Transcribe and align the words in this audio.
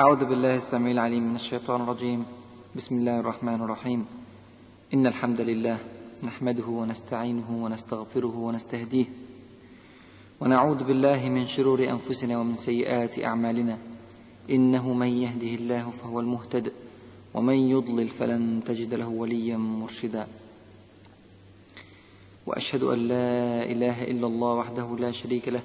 أعوذ 0.00 0.24
بالله 0.24 0.56
السميع 0.56 0.92
العليم 0.92 1.22
من 1.28 1.34
الشيطان 1.34 1.80
الرجيم. 1.80 2.24
بسم 2.76 2.94
الله 2.94 3.20
الرحمن 3.20 3.54
الرحيم. 3.54 4.06
إن 4.94 5.06
الحمد 5.06 5.40
لله 5.40 5.78
نحمده 6.24 6.64
ونستعينه 6.64 7.64
ونستغفره 7.64 8.36
ونستهديه. 8.36 9.04
ونعوذ 10.40 10.84
بالله 10.84 11.28
من 11.28 11.46
شرور 11.46 11.84
أنفسنا 11.84 12.38
ومن 12.38 12.56
سيئات 12.56 13.18
أعمالنا. 13.18 13.78
إنه 14.50 14.92
من 14.92 15.06
يهده 15.06 15.54
الله 15.54 15.90
فهو 15.90 16.20
المهتد. 16.20 16.72
ومن 17.34 17.54
يضلل 17.54 18.08
فلن 18.08 18.62
تجد 18.66 18.94
له 18.94 19.08
وليا 19.08 19.56
مرشدا. 19.56 20.26
وأشهد 22.46 22.82
أن 22.82 22.98
لا 22.98 23.62
إله 23.72 24.04
إلا 24.04 24.26
الله 24.26 24.54
وحده 24.54 24.96
لا 24.98 25.10
شريك 25.10 25.48
له. 25.48 25.62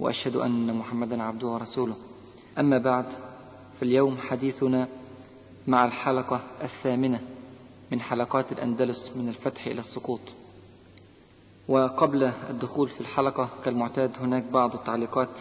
وأشهد 0.00 0.36
أن 0.36 0.74
محمدا 0.74 1.22
عبده 1.22 1.46
ورسوله. 1.46 1.94
أما 2.58 2.78
بعد 2.78 3.06
فاليوم 3.82 4.16
حديثنا 4.16 4.88
مع 5.66 5.84
الحلقة 5.84 6.40
الثامنة 6.62 7.20
من 7.90 8.00
حلقات 8.00 8.52
الأندلس 8.52 9.12
من 9.16 9.28
الفتح 9.28 9.66
إلى 9.66 9.80
السقوط. 9.80 10.20
وقبل 11.68 12.32
الدخول 12.50 12.88
في 12.88 13.00
الحلقة 13.00 13.48
كالمعتاد 13.64 14.10
هناك 14.20 14.42
بعض 14.42 14.74
التعليقات 14.74 15.40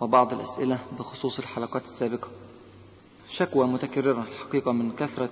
وبعض 0.00 0.32
الأسئلة 0.32 0.78
بخصوص 0.98 1.38
الحلقات 1.38 1.84
السابقة. 1.84 2.28
شكوى 3.28 3.66
متكررة 3.66 4.22
الحقيقة 4.22 4.72
من 4.72 4.92
كثرة 4.92 5.30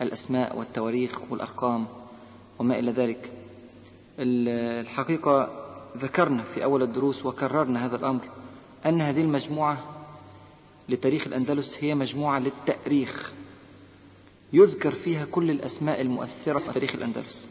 الأسماء 0.00 0.58
والتواريخ 0.58 1.20
والأرقام 1.30 1.86
وما 2.58 2.78
إلى 2.78 2.92
ذلك. 2.92 3.32
الحقيقة 4.18 5.48
ذكرنا 5.96 6.42
في 6.42 6.64
أول 6.64 6.82
الدروس 6.82 7.26
وكررنا 7.26 7.86
هذا 7.86 7.96
الأمر 7.96 8.24
أن 8.86 9.00
هذه 9.00 9.22
المجموعة 9.22 9.99
لتاريخ 10.90 11.26
الأندلس 11.26 11.84
هي 11.84 11.94
مجموعة 11.94 12.38
للتأريخ. 12.38 13.32
يذكر 14.52 14.92
فيها 14.92 15.24
كل 15.24 15.50
الأسماء 15.50 16.00
المؤثرة 16.00 16.58
في 16.58 16.72
تاريخ 16.72 16.94
الأندلس. 16.94 17.48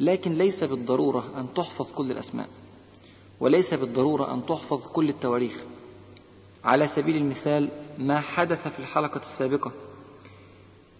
لكن 0.00 0.32
ليس 0.34 0.64
بالضرورة 0.64 1.24
أن 1.36 1.54
تحفظ 1.54 1.92
كل 1.92 2.10
الأسماء 2.10 2.48
وليس 3.40 3.74
بالضرورة 3.74 4.34
أن 4.34 4.46
تحفظ 4.46 4.86
كل 4.86 5.08
التواريخ. 5.08 5.64
على 6.64 6.86
سبيل 6.86 7.16
المثال 7.16 7.68
ما 7.98 8.20
حدث 8.20 8.68
في 8.68 8.78
الحلقة 8.78 9.20
السابقة 9.20 9.72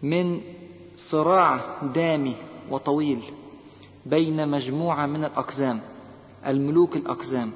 من 0.02 0.40
صراع 0.96 1.82
دامي 1.94 2.34
وطويل 2.70 3.20
بين 4.06 4.48
مجموعة 4.48 5.06
من 5.06 5.24
الأقزام 5.24 5.80
الملوك 6.46 6.96
الأقزام. 6.96 7.52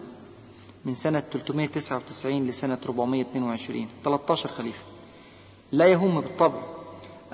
من 0.84 0.94
سنة 0.94 1.20
399 1.20 2.46
لسنة 2.46 2.78
422 2.86 3.88
13 4.04 4.48
خليفة. 4.48 4.82
لا 5.72 5.86
يهم 5.86 6.20
بالطبع 6.20 6.62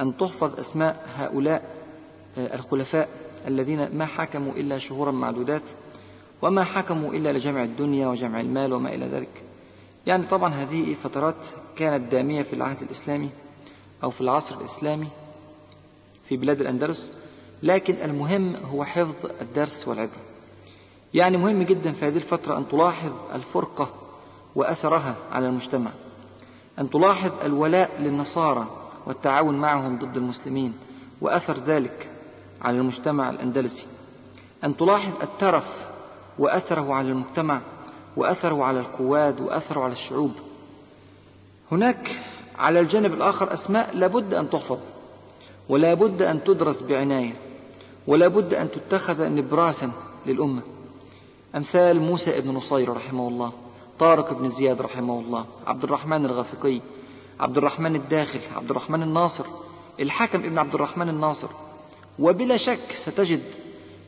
أن 0.00 0.16
تحفظ 0.16 0.60
أسماء 0.60 1.08
هؤلاء 1.16 1.74
الخلفاء 2.36 3.08
الذين 3.46 3.96
ما 3.96 4.06
حكموا 4.06 4.52
إلا 4.52 4.78
شهورا 4.78 5.10
معدودات 5.10 5.62
وما 6.42 6.64
حكموا 6.64 7.10
إلا 7.12 7.32
لجمع 7.32 7.64
الدنيا 7.64 8.08
وجمع 8.08 8.40
المال 8.40 8.72
وما 8.72 8.94
إلى 8.94 9.06
ذلك. 9.06 9.42
يعني 10.06 10.26
طبعا 10.26 10.54
هذه 10.54 10.94
فترات 10.94 11.46
كانت 11.76 12.12
دامية 12.12 12.42
في 12.42 12.52
العهد 12.52 12.82
الإسلامي 12.82 13.28
أو 14.04 14.10
في 14.10 14.20
العصر 14.20 14.60
الإسلامي 14.60 15.08
في 16.24 16.36
بلاد 16.36 16.60
الأندلس 16.60 17.12
لكن 17.62 17.94
المهم 17.94 18.56
هو 18.56 18.84
حفظ 18.84 19.30
الدرس 19.40 19.88
والعبرة. 19.88 20.20
يعني 21.16 21.36
مهم 21.36 21.62
جدا 21.62 21.92
في 21.92 22.06
هذه 22.06 22.16
الفترة 22.16 22.58
أن 22.58 22.68
تلاحظ 22.68 23.12
الفرقة 23.34 23.88
وأثرها 24.54 25.14
على 25.32 25.46
المجتمع. 25.46 25.90
أن 26.78 26.90
تلاحظ 26.90 27.30
الولاء 27.44 27.90
للنصارى 28.00 28.66
والتعاون 29.06 29.54
معهم 29.54 29.98
ضد 29.98 30.16
المسلمين 30.16 30.74
وأثر 31.20 31.56
ذلك 31.58 32.10
على 32.62 32.78
المجتمع 32.78 33.30
الأندلسي. 33.30 33.86
أن 34.64 34.76
تلاحظ 34.76 35.12
الترف 35.22 35.88
وأثره 36.38 36.94
على 36.94 37.08
المجتمع 37.08 37.60
وأثره 38.16 38.64
على 38.64 38.80
القواد 38.80 39.40
وأثره 39.40 39.80
على 39.80 39.92
الشعوب. 39.92 40.32
هناك 41.72 42.22
على 42.58 42.80
الجانب 42.80 43.14
الآخر 43.14 43.52
أسماء 43.52 43.96
لابد 43.96 44.34
أن 44.34 44.50
تحفظ 44.50 44.78
ولا 45.68 45.94
بد 45.94 46.22
أن 46.22 46.44
تدرس 46.44 46.80
بعناية 46.80 47.34
ولا 48.06 48.28
بد 48.28 48.54
أن 48.54 48.70
تتخذ 48.70 49.28
نبراسا 49.28 49.90
للأمة. 50.26 50.75
أمثال 51.56 52.00
موسى 52.00 52.40
بن 52.40 52.50
نصير 52.50 52.88
رحمه 52.88 53.28
الله 53.28 53.52
طارق 53.98 54.32
بن 54.32 54.48
زياد 54.48 54.80
رحمه 54.80 55.20
الله 55.20 55.46
عبد 55.66 55.84
الرحمن 55.84 56.24
الغافقي 56.24 56.80
عبد 57.40 57.58
الرحمن 57.58 57.96
الداخل 57.96 58.40
عبد 58.56 58.70
الرحمن 58.70 59.02
الناصر 59.02 59.46
الحكم 60.00 60.38
ابن 60.38 60.58
عبد 60.58 60.74
الرحمن 60.74 61.08
الناصر. 61.08 61.48
وبلا 62.18 62.56
شك 62.56 62.92
ستجد 62.94 63.42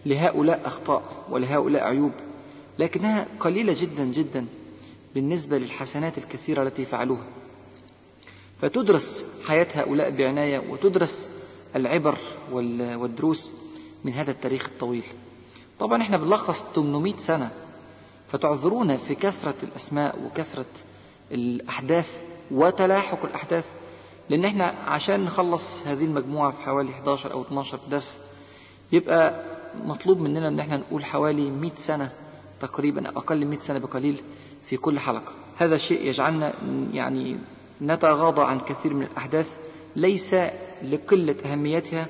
لهؤلاء 0.07 0.63
أخطاء 0.65 1.03
ولهؤلاء 1.31 1.85
عيوب 1.85 2.13
لكنها 2.79 3.29
قليلة 3.41 3.77
جدا 3.81 4.05
جدا 4.05 4.47
بالنسبة 5.15 5.59
للحسنات 5.59 6.19
الكثيرة 6.19 6.63
التي 6.63 6.85
فعلوها. 6.85 7.27
فتدرس 8.59 9.25
حياة 9.47 9.67
هؤلاء 9.75 10.11
بعناية 10.11 10.59
وتدرس 10.71 11.29
العبر 11.77 12.19
والدروس 12.53 13.53
من 14.05 14.13
هذا 14.13 14.31
التاريخ 14.31 14.69
الطويل. 14.69 15.05
طبعا 15.81 16.03
إحنا 16.03 16.17
بنلخص 16.17 16.65
800 16.75 17.17
سنة. 17.17 17.51
فتعذرونا 18.33 18.97
في 18.97 19.15
كثرة 19.15 19.55
الأسماء 19.63 20.19
وكثرة 20.27 20.67
الأحداث 21.33 22.17
وتلاحق 22.51 23.25
الأحداث 23.25 23.65
لأن 24.31 24.45
إحنا 24.45 24.65
عشان 24.65 25.25
نخلص 25.25 25.87
هذه 25.87 26.05
المجموعة 26.05 26.51
في 26.51 26.63
حوالي 26.63 26.91
11 26.93 27.33
أو 27.33 27.43
12 27.43 27.79
درس 27.91 28.19
يبقى 28.93 29.45
مطلوب 29.85 30.21
مننا 30.21 30.49
أن 30.49 30.61
إحنا 30.61 30.77
نقول 30.77 31.05
حوالي 31.05 31.51
100 31.51 31.71
سنة 31.77 32.11
تقريبا 32.61 33.09
أقل 33.09 33.47
100 33.47 33.59
سنة 33.59 33.79
بقليل 33.79 34.21
في 34.63 34.77
كل 34.77 34.99
حلقة. 34.99 35.33
هذا 35.59 35.79
شيء 35.79 36.07
يجعلنا 36.07 36.53
يعني 36.93 37.39
نتغاضى 37.83 38.43
عن 38.43 38.61
كثير 38.61 38.95
من 38.95 39.03
الأحداث 39.03 39.47
ليس 39.97 40.35
لقلة 40.91 41.37
أهميتها 41.45 42.07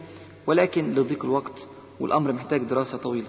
ولكن 0.47 0.95
لضيق 0.95 1.25
الوقت 1.25 1.67
والأمر 2.01 2.33
محتاج 2.33 2.63
دراسة 2.63 2.99
طويلة. 2.99 3.27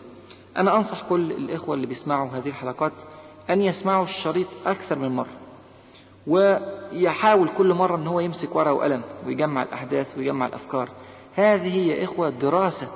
أنا 0.60 0.76
أنصح 0.78 1.02
كل 1.10 1.32
الإخوة 1.32 1.76
اللي 1.76 1.88
بيسمعوا 1.88 2.30
هذه 2.30 2.48
الحلقات 2.48 2.94
أن 3.50 3.62
يسمعوا 3.62 4.04
الشريط 4.04 4.48
أكثر 4.66 5.00
من 5.00 5.10
مرة 5.10 5.30
ويحاول 6.28 7.50
كل 7.58 7.74
مرة 7.74 7.96
أن 7.96 8.08
هو 8.08 8.20
يمسك 8.20 8.56
ورقة 8.56 8.74
وقلم 8.74 9.02
ويجمع 9.26 9.64
الأحداث 9.64 10.18
ويجمع 10.18 10.46
الأفكار. 10.46 10.90
هذه 11.36 11.78
يا 11.78 12.04
إخوة 12.04 12.30
دراسة 12.30 12.88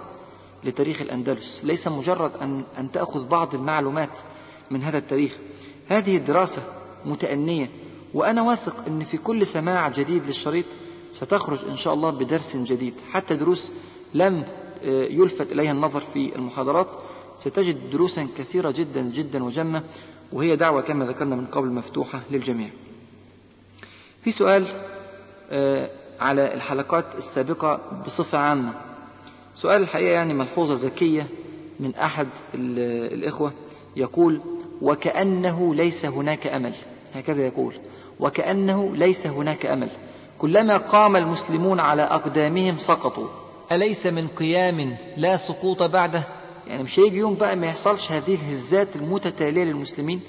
لتاريخ 0.64 1.02
الأندلس. 1.02 1.62
ليس 1.64 1.88
مجرد 1.88 2.32
أن, 2.42 2.64
أن 2.78 2.92
تأخذ 2.92 3.28
بعض 3.28 3.56
المعلومات 3.56 4.10
من 4.72 4.84
هذا 4.84 4.98
التاريخ. 4.98 5.32
هذه 5.90 6.18
الدراسة 6.18 6.64
متأنية 7.06 7.70
وأنا 8.14 8.42
واثق 8.42 8.86
أن 8.88 9.04
في 9.04 9.18
كل 9.18 9.48
سماع 9.48 9.90
جديد 9.90 10.26
للشريط 10.26 10.66
ستخرج 11.14 11.60
إن 11.70 11.78
شاء 11.78 11.94
الله 11.94 12.10
بدرس 12.10 12.56
جديد. 12.56 12.94
حتى 13.12 13.36
دروس 13.36 13.72
لم 14.14 14.44
يلفت 14.84 15.52
إليها 15.52 15.72
النظر 15.72 16.02
في 16.02 16.36
المحاضرات. 16.36 16.88
ستجد 17.38 17.90
دروسا 17.92 18.28
كثيرة 18.38 18.72
جدا 18.72 19.02
جدا 19.02 19.44
وجمة 19.44 19.84
وهي 20.32 20.56
دعوة 20.56 20.82
كما 20.82 21.06
ذكرنا 21.06 21.36
من 21.36 21.46
قبل 21.46 21.68
مفتوحة 21.68 22.22
للجميع. 22.32 22.70
في 24.24 24.32
سؤال 24.32 24.66
على 26.20 26.54
الحلقات 26.54 27.06
السابقة 27.18 27.82
بصفة 28.06 28.38
عامة. 28.38 28.74
سؤال 29.54 29.82
الحقيقة 29.82 30.12
يعني 30.12 30.34
ملحوظة 30.34 30.88
ذكية 30.88 31.28
من 31.80 31.96
أحد 31.96 32.28
الإخوة 32.54 33.54
يقول 33.96 34.42
وكأنه 34.82 35.76
ليس 35.76 36.06
هناك 36.06 36.48
أمل. 36.48 36.74
هكذا 37.16 37.48
يقول 37.48 37.74
وكأنه 38.20 38.96
ليس 38.96 39.28
هناك 39.28 39.66
أمل. 39.66 39.90
كلما 40.38 40.78
قام 40.78 41.16
المسلمون 41.16 41.80
على 41.80 42.02
أقدامهم 42.02 42.78
سقطوا. 42.78 43.28
أليس 43.72 44.06
من 44.06 44.28
قيام 44.28 44.98
لا 45.18 45.36
سقوط 45.36 45.84
بعده؟ 45.84 46.24
يعني 46.68 46.84
مش 46.84 47.00
هيجي 47.00 47.18
يوم 47.18 47.36
بقى 47.36 47.56
ما 47.56 47.68
يحصلش 47.68 48.12
هذه 48.12 48.36
الهزات 48.36 48.96
المتتالية 48.96 49.64
للمسلمين. 49.64 50.22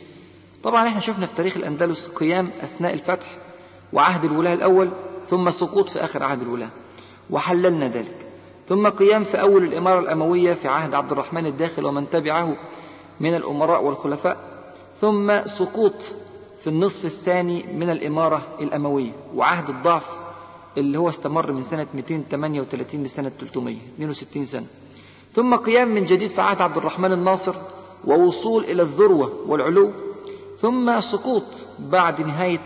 طبعا 0.64 0.88
إحنا 0.88 1.00
شفنا 1.00 1.26
في 1.26 1.34
تاريخ 1.36 1.56
الأندلس 1.56 2.08
قيام 2.08 2.50
أثناء 2.62 2.92
الفتح 2.94 3.26
وعهد 3.92 4.24
الولاة 4.24 4.54
الأول 4.54 4.90
ثم 5.26 5.50
سقوط 5.50 5.88
في 5.88 6.04
آخر 6.04 6.22
عهد 6.22 6.40
الولاة 6.42 6.68
وحللنا 7.30 7.88
ذلك. 7.88 8.26
ثم 8.68 8.88
قيام 8.88 9.24
في 9.24 9.40
أول 9.40 9.64
الإمارة 9.64 9.98
الأموية 10.00 10.52
في 10.54 10.68
عهد 10.68 10.94
عبد 10.94 11.12
الرحمن 11.12 11.46
الداخل 11.46 11.84
ومن 11.86 12.10
تبعه 12.10 12.56
من 13.20 13.34
الأمراء 13.36 13.84
والخلفاء 13.84 14.36
ثم 14.96 15.46
سقوط 15.46 15.94
في 16.60 16.66
النصف 16.66 17.04
الثاني 17.04 17.62
من 17.62 17.90
الإمارة 17.90 18.42
الأموية 18.60 19.10
وعهد 19.34 19.68
الضعف 19.70 20.16
اللي 20.78 20.98
هو 20.98 21.08
استمر 21.08 21.52
من 21.52 21.64
سنة 21.64 21.86
238 21.94 23.02
لسنة 23.04 23.32
300 23.40 23.76
62 23.96 24.44
سنة. 24.44 24.66
ثم 25.34 25.54
قيام 25.56 25.88
من 25.88 26.04
جديد 26.04 26.30
في 26.30 26.40
عهد 26.42 26.62
عبد 26.62 26.76
الرحمن 26.76 27.12
الناصر 27.12 27.54
ووصول 28.04 28.64
إلى 28.64 28.82
الذروة 28.82 29.32
والعلو 29.46 29.92
ثم 30.58 31.00
سقوط 31.00 31.42
بعد 31.78 32.20
نهاية 32.20 32.60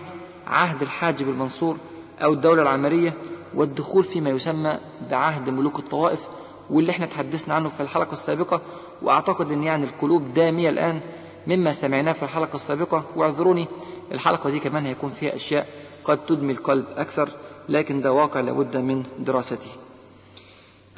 عهد 0.47 0.83
الحاجب 0.83 1.29
المنصور 1.29 1.77
أو 2.23 2.33
الدولة 2.33 2.63
العمرية 2.63 3.15
والدخول 3.55 4.05
فيما 4.05 4.31
يسمى 4.31 4.79
بعهد 5.11 5.51
ملوك 5.51 5.79
الطوائف 5.79 6.29
واللي 6.71 6.91
إحنا 6.93 7.07
تحدثنا 7.07 7.55
عنه 7.55 7.69
في 7.69 7.81
الحلقة 7.81 8.13
السابقة 8.13 8.61
وأعتقد 9.03 9.53
أن 9.53 9.63
يعني 9.63 9.85
القلوب 9.85 10.35
دامية 10.35 10.69
الآن 10.69 11.01
مما 11.47 11.73
سمعناه 11.73 12.13
في 12.13 12.23
الحلقة 12.23 12.57
السابقة. 12.57 13.05
واعذروني 13.17 13.67
الحلقة 14.13 14.51
دي 14.51 14.59
كمان 14.59 14.87
هيكون 14.87 15.11
فيها 15.11 15.37
أشياء 15.37 15.67
قد 16.05 16.19
تدمي 16.27 16.53
القلب 16.53 16.85
أكثر 16.97 17.31
لكن 17.69 18.01
ده 18.03 18.13
واقع 18.13 18.41
لابد 18.41 18.77
من 18.77 19.03
دراسته. 19.19 19.71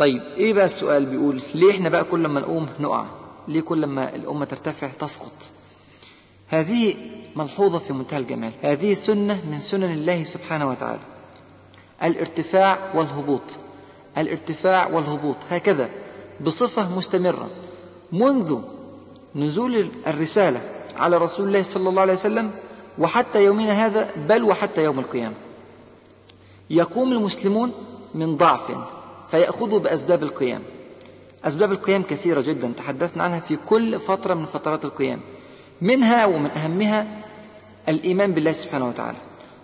طيب 0.01 0.23
إيه 0.37 0.53
بقى 0.53 0.65
السؤال 0.65 1.07
بيقول 1.07 1.43
ليه 1.55 1.71
إحنا 1.71 1.89
بقى 1.89 2.05
كل 2.05 2.27
ما 2.27 2.41
نقوم 2.41 2.67
نقع؟ 2.81 3.05
ليه 3.49 3.61
كل 3.61 3.87
ما 3.87 4.15
الأمة 4.15 4.45
ترتفع 4.45 4.89
تسقط؟ 4.89 5.33
هذه 6.49 6.95
ملحوظة 7.37 7.79
في 7.79 7.93
منتهى 7.93 8.19
الجمال. 8.19 8.53
هذه 8.63 8.95
سنة 8.95 9.41
من 9.51 9.59
سنن 9.59 9.93
الله 9.93 10.25
سبحانه 10.25 10.69
وتعالى. 10.69 11.01
الارتفاع 12.03 12.79
والهبوط. 12.95 13.41
الارتفاع 14.19 14.87
والهبوط. 14.87 15.37
هكذا 15.51 15.91
بصفة 16.41 16.97
مستمرة. 16.97 17.49
منذ 18.13 18.59
نزول 19.35 19.89
الرسالة 20.07 20.61
على 20.97 21.17
رسول 21.17 21.49
الله 21.49 21.63
صلى 21.63 21.89
الله 21.89 22.03
عليه 22.03 22.13
وسلم 22.13 22.51
وحتى 22.99 23.45
يومنا 23.45 23.87
هذا 23.87 24.11
بل 24.29 24.45
وحتى 24.45 24.85
يوم 24.85 24.99
القيامة. 24.99 25.35
يقوم 26.71 27.13
المسلمون 27.13 27.73
من 28.15 28.37
ضعف. 28.37 28.71
فيأخذوا 29.31 29.79
بأسباب 29.79 30.23
القيام. 30.23 30.63
أسباب 31.45 31.73
القيام 31.73 32.03
كثيرة 32.03 32.41
جدا. 32.41 32.73
تحدثنا 32.77 33.23
عنها 33.23 33.41
في 33.41 33.57
كل 33.57 34.01
فترة 34.01 34.35
من 34.35 34.47
فترات 34.47 34.85
القيام. 34.85 35.21
منها 35.81 36.27
ومن 36.27 36.51
أهمها 36.51 37.07
الإيمان 37.89 38.33
بالله 38.33 38.53
سبحانه 38.53 38.89
وتعالى 38.89 39.19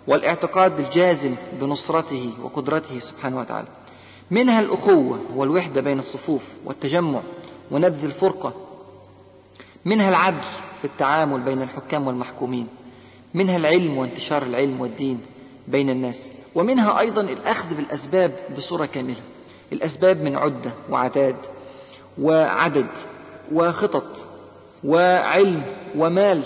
والاعتقاد 0.07 0.79
الجازم 0.79 1.35
بنصرته 1.61 2.33
وقدرته 2.43 2.99
سبحانه 2.99 3.39
وتعالى. 3.39 3.67
منها 4.31 4.59
الأخوة 4.59 5.19
والوحدة 5.35 5.81
بين 5.81 5.99
الصفوف 5.99 6.43
والتجمع 6.65 7.19
ونبذ 7.71 8.03
الفرقة. 8.05 8.53
منها 9.85 10.09
العدل 10.09 10.47
في 10.81 10.85
التعامل 10.85 11.41
بين 11.41 11.61
الحكام 11.61 12.07
والمحكومين. 12.07 12.67
منها 13.33 13.57
العلم 13.57 13.97
وانتشار 13.97 14.43
العلم 14.43 14.81
والدين 14.81 15.21
بين 15.67 15.89
الناس. 15.89 16.27
ومنها 16.55 16.99
أيضا 16.99 17.21
الأخذ 17.21 17.75
بالأسباب 17.75 18.31
بصورة 18.57 18.85
كاملة. 18.85 19.21
الأسباب 19.73 20.21
من 20.21 20.35
عدة 20.35 20.71
وعتاد 20.89 21.35
وعدد 22.21 22.87
وخطط 23.53 24.25
وعلم 24.83 25.63
ومال 25.95 26.43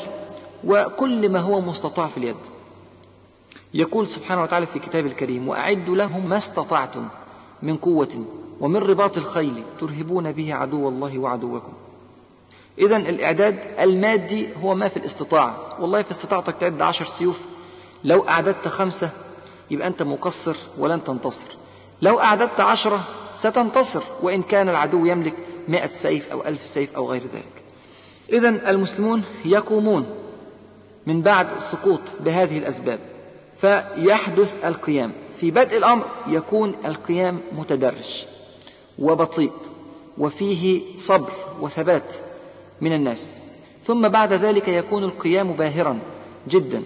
وكل 0.63 1.29
ما 1.29 1.39
هو 1.39 1.61
مستطاع 1.61 2.07
في 2.07 2.17
اليد. 2.17 2.35
يقول 3.73 4.09
سبحانه 4.09 4.43
وتعالى 4.43 4.65
في 4.65 4.79
كتاب 4.79 5.05
الكريم 5.05 5.47
وأعدوا 5.47 5.95
لهم 5.95 6.29
ما 6.29 6.37
استطعتم 6.37 7.07
من 7.61 7.77
قوة 7.77 8.25
ومن 8.59 8.77
رباط 8.77 9.17
الخيل 9.17 9.63
ترهبون 9.79 10.31
به 10.31 10.53
عدو 10.53 10.89
الله 10.89 11.19
وعدوكم. 11.19 11.73
إذا 12.79 12.95
الإعداد 12.95 13.59
المادي 13.79 14.49
هو 14.63 14.75
ما 14.75 14.87
في 14.87 14.97
الاستطاعة 14.97 15.81
والله 15.81 16.01
في 16.01 16.11
استطاعتك 16.11 16.55
تعد 16.59 16.81
عشر 16.81 17.05
سيوف. 17.05 17.41
لو 18.03 18.27
أعددت 18.27 18.67
خمسة 18.67 19.09
يبقى 19.71 19.87
أنت 19.87 20.01
مقصر 20.03 20.55
ولن 20.77 21.03
تنتصر. 21.03 21.47
لو 22.01 22.19
أعددت 22.19 22.59
عشرة 22.59 23.07
ستنتصر 23.37 24.01
وإن 24.21 24.41
كان 24.41 24.69
العدو 24.69 25.05
يملك 25.05 25.33
مئة 25.67 25.91
سيف 25.91 26.31
أو 26.31 26.45
ألف 26.45 26.65
سيف 26.65 26.95
أو 26.95 27.11
غير 27.11 27.21
ذلك. 27.21 27.63
إذا 28.33 28.49
المسلمون 28.49 29.23
يقومون 29.45 30.05
من 31.07 31.21
بعد 31.21 31.47
السقوط 31.55 31.99
بهذه 32.19 32.57
الأسباب. 32.57 32.99
فيحدث 33.57 34.65
القيام. 34.65 35.11
في 35.33 35.51
بدء 35.51 35.77
الأمر 35.77 36.05
يكون 36.27 36.75
القيام 36.85 37.39
متدرج 37.51 38.25
وبطيء 38.99 39.51
وفيه 40.17 40.81
صبر 40.99 41.31
وثبات 41.61 42.13
من 42.81 42.93
الناس. 42.93 43.33
ثم 43.83 44.07
بعد 44.07 44.33
ذلك 44.33 44.67
يكون 44.67 45.03
القيام 45.03 45.53
باهرا 45.53 45.99
جدا. 46.49 46.83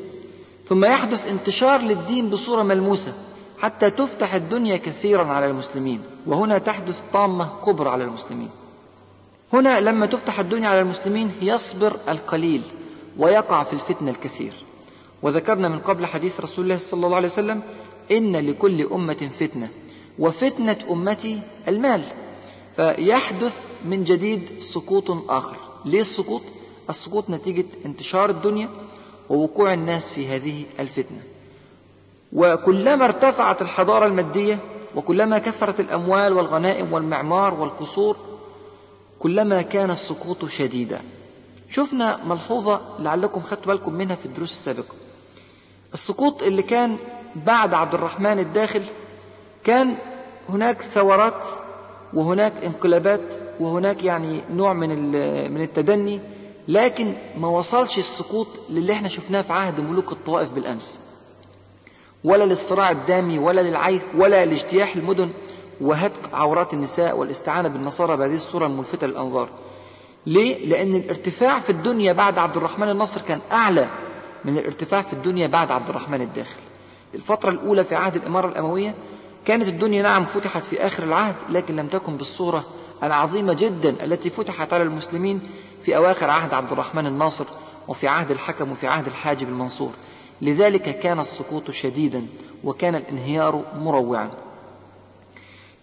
ثم 0.67 0.85
يحدث 0.85 1.27
انتشار 1.27 1.81
للدين 1.81 2.29
بصورة 2.29 2.63
ملموسة. 2.63 3.13
حتى 3.59 3.89
تفتح 3.89 4.33
الدنيا 4.33 4.77
كثيرا 4.77 5.25
على 5.25 5.45
المسلمين. 5.45 6.01
وهنا 6.25 6.57
تحدث 6.57 7.03
طامة 7.13 7.49
كبرى 7.65 7.89
على 7.89 8.03
المسلمين. 8.03 8.49
هنا 9.53 9.79
لما 9.79 10.05
تفتح 10.05 10.39
الدنيا 10.39 10.69
على 10.69 10.79
المسلمين 10.81 11.31
يصبر 11.41 11.97
القليل 12.09 12.61
ويقع 13.17 13.63
في 13.63 13.73
الفتنة 13.73 14.11
الكثير. 14.11 14.53
وذكرنا 15.21 15.69
من 15.69 15.79
قبل 15.79 16.05
حديث 16.05 16.39
رسول 16.39 16.65
الله 16.65 16.77
صلى 16.77 17.05
الله 17.05 17.15
عليه 17.15 17.27
وسلم 17.27 17.61
إن 18.11 18.35
لكل 18.35 18.81
أمة 18.81 19.29
فتنة 19.39 19.69
وفتنة 20.19 20.77
أمتي 20.91 21.41
المال. 21.67 22.01
فيحدث 22.75 23.63
من 23.85 24.03
جديد 24.03 24.41
سقوط 24.59 25.31
آخر. 25.31 25.57
ليه 25.85 26.01
السقوط؟ 26.01 26.41
السقوط 26.89 27.29
نتيجة 27.29 27.65
انتشار 27.85 28.29
الدنيا 28.29 28.69
ووقوع 29.29 29.73
الناس 29.73 30.09
في 30.09 30.27
هذه 30.27 30.63
الفتنة. 30.79 31.23
وكلما 32.35 33.05
ارتفعت 33.05 33.61
الحضارة 33.61 34.05
المادية 34.05 34.59
وكلما 34.95 35.39
كثرت 35.39 35.79
الأموال 35.79 36.33
والغنائم 36.33 36.93
والمعمار 36.93 37.53
والقصور 37.53 38.17
كلما 39.19 39.61
كان 39.61 39.91
السقوط 39.91 40.45
شديدا. 40.45 41.01
شفنا 41.69 42.19
ملحوظة 42.25 42.81
لعلكم 42.99 43.41
خدتوا 43.41 43.73
بالكم 43.73 43.93
منها 43.93 44.15
في 44.15 44.25
الدروس 44.25 44.51
السابقة. 44.51 44.93
السقوط 45.93 46.43
اللي 46.43 46.61
كان 46.61 46.97
بعد 47.35 47.73
عبد 47.73 47.93
الرحمن 47.93 48.39
الداخل 48.39 48.81
كان 49.63 49.95
هناك 50.49 50.81
ثورات 50.81 51.45
وهناك 52.13 52.53
انقلابات 52.63 53.21
وهناك 53.59 54.03
يعني 54.03 54.41
نوع 54.53 54.73
من 54.73 54.89
من 55.51 55.61
التدني 55.61 56.19
لكن 56.67 57.13
ما 57.37 57.47
وصلش 57.47 57.97
السقوط 57.97 58.47
للي 58.69 58.93
إحنا 58.93 59.07
شفناه 59.09 59.41
في 59.41 59.53
عهد 59.53 59.79
ملوك 59.79 60.11
الطوائف 60.11 60.51
بالأمس. 60.51 60.99
ولا 62.25 62.43
للصراع 62.43 62.91
الدامي 62.91 63.39
ولا 63.39 63.61
للعيث 63.61 64.01
ولا 64.15 64.45
لاجتياح 64.45 64.95
المدن. 64.95 65.29
وهتك 65.81 66.19
عورات 66.33 66.73
النساء 66.73 67.17
والاستعانة 67.17 67.69
بالنصارى 67.69 68.17
بهذه 68.17 68.35
الصورة 68.35 68.65
الملفتة 68.65 69.07
للأنظار. 69.07 69.49
ليه؟ 70.25 70.65
لأن 70.69 70.95
الارتفاع 70.95 71.59
في 71.59 71.69
الدنيا 71.69 72.13
بعد 72.13 72.37
عبد 72.39 72.57
الرحمن 72.57 72.89
الناصر 72.89 73.21
كان 73.21 73.39
أعلى 73.51 73.87
من 74.45 74.57
الارتفاع 74.57 75.01
في 75.01 75.13
الدنيا 75.13 75.47
بعد 75.47 75.71
عبد 75.71 75.89
الرحمن 75.89 76.21
الداخل 76.21 76.59
الفترة 77.15 77.49
الأولى 77.49 77.83
في 77.83 77.95
عهد 77.95 78.15
الإمارة 78.15 78.47
الأموية 78.47 78.95
كانت 79.45 79.67
الدنيا 79.67 80.01
نعم 80.01 80.25
فتحت 80.25 80.63
في 80.63 80.87
آخر 80.87 81.03
العهد 81.03 81.35
لكن 81.49 81.75
لم 81.75 81.87
تكن 81.87 82.17
بالصورة 82.17 82.63
العظيمة 83.03 83.53
جدا 83.53 83.95
التي 84.03 84.29
فتحت 84.29 84.73
على 84.73 84.83
المسلمين 84.83 85.41
في 85.81 85.97
أواخر 85.97 86.29
عهد 86.29 86.53
عبد 86.53 86.71
الرحمن 86.71 87.07
الناصر 87.07 87.45
وفي 87.87 88.07
عهد 88.07 88.31
الحكم 88.31 88.71
وفي 88.71 88.87
عهد 88.87 89.07
الحاجب 89.07 89.49
المنصور. 89.49 89.91
لذلك 90.41 90.99
كان 90.99 91.19
السقوط 91.19 91.71
شديدا 91.71 92.27
وكان 92.63 92.95
الانهيار 92.95 93.63
مروعا. 93.75 94.31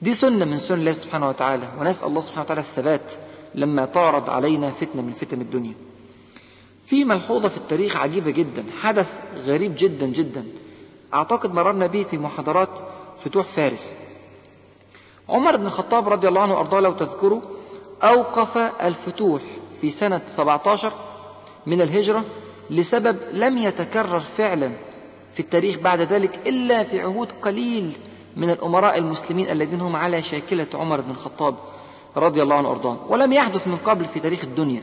دي 0.02 0.14
سنة 0.14 0.44
من 0.44 0.58
سنن 0.58 0.78
الله 0.78 0.92
سبحانه 0.92 1.28
وتعالى 1.28 1.68
ونسأل 1.80 2.08
الله 2.08 2.20
سبحانه 2.20 2.44
وتعالى 2.44 2.60
الثبات 2.60 3.12
لما 3.54 3.84
تعرض 3.84 4.30
علينا 4.30 4.70
فتنة 4.70 5.02
من 5.02 5.12
فتن 5.12 5.40
الدنيا. 5.40 5.74
في 6.84 7.04
ملحوظة 7.04 7.48
في 7.48 7.56
التاريخ 7.56 7.96
عجيبة 7.96 8.30
جدا 8.30 8.64
حدث 8.82 9.20
غريب 9.36 9.74
جدا 9.78 10.06
جدا. 10.06 10.44
أعتقد 11.14 11.54
مررنا 11.54 11.86
به 11.86 12.02
في 12.02 12.18
محاضرات 12.18 12.68
فتوح 13.18 13.46
فارس. 13.46 13.98
عمر 15.28 15.56
بن 15.56 15.66
الخطاب 15.66 16.08
رضي 16.08 16.28
الله 16.28 16.40
عنه 16.40 16.54
وأرضاه 16.54 16.80
لو 16.80 16.92
تذكروا 16.92 17.40
أوقف 18.02 18.56
الفتوح 18.58 19.42
في 19.80 19.90
سنة 19.90 20.20
17 20.28 20.92
من 21.66 21.80
الهجرة 21.80 22.24
لسبب 22.72 23.16
لم 23.32 23.58
يتكرر 23.58 24.20
فعلا 24.20 24.72
في 25.32 25.40
التاريخ 25.40 25.78
بعد 25.78 26.00
ذلك 26.00 26.38
إلا 26.46 26.84
في 26.84 27.00
عهود 27.00 27.28
قليل 27.42 27.92
من 28.36 28.50
الأمراء 28.50 28.98
المسلمين 28.98 29.50
الذين 29.50 29.80
هم 29.80 29.96
على 29.96 30.22
شاكلة 30.22 30.66
عمر 30.74 31.00
بن 31.00 31.10
الخطاب 31.10 31.54
رضي 32.16 32.42
الله 32.42 32.56
عنه 32.56 32.68
وأرضاه. 32.68 32.98
ولم 33.08 33.32
يحدث 33.32 33.66
من 33.66 33.76
قبل 33.76 34.04
في 34.04 34.20
تاريخ 34.20 34.44
الدنيا. 34.44 34.82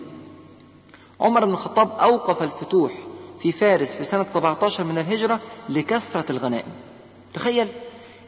عمر 1.20 1.46
بن 1.46 1.52
الخطاب 1.52 1.92
أوقف 1.92 2.44
الفتوح 2.44 2.92
في 3.40 3.52
فارس 3.52 3.96
في 3.96 4.04
سنة 4.04 4.26
17 4.34 4.84
من 4.84 4.98
الهجرة 4.98 5.40
لكثرة 5.70 6.32
الغنائم. 6.32 6.72
تخيل 7.34 7.68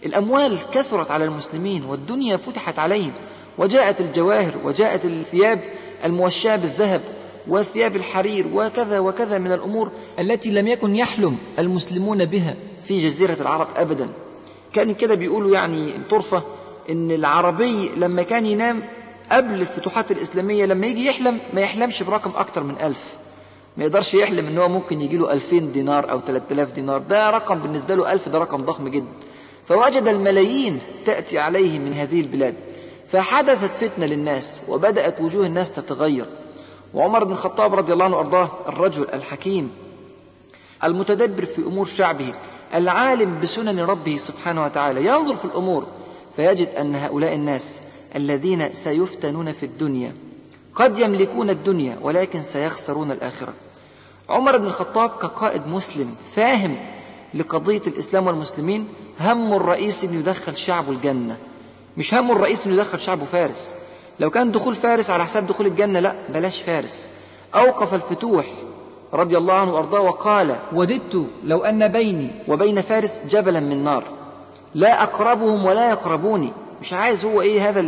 الأموال 0.06 0.58
كثرت 0.72 1.12
على 1.12 1.26
المسلمين 1.26 1.86
والدنيا 1.86 2.38
فتحت 2.38 2.80
عليهم 2.80 3.14
وجاءت 3.58 4.02
الجواهر 4.02 4.54
وجاءت 4.64 5.06
الثياب 5.06 5.60
الموشاة 6.06 6.56
بالذهب 6.56 7.02
وثياب 7.48 7.96
الحرير 7.96 8.48
وكذا 8.54 9.00
وكذا 9.00 9.38
من 9.38 9.52
الأمور 9.52 9.92
التي 10.20 10.52
لم 10.52 10.68
يكن 10.68 10.96
يحلم 10.96 11.38
المسلمون 11.60 12.26
بها 12.26 12.56
في 12.84 13.00
جزيرة 13.08 13.38
العرب 13.42 13.68
أبدا. 13.76 14.10
كان 14.74 14.94
كده 14.94 15.16
بيقولوا 15.16 15.54
يعني 15.54 15.94
طرفة 16.10 16.44
إن 16.90 17.12
العربي 17.12 17.90
لما 17.90 18.24
كان 18.24 18.46
ينام 18.46 18.84
قبل 19.32 19.62
الفتوحات 19.62 20.12
الإسلامية 20.12 20.66
لما 20.66 20.88
يجي 20.88 21.06
يحلم 21.06 21.40
ما 21.54 21.62
يحلمش 21.62 22.04
برقم 22.04 22.32
أكتر 22.36 22.64
من 22.64 22.76
ألف. 22.82 23.16
ما 23.78 23.84
يقدرش 23.84 24.14
يحلم 24.14 24.48
إن 24.48 24.58
هو 24.58 24.70
ممكن 24.70 25.02
يجي 25.02 25.18
له 25.18 25.34
2000 25.34 25.58
دينار 25.60 26.12
أو 26.12 26.20
3000 26.20 26.72
دينار. 26.72 27.00
ده 27.02 27.30
رقم 27.30 27.60
بالنسبة 27.60 27.96
له 27.96 28.12
1000 28.12 28.30
ده 28.30 28.40
رقم 28.40 28.58
ضخم 28.58 28.88
جدا. 28.88 29.08
فوجد 29.64 30.08
الملايين 30.08 30.80
تأتي 31.06 31.40
عليه 31.40 31.80
من 31.80 31.94
هذه 31.94 32.22
البلاد. 32.22 32.56
فحدثت 33.08 33.74
فتنة 33.76 34.06
للناس 34.06 34.60
وبدأت 34.68 35.22
وجوه 35.22 35.46
الناس 35.46 35.72
تتغير. 35.72 36.26
وعمر 36.94 37.24
بن 37.24 37.32
الخطاب 37.32 37.76
رضي 37.76 37.94
الله 37.94 38.06
عنه 38.06 38.16
وأرضاه 38.16 38.50
الرجل 38.68 39.08
الحكيم 39.14 39.72
المتدبر 40.84 41.46
في 41.46 41.62
أمور 41.62 41.86
شعبه 41.86 42.34
العالم 42.74 43.40
بسنن 43.40 43.80
ربه 43.80 44.18
سبحانه 44.18 44.64
وتعالى 44.64 45.06
ينظر 45.06 45.36
في 45.36 45.46
الأمور 45.46 45.86
فيجد 46.36 46.68
أن 46.68 46.96
هؤلاء 46.96 47.34
الناس 47.34 47.82
الذين 48.16 48.74
سيفتنون 48.74 49.52
في 49.52 49.66
الدنيا 49.66 50.16
قد 50.76 51.00
يملكون 51.00 51.50
الدنيا 51.50 51.98
ولكن 52.02 52.44
سيخسرون 52.44 53.12
الآخرة. 53.12 53.54
عمر 54.30 54.58
بن 54.58 54.68
الخطاب 54.68 55.10
كقائد 55.10 55.68
مسلم 55.68 56.16
فاهم 56.36 56.76
لقضية 57.34 57.82
الإسلام 57.88 58.28
والمسلمين 58.28 58.88
هم 59.20 59.54
الرئيس 59.54 60.04
أن 60.04 60.20
يدخل 60.20 60.58
شعبه 60.58 60.92
الجنة 60.92 61.38
مش 61.98 62.14
هم 62.14 62.32
الرئيس 62.32 62.68
أن 62.68 62.74
يدخل 62.74 63.00
شعبه 63.00 63.26
فارس. 63.26 63.74
لو 64.22 64.30
كان 64.30 64.52
دخول 64.52 64.76
فارس 64.76 65.10
على 65.10 65.24
حساب 65.24 65.48
دخول 65.48 65.66
الجنة 65.66 66.00
لا 66.00 66.16
بلاش 66.34 66.62
فارس. 66.62 67.08
أوقف 67.56 67.94
الفتوح 67.94 68.46
رضي 69.14 69.38
الله 69.38 69.54
عنه 69.54 69.74
وأرضاه 69.74 70.02
وقال 70.02 70.60
وددت 70.74 71.28
لو 71.44 71.64
أن 71.64 71.88
بيني 71.88 72.32
وبين 72.48 72.82
فارس 72.82 73.20
جبلا 73.30 73.60
من 73.60 73.84
نار. 73.84 74.04
لا 74.76 75.04
أقربهم 75.04 75.66
ولا 75.66 75.90
يقربوني. 75.90 76.54
مش 76.82 76.94
عايز 76.94 77.26
هو 77.26 77.42
إيه 77.42 77.70
هذا 77.70 77.86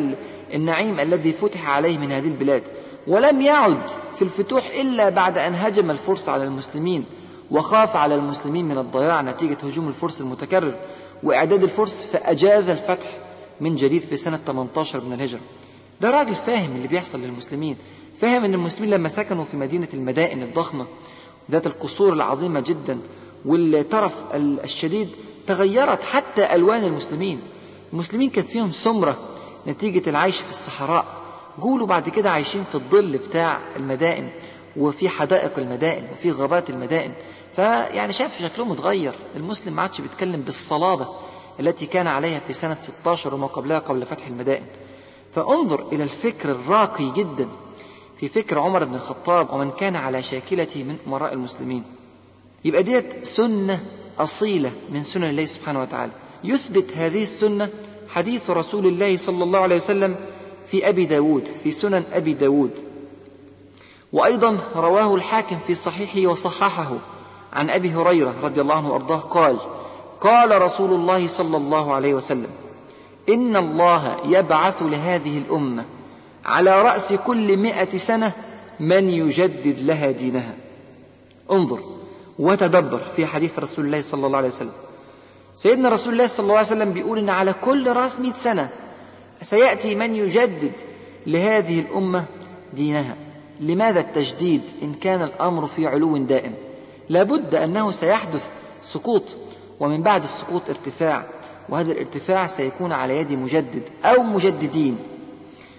النعيم 0.53 0.99
الذي 0.99 1.31
فتح 1.31 1.69
عليه 1.69 1.97
من 1.97 2.11
هذه 2.11 2.27
البلاد. 2.27 2.63
ولم 3.07 3.41
يعد 3.41 3.89
في 4.15 4.21
الفتوح 4.21 4.63
إلا 4.79 5.09
بعد 5.09 5.37
أن 5.37 5.55
هجم 5.55 5.91
الفرس 5.91 6.29
على 6.29 6.43
المسلمين 6.43 7.05
وخاف 7.51 7.95
على 7.95 8.15
المسلمين 8.15 8.65
من 8.65 8.77
الضياع 8.77 9.21
نتيجة 9.21 9.57
هجوم 9.63 9.87
الفرس 9.87 10.21
المتكرر. 10.21 10.73
وإعداد 11.23 11.63
الفرس 11.63 12.03
فأجاز 12.03 12.69
الفتح 12.69 13.07
من 13.61 13.75
جديد 13.75 14.01
في 14.01 14.15
سنة 14.15 14.39
18 14.47 15.01
من 15.01 15.13
الهجرة. 15.13 15.39
ده 16.03 16.09
راجل 16.11 16.35
فاهم 16.35 16.75
اللي 16.75 16.87
بيحصل 16.87 17.19
للمسلمين 17.21 17.77
فاهم 18.17 18.43
أن 18.43 18.53
المسلمين 18.53 18.93
لما 18.93 19.09
سكنوا 19.09 19.43
في 19.43 19.57
مدينة 19.57 19.87
المدائن 19.93 20.43
الضخمة 20.43 20.85
ذات 21.51 21.67
القصور 21.67 22.13
العظيمة 22.13 22.59
جدا 22.59 22.99
والترف 23.45 24.23
الشديد 24.35 25.09
تغيرت 25.47 26.03
حتى 26.03 26.55
ألوان 26.55 26.83
المسلمين. 26.83 27.41
المسلمين 27.93 28.29
كانت 28.29 28.47
فيهم 28.47 28.71
سمرة 28.71 29.17
نتيجة 29.67 30.09
العيش 30.09 30.37
في 30.37 30.49
الصحراء. 30.49 31.05
قولوا 31.61 31.87
بعد 31.87 32.09
كده 32.09 32.31
عايشين 32.31 32.63
في 32.63 32.75
الظل 32.75 33.17
بتاع 33.17 33.59
المدائن 33.75 34.29
وفي 34.77 35.09
حدائق 35.09 35.59
المدائن 35.59 36.07
وفي 36.13 36.31
غابات 36.31 36.69
المدائن. 36.69 37.13
فيعني 37.55 38.13
شاف 38.13 38.41
شكلهم 38.41 38.71
اتغير. 38.71 39.13
المسلم 39.35 39.73
ما 39.75 39.81
عادش 39.81 40.01
بيتكلم 40.01 40.41
بالصلابة 40.41 41.07
التي 41.59 41.85
كان 41.85 42.07
عليها 42.07 42.39
في 42.47 42.53
سنة 42.53 42.77
16 42.79 43.33
وما 43.35 43.47
قبلها 43.47 43.79
قبل 43.79 44.05
فتح 44.05 44.27
المدائن. 44.27 44.65
فانظر 45.35 45.85
إلى 45.91 46.03
الفكر 46.03 46.51
الراقي 46.51 47.11
جدا 47.11 47.47
في 48.17 48.27
فكر 48.29 48.59
عمر 48.59 48.83
بن 48.83 48.95
الخطاب 48.95 49.53
ومن 49.53 49.71
كان 49.71 49.95
على 49.95 50.23
شاكلته 50.23 50.83
من 50.83 50.97
أمراء 51.07 51.33
المسلمين. 51.33 51.83
يبقى 52.65 52.83
ديت 52.83 53.25
سنة 53.25 53.83
أصيلة 54.19 54.71
من 54.89 55.03
سنن 55.03 55.23
الله 55.29 55.45
سبحانه 55.45 55.81
وتعالى. 55.81 56.11
يثبت 56.43 56.85
هذه 56.95 57.23
السنة 57.23 57.69
حديث 58.09 58.49
رسول 58.49 58.87
الله 58.87 59.17
صلى 59.17 59.43
الله 59.43 59.59
عليه 59.59 59.75
وسلم 59.75 60.15
في 60.65 60.89
أبي 60.89 61.05
داود 61.05 61.45
في 61.63 61.71
سنن 61.71 62.03
أبي 62.13 62.33
داود. 62.33 62.71
وأيضا 64.13 64.57
رواه 64.75 65.15
الحاكم 65.15 65.59
في 65.59 65.75
صحيحه 65.75 66.31
وصححه 66.31 66.97
عن 67.53 67.69
أبي 67.69 67.91
هريرة 67.91 68.33
رضي 68.43 68.61
الله 68.61 68.75
عنه 68.75 68.91
وأرضاه 68.91 69.17
قال 69.17 69.57
قال 70.21 70.61
رسول 70.61 70.93
الله 70.93 71.27
صلى 71.27 71.57
الله 71.57 71.93
عليه 71.93 72.13
وسلم 72.13 72.49
إن 73.29 73.55
الله 73.55 74.17
يبعث 74.25 74.81
لهذه 74.81 75.37
الأمة. 75.37 75.85
على 76.45 76.81
رأس 76.81 77.13
كل 77.13 77.57
مئة 77.57 77.97
سنة 77.97 78.31
من 78.79 79.09
يجدد 79.09 79.81
لها 79.81 80.11
دينها. 80.11 80.53
انظر 81.51 81.79
وتدبر 82.39 82.99
في 82.99 83.25
حديث 83.25 83.59
رسول 83.59 83.85
الله 83.85 84.01
صلى 84.01 84.27
الله 84.27 84.37
عليه 84.37 84.47
وسلم. 84.47 84.71
سيدنا 85.55 85.89
رسول 85.89 86.13
الله 86.13 86.27
صلى 86.27 86.43
الله 86.43 86.57
عليه 86.57 86.67
وسلم 86.67 86.93
بيقول 86.93 87.17
إن 87.19 87.29
على 87.29 87.53
كل 87.53 87.91
رأس 87.91 88.19
مئة 88.19 88.33
سنة 88.33 88.69
سيأتي 89.41 89.95
من 89.95 90.15
يجدد 90.15 90.71
لهذه 91.27 91.79
الأمة 91.79 92.25
دينها. 92.73 93.15
لماذا 93.59 93.99
التجديد 93.99 94.61
إن 94.83 94.93
كان 94.93 95.21
الأمر 95.21 95.67
في 95.67 95.87
علو 95.87 96.17
دائم؟ 96.17 96.53
لابد 97.09 97.55
أنه 97.55 97.91
سيحدث 97.91 98.49
سقوط 98.81 99.23
ومن 99.79 100.01
بعد 100.01 100.23
السقوط 100.23 100.61
ارتفاع. 100.69 101.25
وهذا 101.69 101.91
الارتفاع 101.91 102.47
سيكون 102.47 102.91
على 102.91 103.17
يد 103.17 103.31
مجدد 103.31 103.81
أو 104.05 104.23
مجددين. 104.23 104.97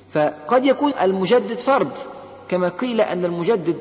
فقد 0.09 0.67
يكون 0.67 0.93
المجدد 1.01 1.59
فرد 1.59 1.93
كما 2.49 2.69
قيل 2.69 3.01
أن 3.01 3.25
المجدد 3.25 3.77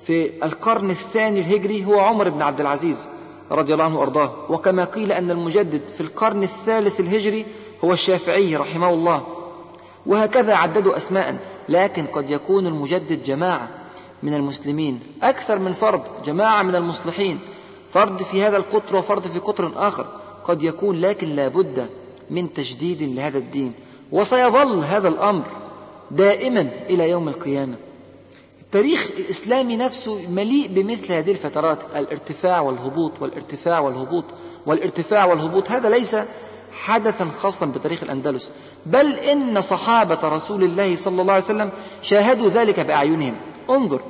في 0.00 0.44
القرن 0.44 0.90
الثاني 0.90 1.40
الهجري 1.40 1.84
هو 1.84 2.00
عمر 2.00 2.28
بن 2.28 2.42
عبد 2.42 2.60
العزيز 2.60 3.08
رضي 3.50 3.72
الله 3.72 3.84
عنه 3.84 3.98
وأرضاه. 3.98 4.32
وكما 4.48 4.84
قيل 4.84 5.12
أن 5.12 5.30
المجدد 5.30 5.80
في 5.92 6.00
القرن 6.00 6.42
الثالث 6.42 7.00
الهجري 7.00 7.46
هو 7.84 7.92
الشافعي 7.92 8.56
رحمه 8.56 8.90
الله. 8.90 9.22
وهكذا 10.06 10.54
عددوا 10.54 10.96
أسماء 10.96 11.36
لكن 11.68 12.06
قد 12.06 12.30
يكون 12.30 12.66
المجدد 12.66 13.22
جماعة 13.22 13.68
من 14.22 14.34
المسلمين. 14.34 15.00
أكثر 15.22 15.58
من 15.58 15.72
فرد 15.72 16.02
جماعة 16.24 16.62
من 16.62 16.76
المصلحين. 16.76 17.38
فرد 17.90 18.22
في 18.22 18.42
هذا 18.42 18.56
القطر 18.56 18.96
وفرد 18.96 19.22
في 19.22 19.38
قطر 19.38 19.72
آخر. 19.76 20.06
قد 20.46 20.62
يكون 20.62 21.00
لكن 21.00 21.36
لابد 21.36 21.86
من 22.30 22.52
تجديد 22.52 23.02
لهذا 23.02 23.38
الدين. 23.38 23.72
وسيظل 24.12 24.84
هذا 24.84 25.08
الأمر 25.08 25.44
دائما 26.10 26.70
إلى 26.88 27.10
يوم 27.10 27.28
القيامة. 27.28 27.74
التاريخ 28.60 29.08
الإسلامي 29.18 29.76
نفسه 29.76 30.30
مليء 30.30 30.68
بمثل 30.68 31.12
هذه 31.12 31.30
الفترات 31.30 31.78
الارتفاع 31.96 32.60
والهبوط 32.60 33.12
والارتفاع 33.20 33.80
والهبوط 33.80 34.24
والارتفاع 34.66 35.24
والهبوط. 35.24 35.70
هذا 35.70 35.88
ليس 35.88 36.16
حدثا 36.72 37.30
خاصا 37.40 37.66
بتاريخ 37.66 38.02
الأندلس 38.02 38.50
بل 38.86 39.12
إن 39.12 39.60
صحابة 39.60 40.18
رسول 40.24 40.64
الله 40.64 40.96
صلى 40.96 41.22
الله 41.22 41.32
عليه 41.32 41.44
وسلم 41.44 41.70
شاهدوا 42.02 42.48
ذلك 42.48 42.80
بأعينهم. 42.80 43.36
انظر 43.70 44.00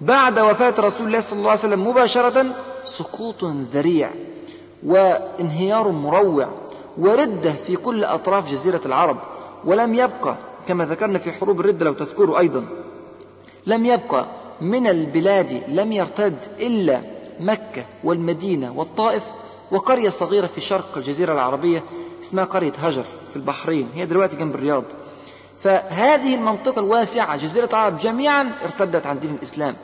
بعد 0.00 0.38
وفاة 0.38 0.74
رسول 0.78 1.06
الله 1.06 1.20
صلى 1.20 1.38
الله 1.38 1.50
عليه 1.50 1.60
وسلم 1.60 1.86
مباشرة 1.86 2.46
سقوط 2.84 3.44
ذريع. 3.44 4.10
وانهيار 4.86 5.88
مروع 5.88 6.48
وردة 6.98 7.52
في 7.52 7.76
كل 7.76 8.04
أطراف 8.04 8.50
جزيرة 8.50 8.80
العرب 8.86 9.16
ولم 9.64 9.94
يبقى 9.94 10.36
كما 10.68 10.84
ذكرنا 10.84 11.18
في 11.18 11.32
حروب 11.32 11.60
الردة 11.60 11.84
لو 11.84 11.92
تذكروا 11.92 12.38
أيضا. 12.38 12.64
لم 13.66 13.86
يبقى 13.86 14.26
من 14.60 14.86
البلاد 14.86 15.62
لم 15.68 15.92
يرتد 15.92 16.38
إلا 16.60 17.00
مكة 17.40 17.84
والمدينة 18.04 18.72
والطائف 18.76 19.24
وقرية 19.70 20.08
صغيرة 20.08 20.46
في 20.46 20.60
شرق 20.60 20.88
الجزيرة 20.96 21.32
العربية 21.32 21.82
اسمها 22.22 22.44
قرية 22.44 22.72
هجر 22.72 23.04
في 23.30 23.36
البحرين 23.36 23.88
هي 23.94 24.06
دلوقتي 24.06 24.36
جنب 24.36 24.54
الرياض. 24.54 24.84
فهذه 25.58 26.34
المنطقة 26.34 26.80
الواسعة 26.80 27.36
جزيرة 27.36 27.68
العرب 27.72 27.98
جميعا 27.98 28.52
ارتدت 28.64 29.06
عن 29.06 29.20
دين 29.20 29.34
الإسلام 29.34 29.74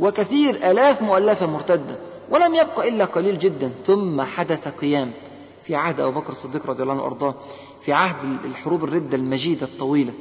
وكثير 0.00 0.70
آلاف 0.70 1.02
مؤلفة 1.02 1.46
مرتدة. 1.46 1.96
ولم 2.30 2.54
يبقى 2.54 2.88
إلا 2.88 3.04
قليل 3.04 3.38
جدا. 3.38 3.72
ثم 3.86 4.22
حدث 4.22 4.68
قيام 4.68 5.12
في 5.62 5.76
عهد 5.76 6.00
أبو 6.00 6.20
بكر 6.20 6.30
الصديق 6.30 6.66
رضي 6.66 6.82
الله 6.82 6.92
عنه 6.94 7.02
وأرضاه 7.02 7.34
في 7.80 7.92
عهد 7.92 8.44
الحروب 8.44 8.84
الردة 8.84 9.16
المجيدة 9.16 9.66
الطويلة. 9.66 10.12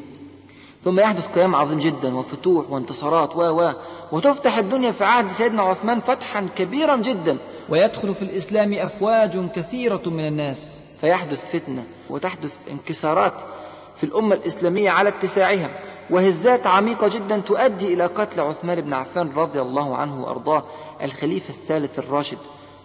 ثم 0.83 0.99
يحدث 0.99 1.27
قيام 1.27 1.55
عظيم 1.55 1.79
جدا 1.79 2.15
وفتوح 2.15 2.71
وانتصارات 2.71 3.35
و 3.35 3.41
و 3.41 3.73
وتفتح 4.11 4.57
الدنيا 4.57 4.91
في 4.91 5.03
عهد 5.03 5.31
سيدنا 5.31 5.61
عثمان 5.61 5.99
فتحا 5.99 6.49
كبيرا 6.57 6.95
جدا. 6.95 7.37
ويدخل 7.69 8.13
في 8.13 8.21
الإسلام 8.21 8.73
أفواج 8.73 9.49
كثيرة 9.55 10.01
من 10.05 10.27
الناس. 10.27 10.79
فيحدث 11.01 11.51
فتنة 11.55 11.83
وتحدث 12.09 12.67
انكسارات 12.71 13.33
في 13.95 14.03
الأمة 14.03 14.35
الإسلامية 14.35 14.89
على 14.89 15.09
اتساعها. 15.09 15.69
وهزات 16.09 16.67
عميقة 16.67 17.07
جدا 17.07 17.37
تؤدي 17.37 17.93
إلى 17.93 18.05
قتل 18.05 18.41
عثمان 18.41 18.81
بن 18.81 18.93
عفان 18.93 19.31
رضي 19.35 19.61
الله 19.61 19.95
عنه 19.95 20.23
وأرضاه. 20.23 20.63
الخليفة 21.03 21.53
الثالث 21.53 21.99
الراشد 21.99 22.37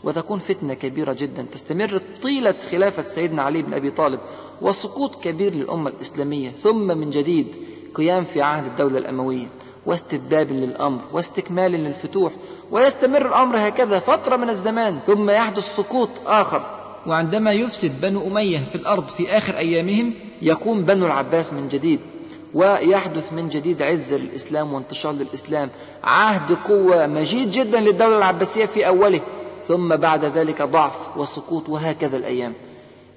وتكون 0.05 0.39
فتنة 0.39 0.75
كبيرة 0.75 1.13
جدا. 1.13 1.47
تستمر 1.53 2.01
طيلة 2.23 2.55
خلافة 2.71 3.07
سيدنا 3.09 3.43
علي 3.43 3.63
بن 3.63 3.75
أبي 3.75 3.91
طالب 3.91 4.21
وسقوط 4.63 5.25
كبير 5.25 5.55
للأمة 5.55 5.91
الإسلامية 5.91 6.51
ثم 6.51 6.99
من 6.99 7.11
جديد 7.11 7.47
قيام 7.95 8.25
في 8.25 8.43
عهد 8.43 8.67
الدولة 8.67 8.99
الأموية 8.99 9.47
واستتباب 9.87 10.53
للأمر 10.53 11.01
واستكمال 11.13 11.73
للفتوح 11.73 12.33
ويستمر 12.71 13.27
الأمر 13.27 13.69
هكذا 13.69 13.99
فترة 13.99 14.37
من 14.37 14.51
الزمان 14.51 15.01
ثم 15.01 15.31
يحدث 15.31 15.77
سقوط 15.77 16.09
آخر. 16.27 16.67
وعندما 17.07 17.53
يفسد 17.53 18.01
بنو 18.01 18.27
أمية 18.27 18.59
في 18.59 18.75
الأرض 18.75 19.09
في 19.09 19.37
آخر 19.37 19.57
أيامهم 19.57 20.15
يقوم 20.43 20.83
بنو 20.83 21.07
العباس 21.07 21.53
من 21.53 21.69
جديد. 21.69 22.01
ويحدث 22.55 23.33
من 23.33 23.49
جديد 23.49 23.83
عزة 23.83 24.17
للإسلام 24.17 24.73
وانتشار 24.75 25.13
للإسلام. 25.13 25.71
عهد 26.05 26.53
قوة 26.53 27.07
مجيد 27.07 27.51
جدا 27.51 27.81
للدولة 27.81 28.17
العباسية 28.17 28.67
في 28.67 28.87
أوله 28.87 29.21
ثم 29.67 29.97
بعد 29.97 30.25
ذلك 30.25 30.63
ضعف 30.63 31.17
وسقوط 31.17 31.69
وهكذا 31.69 32.17
الأيام. 32.17 32.53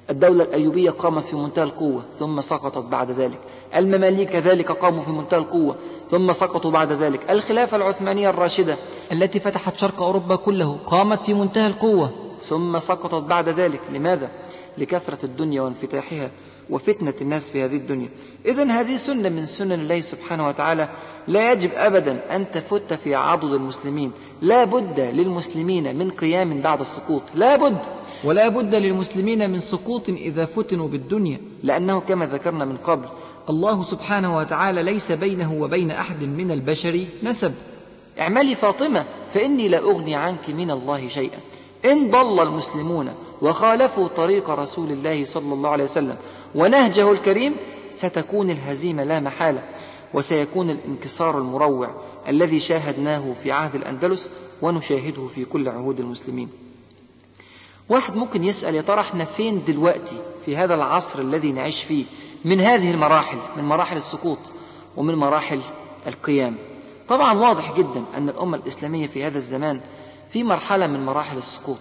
الدولة 0.09 0.43
الأيوبية 0.43 0.89
قامت 0.89 1.23
في 1.23 1.35
منتهى 1.35 1.63
القوة 1.63 2.03
ثم 2.19 2.41
سقطت 2.41 2.85
بعد 2.85 3.11
ذلك. 3.11 3.39
المماليك 3.75 4.29
كذلك 4.29 4.71
قاموا 4.71 5.01
في 5.01 5.11
منتهى 5.11 5.39
القوة 5.39 5.75
ثم 6.11 6.31
سقطوا 6.31 6.71
بعد 6.71 6.91
ذلك. 6.91 7.31
الخلافة 7.31 7.77
العثمانية 7.77 8.29
الراشدة 8.29 8.77
التي 9.11 9.39
فتحت 9.39 9.77
شرق 9.77 10.01
أوروبا 10.01 10.35
كله 10.35 10.77
قامت 10.85 11.23
في 11.23 11.33
منتهى 11.33 11.67
القوة 11.67 12.09
ثم 12.43 12.79
سقطت 12.79 13.23
بعد 13.23 13.49
ذلك. 13.49 13.81
لماذا؟ 13.93 14.29
لكثرة 14.77 15.25
الدنيا 15.25 15.61
وانفتاحها. 15.61 16.31
وفتنة 16.69 17.13
الناس 17.21 17.49
في 17.51 17.63
هذه 17.63 17.75
الدنيا. 17.75 18.09
إذا 18.45 18.63
هذه 18.63 18.95
سنة 18.95 19.29
من 19.29 19.45
سنن 19.45 19.71
الله 19.71 20.01
سبحانه 20.01 20.47
وتعالى 20.47 20.89
لا 21.27 21.51
يجب 21.51 21.69
أبدا 21.75 22.35
أن 22.35 22.45
تفت 22.51 22.93
في 22.93 23.15
عضد 23.15 23.53
المسلمين. 23.53 24.11
لا 24.41 24.63
بد 24.63 24.99
للمسلمين 24.99 25.95
من 25.95 26.11
قيام 26.11 26.61
بعد 26.61 26.79
السقوط. 26.79 27.21
لا 27.35 27.55
بد. 27.55 27.77
ولا 28.23 28.47
بد 28.47 28.75
للمسلمين 28.75 29.49
من 29.49 29.59
سقوط 29.59 30.09
إذا 30.09 30.45
فتنوا 30.45 30.87
بالدنيا. 30.87 31.39
لأنه 31.63 31.99
كما 31.99 32.25
ذكرنا 32.25 32.65
من 32.65 32.77
قبل 32.77 33.05
الله 33.49 33.83
سبحانه 33.83 34.37
وتعالى 34.37 34.83
ليس 34.83 35.11
بينه 35.11 35.53
وبين 35.53 35.91
أحد 35.91 36.23
من 36.23 36.51
البشر 36.51 37.05
نسب. 37.23 37.53
اعملي 38.19 38.55
فاطمة 38.55 39.05
فإني 39.29 39.67
لا 39.67 39.77
أغني 39.77 40.15
عنك 40.15 40.49
من 40.49 40.71
الله 40.71 41.07
شيئا. 41.07 41.39
إن 41.87 42.11
ضل 42.11 42.39
المسلمون 42.47 43.13
وخالفوا 43.41 44.07
طريق 44.07 44.49
رسول 44.49 44.91
الله 44.91 45.25
صلى 45.25 45.53
الله 45.53 45.69
عليه 45.69 45.83
وسلم 45.83 46.15
ونهجه 46.55 47.11
الكريم 47.11 47.55
ستكون 47.97 48.49
الهزيمة 48.49 49.03
لا 49.03 49.19
محالة 49.19 49.63
وسيكون 50.13 50.69
الانكسار 50.69 51.37
المروع 51.37 51.89
الذي 52.27 52.59
شاهدناه 52.59 53.33
في 53.33 53.51
عهد 53.51 53.75
الأندلس 53.75 54.29
ونشاهده 54.61 55.27
في 55.27 55.45
كل 55.45 55.69
عهود 55.69 55.99
المسلمين. 55.99 56.49
واحد 57.89 58.15
ممكن 58.15 58.43
يسأل 58.43 58.75
يا 58.75 58.81
ترى 58.81 58.99
إحنا 58.99 59.25
فين 59.25 59.63
دلوقتي 59.67 60.21
في 60.45 60.57
هذا 60.57 60.75
العصر 60.75 61.19
الذي 61.19 61.51
نعيش 61.51 61.83
فيه؟ 61.83 62.05
من 62.45 62.61
هذه 62.61 62.91
المراحل 62.91 63.37
من 63.57 63.63
مراحل 63.63 63.97
السقوط 63.97 64.37
ومن 64.97 65.15
مراحل 65.15 65.61
القيام؟ 66.07 66.57
طبعا 67.09 67.39
واضح 67.39 67.73
جدا 67.77 68.03
أن 68.13 68.29
الأمة 68.29 68.57
الإسلامية 68.57 69.07
في 69.07 69.23
هذا 69.23 69.37
الزمان 69.37 69.79
في 70.29 70.43
مرحلة 70.43 70.87
من 70.87 71.05
مراحل 71.05 71.37
السقوط. 71.37 71.77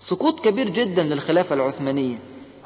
سقوط 0.00 0.40
كبير 0.40 0.68
جدا 0.68 1.02
للخلافة 1.02 1.54
العثمانية. 1.54 2.16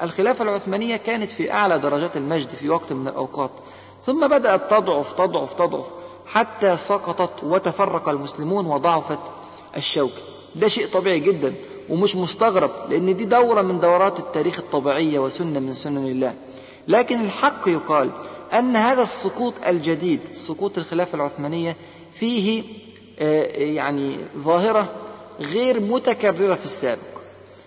الخلافة 0.01 0.43
العثمانية 0.43 0.97
كانت 0.97 1.31
في 1.31 1.51
أعلى 1.51 1.79
درجات 1.79 2.17
المجد 2.17 2.49
في 2.49 2.69
وقت 2.69 2.93
من 2.93 3.07
الأوقات. 3.07 3.51
ثم 4.01 4.27
بدأت 4.27 4.71
تضعف 4.71 5.13
تضعف 5.13 5.53
تضعف 5.53 5.85
حتى 6.27 6.77
سقطت 6.77 7.43
وتفرق 7.43 8.09
المسلمون 8.09 8.65
وضعفت 8.65 9.19
الشوكة 9.77 10.21
ده 10.55 10.67
شيء 10.67 10.87
طبيعي 10.87 11.19
جدا 11.19 11.53
ومش 11.89 12.15
مستغرب 12.15 12.69
لأن 12.89 13.17
دي 13.17 13.25
دورة 13.25 13.61
من 13.61 13.79
دورات 13.79 14.19
التاريخ 14.19 14.59
الطبيعية 14.59 15.19
وسنة 15.19 15.59
من 15.59 15.73
سنن 15.73 16.07
الله. 16.07 16.33
لكن 16.87 17.21
الحق 17.21 17.67
يقال 17.67 18.11
أن 18.53 18.75
هذا 18.75 19.03
السقوط 19.03 19.53
الجديد 19.67 20.19
سقوط 20.33 20.77
الخلافة 20.77 21.15
العثمانية 21.15 21.77
فيه 22.13 22.63
يعني 23.19 24.17
ظاهرة 24.37 24.95
غير 25.39 25.79
متكررة 25.79 26.55
في 26.55 26.65
السابق. 26.65 27.01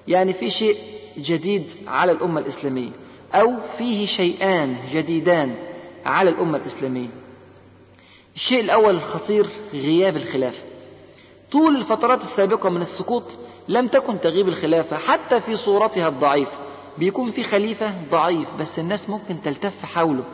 يعني 0.08 0.32
في 0.32 0.50
شيء 0.50 0.76
جديد 1.18 1.64
على 1.86 2.12
الأمة 2.12 2.40
الإسلامية 2.40 2.90
أو 3.34 3.60
فيه 3.78 4.06
شيئان 4.06 4.76
جديدان 4.92 5.54
على 6.06 6.30
الأمة 6.30 6.58
الإسلامية. 6.58 7.08
الشيء 8.34 8.60
الأول 8.60 8.94
الخطير 8.94 9.46
غياب 9.74 10.16
الخلافة 10.16 10.62
طول 11.52 11.76
الفترات 11.76 12.22
السابقة 12.22 12.70
من 12.70 12.80
السقوط 12.80 13.22
لم 13.68 13.86
تكن 13.88 14.20
تغيب 14.20 14.48
الخلافة 14.48 14.96
حتى 14.96 15.40
في 15.40 15.56
صورتها 15.56 16.08
الضعيفة 16.08 16.56
بيكون 16.98 17.30
في 17.30 17.42
خليفة 17.44 17.92
ضعيف 18.10 18.54
بس 18.54 18.78
الناس 18.78 19.10
ممكن 19.10 19.42
تلتف 19.44 19.84
حوله. 19.94 20.24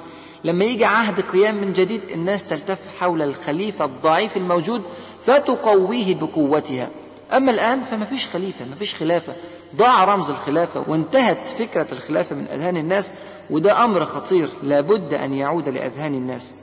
لما 0.44 0.64
يجي 0.64 0.84
عهد 0.84 1.20
قيام 1.20 1.54
من 1.54 1.72
جديد 1.72 2.00
الناس 2.10 2.44
تلتف 2.44 2.98
حول 3.00 3.22
الخليفة 3.22 3.84
الضعيف 3.84 4.36
الموجود 4.36 4.82
فتقويه 5.22 6.14
بقوتها. 6.14 6.90
أما 7.32 7.50
الآن 7.50 7.82
فما 7.82 8.04
فيش 8.04 8.28
خليفة 8.28 8.64
ما 8.64 8.74
فيش 8.74 8.94
خلافة. 8.94 9.32
ضاع 9.76 10.04
رمز 10.04 10.30
الخلافة 10.30 10.84
وانتهت 10.88 11.46
فكرة 11.58 11.86
الخلافة 11.92 12.36
من 12.36 12.48
أذهان 12.48 12.76
الناس 12.76 13.12
وده 13.50 13.84
أمر 13.84 14.04
خطير 14.04 14.48
لابد 14.62 15.14
أن 15.14 15.34
يعود 15.34 15.68
لأذهان 15.68 16.14
الناس. 16.14 16.54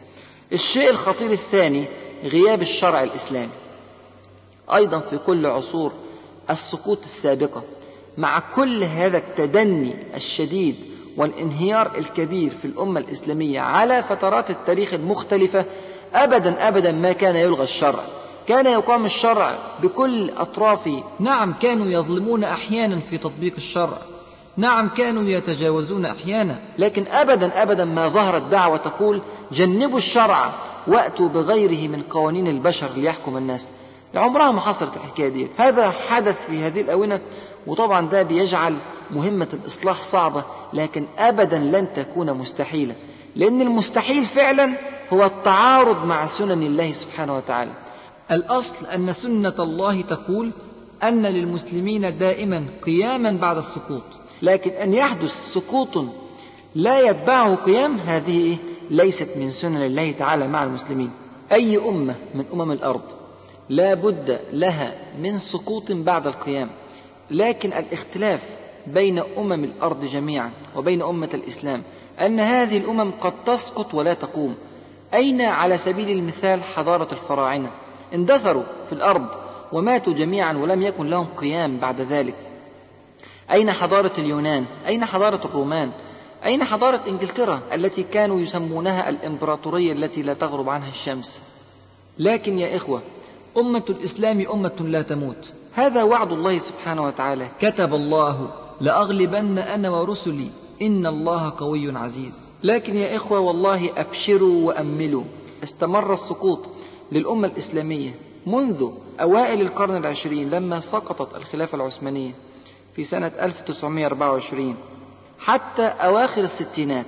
الشيء 0.54 0.90
الخطير 0.90 1.32
الثاني 1.32 1.86
غياب 2.24 2.62
الشرع 2.62 3.04
الإسلامي. 3.04 3.50
أيضا 4.74 5.00
في 5.00 5.18
كل 5.18 5.46
عصور 5.46 5.92
السقوط 6.50 7.04
السابقة. 7.04 7.64
مع 8.18 8.40
كل 8.40 8.84
هذا 8.84 9.18
التدني 9.18 9.96
الشديد 10.16 10.76
والانهيار 11.18 11.98
الكبير 11.98 12.52
في 12.52 12.66
الأمة 12.66 13.00
الإسلامية 13.00 13.60
على 13.60 14.04
فترات 14.04 14.50
التاريخ 14.50 14.94
المختلفة 14.94 15.66
أبدا 16.14 16.68
أبدا 16.68 16.92
ما 16.92 17.12
كان 17.12 17.36
يلغى 17.36 17.64
الشرع. 17.64 18.04
كان 18.48 18.66
يقام 18.66 19.06
الشرع 19.06 19.56
بكل 19.84 20.30
أطرافه. 20.30 21.04
نعم 21.20 21.54
كانوا 21.54 21.86
يظلمون 21.86 22.44
أحيانا 22.44 23.00
في 23.00 23.18
تطبيق 23.18 23.54
الشرع. 23.58 23.98
نعم 24.58 24.90
كانوا 24.90 25.24
يتجاوزون 25.24 26.06
أحيانا. 26.06 26.60
لكن 26.78 27.08
أبدا 27.08 27.62
أبدا 27.62 27.86
ما 27.86 28.08
ظهرت 28.08 28.42
دعوة 28.42 28.78
تقول 28.78 29.22
جنبوا 29.52 29.98
الشرع 29.98 30.52
وأتوا 30.88 31.30
بغيره 31.30 31.88
من 31.88 32.02
قوانين 32.10 32.48
البشر 32.48 32.90
ليحكم 32.96 33.38
الناس. 33.38 33.74
عمرها 34.16 34.52
ما 34.52 34.62
حصلت 34.62 34.96
الحكاية 34.96 35.30
دي 35.30 35.48
هذا 35.58 35.94
حدث 36.10 36.48
في 36.48 36.60
هذه 36.60 36.82
الأونة 36.82 37.20
وطبعا 37.68 38.10
ده 38.10 38.24
بيجعل 38.24 38.76
مهمة 39.12 39.48
الإصلاح 39.54 40.04
صعبة 40.04 40.44
لكن 40.74 41.06
أبدا 41.18 41.58
لن 41.58 41.88
تكون 41.96 42.34
مستحيلة. 42.34 42.96
لأن 43.36 43.62
المستحيل 43.62 44.26
فعلا 44.26 44.74
هو 45.14 45.26
التعارض 45.26 46.06
مع 46.06 46.26
سنن 46.26 46.64
الله 46.64 46.92
سبحانه 46.92 47.38
وتعالى. 47.38 47.72
الأصل 48.32 48.86
أن 48.86 49.14
سنة 49.14 49.54
الله 49.60 50.02
تقول 50.02 50.52
أن 51.04 51.26
للمسلمين 51.26 52.18
دائما 52.18 52.66
قياما 52.86 53.32
بعد 53.32 53.58
السقوط. 53.58 54.02
لكن 54.42 54.72
أن 54.72 54.94
يحدث 54.94 55.54
سقوط 55.54 56.06
لا 56.76 57.00
يتبعه 57.00 57.56
قيام 57.56 57.98
هذه 57.98 58.58
ليست 58.90 59.30
من 59.36 59.52
سنن 59.52 59.86
الله 59.86 60.12
تعالى 60.12 60.48
مع 60.48 60.64
المسلمين. 60.64 61.12
أي 61.52 61.78
أمة 61.78 62.16
من 62.36 62.46
أمم 62.54 62.72
الأرض 62.72 63.02
لا 63.70 63.94
بد 63.94 64.42
لها 64.54 64.94
من 65.20 65.38
سقوط 65.38 65.92
بعد 65.92 66.28
القيام. 66.28 66.70
لكن 67.32 67.74
الاختلاف 67.74 68.50
بين 68.88 69.20
أمم 69.38 69.64
الأرض 69.64 70.06
جميعا 70.06 70.52
وبين 70.76 71.02
أمة 71.02 71.30
الإسلام 71.34 71.84
أن 72.20 72.40
هذه 72.40 72.78
الأمم 72.78 73.12
قد 73.22 73.34
تسقط 73.46 73.94
ولا 73.94 74.14
تقوم. 74.14 74.56
أين 75.14 75.42
على 75.42 75.78
سبيل 75.78 76.10
المثال 76.10 76.64
حضارة 76.64 77.08
الفراعنة؟ 77.12 77.72
اندثروا 78.14 78.64
في 78.86 78.94
الأرض 78.94 79.26
وماتوا 79.72 80.14
جميعا 80.14 80.54
ولم 80.54 80.82
يكن 80.82 81.10
لهم 81.10 81.28
قيام 81.38 81.78
بعد 81.78 82.02
ذلك. 82.02 82.36
أين 83.52 83.72
حضارة 83.72 84.12
اليونان؟ 84.18 84.66
أين 84.88 85.06
حضارة 85.06 85.42
الرومان؟ 85.46 85.92
أين 86.46 86.64
حضارة 86.64 87.02
إنجلترا 87.08 87.60
التي 87.74 88.04
كانوا 88.04 88.40
يسمونها 88.40 89.10
الإمبراطورية 89.10 89.94
التي 89.94 90.22
لا 90.22 90.34
تغرب 90.34 90.70
عنها 90.70 90.90
الشمس؟ 90.90 91.42
لكن 92.20 92.60
يا 92.60 92.76
إخوة 92.76 93.02
أمة 93.58 93.84
الإسلام 93.90 94.46
أمة 94.54 94.76
لا 94.80 95.02
تموت. 95.02 95.54
هذا 95.74 96.04
وعد 96.04 96.32
الله 96.32 96.58
سبحانه 96.58 97.04
وتعالى. 97.06 97.48
كتب 97.62 97.94
الله 97.94 98.50
لأغلبن 98.82 99.58
أنا 99.58 99.90
ورسلي. 99.90 100.50
إن 100.82 101.06
الله 101.06 101.54
قوي 101.58 101.98
عزيز. 101.98 102.38
لكن 102.64 102.98
يا 102.98 103.16
إخوة 103.16 103.40
والله 103.40 103.90
أبشروا 103.98 104.68
وأملوا. 104.68 105.24
استمر 105.64 106.14
السقوط. 106.14 106.60
للأمة 107.12 107.48
الإسلامية 107.48 108.12
منذ 108.46 108.90
أوائل 109.22 109.62
القرن 109.62 109.98
العشرين 109.98 110.50
لما 110.50 110.80
سقطت 110.80 111.36
الخلافة 111.36 111.76
العثمانية 111.76 112.32
في 112.96 113.04
سنة 113.04 113.32
1924 113.42 114.76
حتى 115.40 115.84
أواخر 115.84 116.42
الستينات 116.42 117.06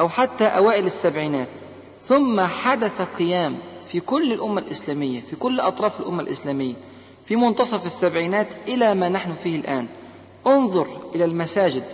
أو 0.00 0.08
حتى 0.08 0.44
أوائل 0.44 0.86
السبعينات. 0.86 1.48
ثم 2.02 2.40
حدث 2.40 3.00
قيام 3.00 3.58
في 3.84 4.00
كل 4.00 4.32
الأمة 4.32 4.60
الإسلامية 4.60 5.20
في 5.20 5.36
كل 5.36 5.60
أطراف 5.60 6.00
الأمة 6.00 6.22
الإسلامية 6.22 6.74
في 7.24 7.36
منتصف 7.36 7.86
السبعينات 7.86 8.48
إلى 8.68 8.94
ما 8.94 9.08
نحن 9.08 9.34
فيه 9.34 9.56
الآن. 9.60 9.88
انظر 10.46 10.86
إلى 11.14 11.24
المساجد 11.24 11.84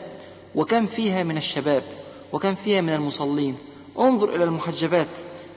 وكم 0.54 0.86
فيها 0.86 1.22
من 1.22 1.36
الشباب 1.36 1.82
وكم 2.32 2.54
فيها 2.54 2.80
من 2.80 2.94
المصلين. 2.94 3.56
انظر 3.98 4.34
إلى 4.34 4.44
المحجبات 4.44 5.08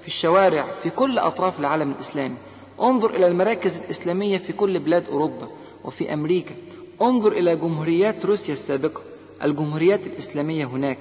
في 0.01 0.07
الشوارع 0.07 0.65
في 0.83 0.89
كل 0.89 1.19
أطراف 1.19 1.59
العالم 1.59 1.91
الإسلامي. 1.91 2.35
انظر 2.81 3.09
إلى 3.15 3.27
المراكز 3.27 3.77
الإسلامية 3.77 4.37
في 4.37 4.53
كل 4.53 4.79
بلاد 4.79 5.05
أوروبا 5.09 5.47
وفي 5.83 6.13
أمريكا. 6.13 6.55
انظر 7.01 7.31
إلى 7.31 7.55
جمهوريات 7.55 8.25
روسيا 8.25 8.53
السابقة. 8.53 9.01
الجمهوريات 9.43 10.07
الإسلامية 10.07 10.65
هناك. 10.65 10.97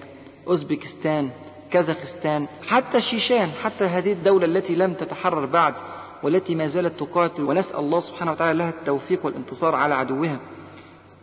أوزبكستان 0.49 1.31
كازاخستان 1.71 2.47
حتى 2.67 3.01
شيشان 3.01 3.51
حتى 3.65 3.85
هذه 3.85 4.13
الدولة 4.13 4.45
التي 4.47 4.75
لم 4.75 4.95
تتحرر 4.95 5.47
بعد 5.47 5.75
والتي 6.23 6.55
ما 6.55 6.67
زالت 6.67 7.01
تقاتل. 7.01 7.43
ونسأل 7.43 7.79
الله 7.79 8.01
سبحانه 8.01 8.33
وتعالى 8.33 8.59
لها 8.59 8.71
التوفيق 8.71 9.27
والانتصار 9.27 9.75
على 9.75 9.95
عدوها. 9.95 10.37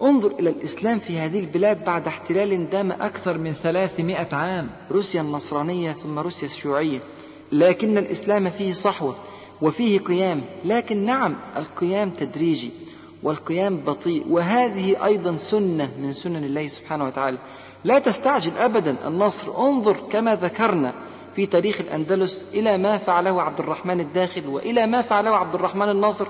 انظر 0.02 0.32
إلى 0.40 0.50
الإسلام 0.50 1.00
في 1.00 1.18
هذه 1.18 1.40
البلاد 1.40 1.86
بعد 1.86 2.08
احتلال 2.08 2.70
دام 2.70 2.92
أكثر 2.92 3.38
من 3.38 3.54
ثلاثمائة 3.54 4.36
عام. 4.36 4.70
روسيا 4.92 5.22
النصرانية 5.22 5.92
ثم 5.92 6.20
روسيا 6.20 6.48
الشيوعية. 6.48 7.00
لكن 7.52 7.98
الإسلام 7.98 8.50
فيه 8.50 8.74
صحوة 8.74 9.16
وفيه 9.62 10.00
قيام 10.00 10.42
لكن 10.66 11.06
نعم 11.06 11.38
القيام 11.58 12.10
تدريجي 12.10 12.72
والقيام 13.24 13.78
بطيء 13.78 14.26
وهذه 14.30 15.06
أيضا 15.06 15.38
سنة 15.38 15.90
من 16.02 16.14
سنن 16.14 16.44
الله 16.44 16.68
سبحانه 16.68 17.06
وتعالى. 17.06 17.38
لا 17.84 18.00
تستعجل 18.00 18.58
أبدا 18.58 18.96
النصر 19.08 19.58
انظر 19.58 19.98
كما 20.12 20.36
ذكرنا 20.36 20.94
في 21.36 21.46
تاريخ 21.46 21.80
الأندلس 21.80 22.46
إلى 22.54 22.78
ما 22.78 22.98
فعله 22.98 23.42
عبد 23.42 23.60
الرحمن 23.60 24.00
الداخل 24.00 24.48
وإلى 24.48 24.88
ما 24.88 25.02
فعله 25.02 25.36
عبد 25.36 25.56
الرحمن 25.56 25.90
الناصر 25.90 26.28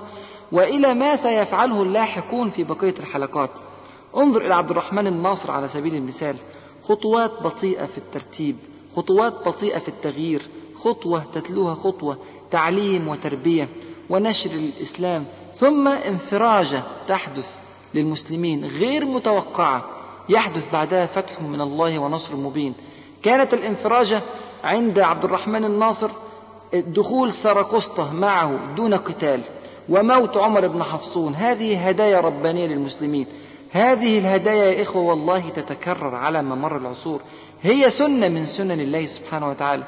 وإلى 0.52 0.94
ما 0.94 1.16
سيفعله 1.16 1.82
اللاحقون 1.82 2.50
في 2.50 2.64
بقية 2.64 2.94
الحلقات. 3.00 3.50
انظر 4.16 4.46
إلى 4.46 4.54
عبد 4.54 4.70
الرحمن 4.70 5.06
الناصر 5.06 5.50
على 5.50 5.68
سبيل 5.68 5.94
المثال. 5.94 6.36
خطوات 6.82 7.42
بطيئة 7.42 7.86
في 7.86 7.98
الترتيب 7.98 8.56
خطوات 8.96 9.48
بطيئة 9.48 9.78
في 9.78 9.88
التغيير 9.88 10.42
خطوة 10.78 11.22
تتلوها 11.34 11.74
خطوة 11.74 12.18
تعليم 12.50 13.08
وتربية 13.08 13.68
ونشر 14.10 14.50
الإسلام 14.50 15.24
ثم 15.54 15.88
انفراجة 15.88 16.82
تحدث 17.08 17.60
للمسلمين 17.94 18.64
غير 18.64 19.04
متوقعة 19.04 19.84
يحدث 20.28 20.72
بعدها 20.72 21.06
فتح 21.06 21.40
من 21.40 21.60
الله 21.60 21.98
ونصر 21.98 22.36
مبين. 22.36 22.74
كانت 23.22 23.54
الانفراجة 23.54 24.20
عند 24.64 24.98
عبد 24.98 25.24
الرحمن 25.24 25.64
الناصر 25.64 26.10
دخول 26.74 27.32
سراقسطة 27.32 28.14
معه 28.14 28.58
دون 28.76 28.94
قتال 28.94 29.42
وموت 29.88 30.36
عمر 30.36 30.66
بن 30.66 30.82
حفصون. 30.82 31.34
هذه 31.34 31.88
هدايا 31.88 32.20
ربانية 32.20 32.66
للمسلمين. 32.66 33.26
هذه 33.70 34.18
الهدايا 34.18 34.64
يا 34.64 34.82
إخوة 34.82 35.02
والله 35.02 35.48
تتكرر 35.48 36.14
على 36.14 36.42
ممر 36.42 36.76
العصور. 36.76 37.20
هي 37.62 37.90
سنة 37.90 38.28
من 38.28 38.44
سنن 38.44 38.80
الله 38.80 39.06
سبحانه 39.06 39.50
وتعالى. 39.50 39.84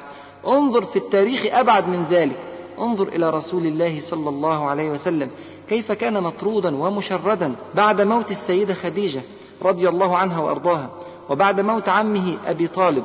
انظر 0.46 0.84
في 0.84 0.96
التاريخ 0.96 1.46
أبعد 1.46 1.88
من 1.88 2.06
ذلك. 2.10 2.36
انظر 2.78 3.08
إلى 3.08 3.30
رسول 3.30 3.66
الله 3.66 4.00
صلى 4.00 4.28
الله 4.28 4.68
عليه 4.68 4.90
وسلم. 4.90 5.30
كيف 5.68 5.92
كان 5.92 6.22
مطرودا 6.22 6.76
ومشردا 6.76 7.54
بعد 7.74 8.00
موت 8.00 8.30
السيدة 8.30 8.74
خديجة 8.74 9.22
رضي 9.62 9.88
الله 9.88 10.16
عنها 10.16 10.40
وأرضاها 10.40 10.90
وبعد 11.28 11.60
موت 11.60 11.88
عمه 11.88 12.38
أبي 12.46 12.66
طالب. 12.66 13.04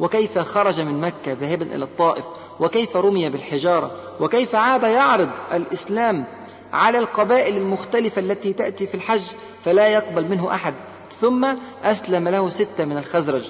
وكيف 0.00 0.38
خرج 0.38 0.80
من 0.80 1.00
مكة 1.00 1.32
ذاهبا 1.32 1.74
إلى 1.74 1.84
الطائف 1.84 2.24
وكيف 2.60 2.96
رمي 2.96 3.28
بالحجارة 3.28 3.90
وكيف 4.20 4.54
عاد 4.54 4.82
يعرض 4.82 5.28
الإسلام 5.52 6.24
على 6.72 6.98
القبائل 6.98 7.56
المختلفة 7.56 8.20
التي 8.20 8.52
تأتي 8.52 8.86
في 8.86 8.94
الحج 8.94 9.22
فلا 9.64 9.88
يقبل 9.88 10.28
منه 10.28 10.54
أحد. 10.54 10.74
ثم 11.12 11.46
أسلم 11.84 12.28
له 12.28 12.50
ستة 12.50 12.84
من 12.84 12.98
الخزرج. 12.98 13.42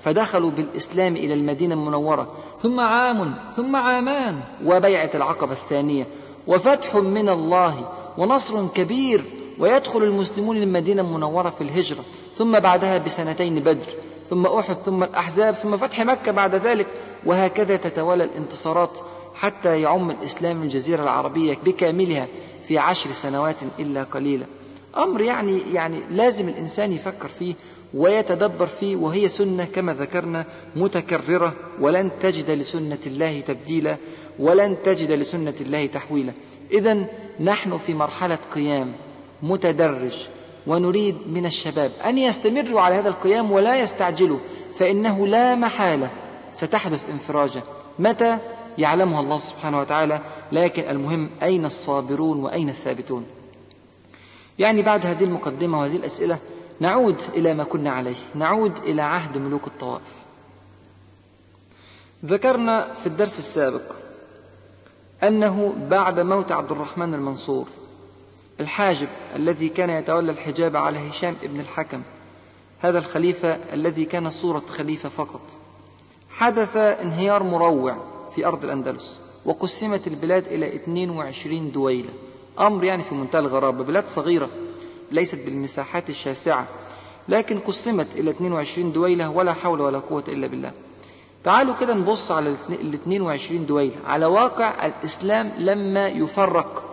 فدخلوا 0.00 0.50
بالإسلام 0.50 1.16
إلى 1.16 1.34
المدينة 1.34 1.74
المنورة. 1.74 2.32
ثم 2.58 2.80
عام 2.80 3.34
ثم 3.56 3.76
عامان. 3.76 4.40
وبيعة 4.64 5.10
العقبة 5.14 5.52
الثانية. 5.52 6.06
وفتح 6.46 6.94
من 6.94 7.28
الله 7.28 7.88
ونصر 8.18 8.66
كبير. 8.66 9.24
ويدخل 9.58 10.02
المسلمون 10.02 10.56
المدينة 10.56 11.02
المنورة 11.02 11.50
في 11.50 11.60
الهجرة. 11.60 12.04
ثم 12.36 12.58
بعدها 12.58 12.98
بسنتين 12.98 13.60
بدر. 13.60 13.92
ثم 14.30 14.46
أحد 14.46 14.74
ثم 14.74 15.02
الأحزاب 15.02 15.54
ثم 15.54 15.76
فتح 15.76 16.00
مكة 16.00 16.32
بعد 16.32 16.54
ذلك. 16.54 16.86
وهكذا 17.26 17.76
تتوالى 17.76 18.24
الانتصارات 18.24 18.90
حتى 19.34 19.80
يعم 19.80 20.10
الإسلام 20.10 20.62
الجزيرة 20.62 21.02
العربية 21.02 21.58
بكاملها 21.64 22.26
في 22.62 22.78
عشر 22.78 23.12
سنوات 23.12 23.56
إلا 23.78 24.04
قليلا. 24.04 24.46
أمر 24.96 25.20
يعني 25.20 25.58
يعني 25.72 26.00
لازم 26.10 26.48
الإنسان 26.48 26.92
يفكر 26.92 27.28
فيه 27.28 27.54
ويتدبر 27.94 28.66
فيه 28.66 28.96
وهي 28.96 29.28
سنة 29.28 29.64
كما 29.64 29.94
ذكرنا 29.94 30.44
متكررة 30.76 31.54
ولن 31.80 32.10
تجد 32.20 32.50
لسنة 32.50 32.98
الله 33.06 33.40
تبديلا 33.40 33.96
ولن 34.38 34.76
تجد 34.84 35.12
لسنة 35.12 35.54
الله 35.60 35.86
تحويلا. 35.86 36.32
إذا 36.72 37.06
نحن 37.40 37.78
في 37.78 37.94
مرحلة 37.94 38.38
قيام 38.54 38.92
متدرج 39.42 40.28
ونريد 40.66 41.16
من 41.26 41.46
الشباب 41.46 41.90
أن 42.04 42.18
يستمروا 42.18 42.80
على 42.80 42.94
هذا 42.94 43.08
القيام 43.08 43.52
ولا 43.52 43.80
يستعجلوا 43.80 44.38
فإنه 44.74 45.26
لا 45.26 45.54
محالة. 45.54 46.10
ستحدث 46.54 47.10
انفراجة. 47.10 47.62
متى؟ 47.98 48.38
يعلمها 48.78 49.20
الله 49.20 49.38
سبحانه 49.38 49.80
وتعالى 49.80 50.20
لكن 50.52 50.82
المهم 50.82 51.30
أين 51.42 51.64
الصابرون 51.64 52.38
وأين 52.38 52.68
الثابتون؟ 52.68 53.26
يعني 54.58 54.82
بعد 54.82 55.06
هذه 55.06 55.24
المقدمة 55.24 55.80
وهذه 55.80 55.96
الأسئلة 55.96 56.38
نعود 56.80 57.22
إلى 57.34 57.54
ما 57.54 57.64
كنا 57.64 57.90
عليه. 57.90 58.16
نعود 58.34 58.78
إلى 58.78 59.02
عهد 59.02 59.38
ملوك 59.38 59.66
الطوائف. 59.66 60.22
ذكرنا 62.24 62.94
في 62.94 63.06
الدرس 63.06 63.38
السابق 63.38 63.82
أنه 65.22 65.74
بعد 65.90 66.20
موت 66.20 66.52
عبد 66.52 66.70
الرحمن 66.70 67.14
المنصور 67.14 67.66
الحاجب 68.60 69.08
الذي 69.36 69.68
كان 69.68 69.90
يتولى 69.90 70.32
الحجاب 70.32 70.76
على 70.76 71.10
هشام 71.10 71.36
ابن 71.42 71.60
الحكم 71.60 72.02
هذا 72.78 72.98
الخليفة 72.98 73.48
الذي 73.48 74.04
كان 74.04 74.30
صورة 74.30 74.62
خليفة 74.68 75.08
فقط 75.08 75.40
حدث 76.30 76.76
انهيار 76.76 77.42
مروع 77.42 77.96
في 78.34 78.46
أرض 78.46 78.64
الأندلس 78.64 79.18
وقسمت 79.44 80.06
البلاد 80.06 80.46
إلى 80.46 80.74
22 80.74 81.72
دويلة. 81.72 82.10
أمر 82.60 82.84
يعني 82.84 83.02
في 83.02 83.14
منتهى 83.14 83.38
الغرابة 83.38 83.84
بلاد 83.84 84.06
صغيرة 84.06 84.48
ليست 85.12 85.38
بالمساحات 85.46 86.10
الشاسعة 86.10 86.66
لكن 87.28 87.58
قسمت 87.58 88.06
إلى 88.16 88.30
22 88.30 88.92
دويلة 88.92 89.30
ولا 89.30 89.52
حول 89.52 89.80
ولا 89.80 89.98
قوة 89.98 90.24
إلا 90.28 90.46
بالله. 90.46 90.72
تعالوا 91.44 91.74
كده 91.74 91.94
نبص 91.94 92.30
على 92.30 92.48
ال 92.70 92.94
22 92.94 93.66
دويلة. 93.66 93.96
على 94.06 94.26
واقع 94.26 94.86
الإسلام 94.86 95.50
لما 95.58 96.08
يفرق 96.08 96.84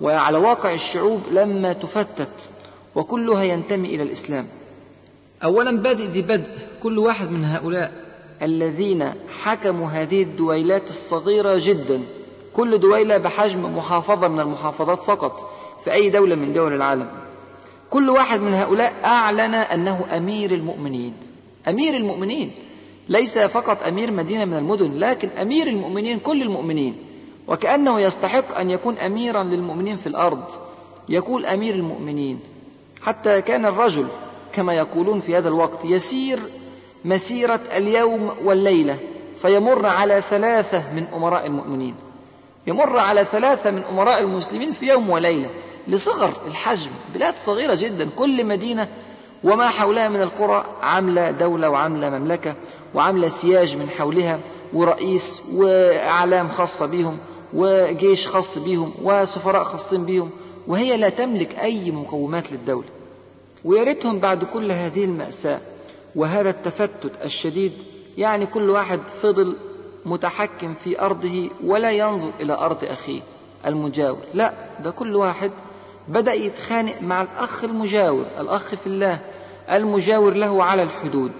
وعلى 0.00 0.38
واقع 0.38 0.72
الشعوب 0.74 1.20
لما 1.32 1.72
تفتت 1.72 2.48
وكلها 2.94 3.42
ينتمي 3.42 3.94
إلى 3.94 4.02
الإسلام. 4.02 4.46
أولا 5.44 5.70
بادئ 5.70 6.04
ذي 6.04 6.22
بدء 6.22 6.50
كل 6.82 6.98
واحد 6.98 7.30
من 7.30 7.44
هؤلاء. 7.44 7.92
الذين 8.42 9.12
حكموا 9.42 9.88
هذه 9.88 10.22
الدويلات 10.22 10.90
الصغيرة 10.90 11.58
جدا. 11.62 12.02
كل 12.52 12.78
دويلة 12.78 13.16
بحجم 13.16 13.76
محافظة 13.76 14.28
من 14.28 14.40
المحافظات 14.40 15.02
فقط 15.02 15.52
في 15.84 15.92
أي 15.92 16.10
دولة 16.10 16.34
من 16.34 16.52
دول 16.52 16.72
العالم. 16.72 17.25
كل 17.90 18.10
واحد 18.10 18.40
من 18.40 18.54
هؤلاء 18.54 18.92
أعلن 19.04 19.54
أنه 19.54 20.06
أمير 20.16 20.50
المؤمنين. 20.50 21.14
أمير 21.68 21.96
المؤمنين. 21.96 22.50
ليس 23.08 23.38
فقط 23.38 23.82
أمير 23.82 24.10
مدينة 24.10 24.44
من 24.44 24.56
المدن 24.56 24.94
لكن 24.94 25.28
أمير 25.28 25.66
المؤمنين 25.66 26.18
كل 26.18 26.42
المؤمنين. 26.42 26.96
وكأنه 27.48 28.00
يستحق 28.00 28.58
أن 28.58 28.70
يكون 28.70 28.98
أميرا 28.98 29.42
للمؤمنين 29.42 29.96
في 29.96 30.06
الأرض. 30.06 30.44
يقول 31.08 31.46
أمير 31.46 31.74
المؤمنين. 31.74 32.40
حتى 33.02 33.42
كان 33.42 33.66
الرجل 33.66 34.06
كما 34.52 34.74
يقولون 34.74 35.20
في 35.20 35.36
هذا 35.36 35.48
الوقت 35.48 35.84
يسير 35.84 36.38
مسيرة 37.04 37.60
اليوم 37.76 38.30
والليلة 38.44 38.98
فيمر 39.36 39.86
على 39.86 40.22
ثلاثة 40.30 40.92
من 40.92 41.04
أمراء 41.14 41.46
المؤمنين. 41.46 41.94
يمر 42.66 42.98
على 42.98 43.24
ثلاثة 43.24 43.70
من 43.70 43.82
أمراء 43.90 44.20
المسلمين 44.20 44.72
في 44.72 44.88
يوم 44.88 45.10
وليلة. 45.10 45.50
لصغر 45.88 46.32
الحجم 46.46 46.90
بلاد 47.14 47.36
صغيرة 47.36 47.74
جدا 47.74 48.08
كل 48.16 48.44
مدينة 48.46 48.88
وما 49.44 49.68
حولها 49.68 50.08
من 50.08 50.22
القرى 50.22 50.64
عاملة 50.82 51.30
دولة 51.30 51.70
وعاملة 51.70 52.10
مملكة 52.10 52.54
وعاملة 52.94 53.28
سياج 53.28 53.76
من 53.76 53.90
حولها 53.98 54.40
ورئيس 54.72 55.42
وأعلام 55.54 56.48
خاصة 56.48 56.86
بهم 56.86 57.18
وجيش 57.54 58.28
خاص 58.28 58.58
بهم 58.58 58.92
وسفراء 59.02 59.62
خاصين 59.62 60.04
بهم 60.04 60.30
وهي 60.66 60.96
لا 60.96 61.08
تملك 61.08 61.54
أي 61.58 61.90
مقومات 61.90 62.52
للدولة. 62.52 62.88
ويا 63.64 63.84
ريتهم 63.84 64.18
بعد 64.18 64.44
كل 64.44 64.72
هذه 64.72 65.04
المأساة 65.04 65.60
وهذا 66.16 66.50
التفتت 66.50 67.12
الشديد 67.24 67.72
يعني 68.18 68.46
كل 68.46 68.70
واحد 68.70 69.00
فضل 69.08 69.56
متحكم 70.06 70.74
في 70.74 71.00
أرضه 71.00 71.50
ولا 71.64 71.90
ينظر 71.90 72.30
إلى 72.40 72.52
أرض 72.52 72.84
أخيه 72.84 73.20
المجاور. 73.66 74.18
لا 74.34 74.52
ده 74.84 74.90
كل 74.90 75.16
واحد 75.16 75.50
بدأ 76.08 76.32
يتخانق 76.34 77.02
مع 77.02 77.22
الأخ 77.22 77.64
المجاور 77.64 78.24
الأخ 78.40 78.62
في 78.74 78.86
الله 78.86 79.18
المجاور 79.70 80.34
له 80.34 80.64
على 80.64 80.82
الحدود 80.82 81.32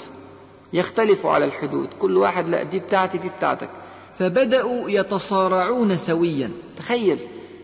يختلف 0.73 1.27
على 1.27 1.45
الحدود 1.45 1.89
كل 2.01 2.17
واحد 2.17 2.49
لا 2.49 2.63
دي 2.63 2.79
بتاعتي 2.79 3.19
دي 3.19 3.29
بتاعتك. 3.39 3.69
فبدأوا 4.15 4.91
يتصارعون 4.91 5.97
سويا. 5.97 6.51
تخيل 6.79 7.19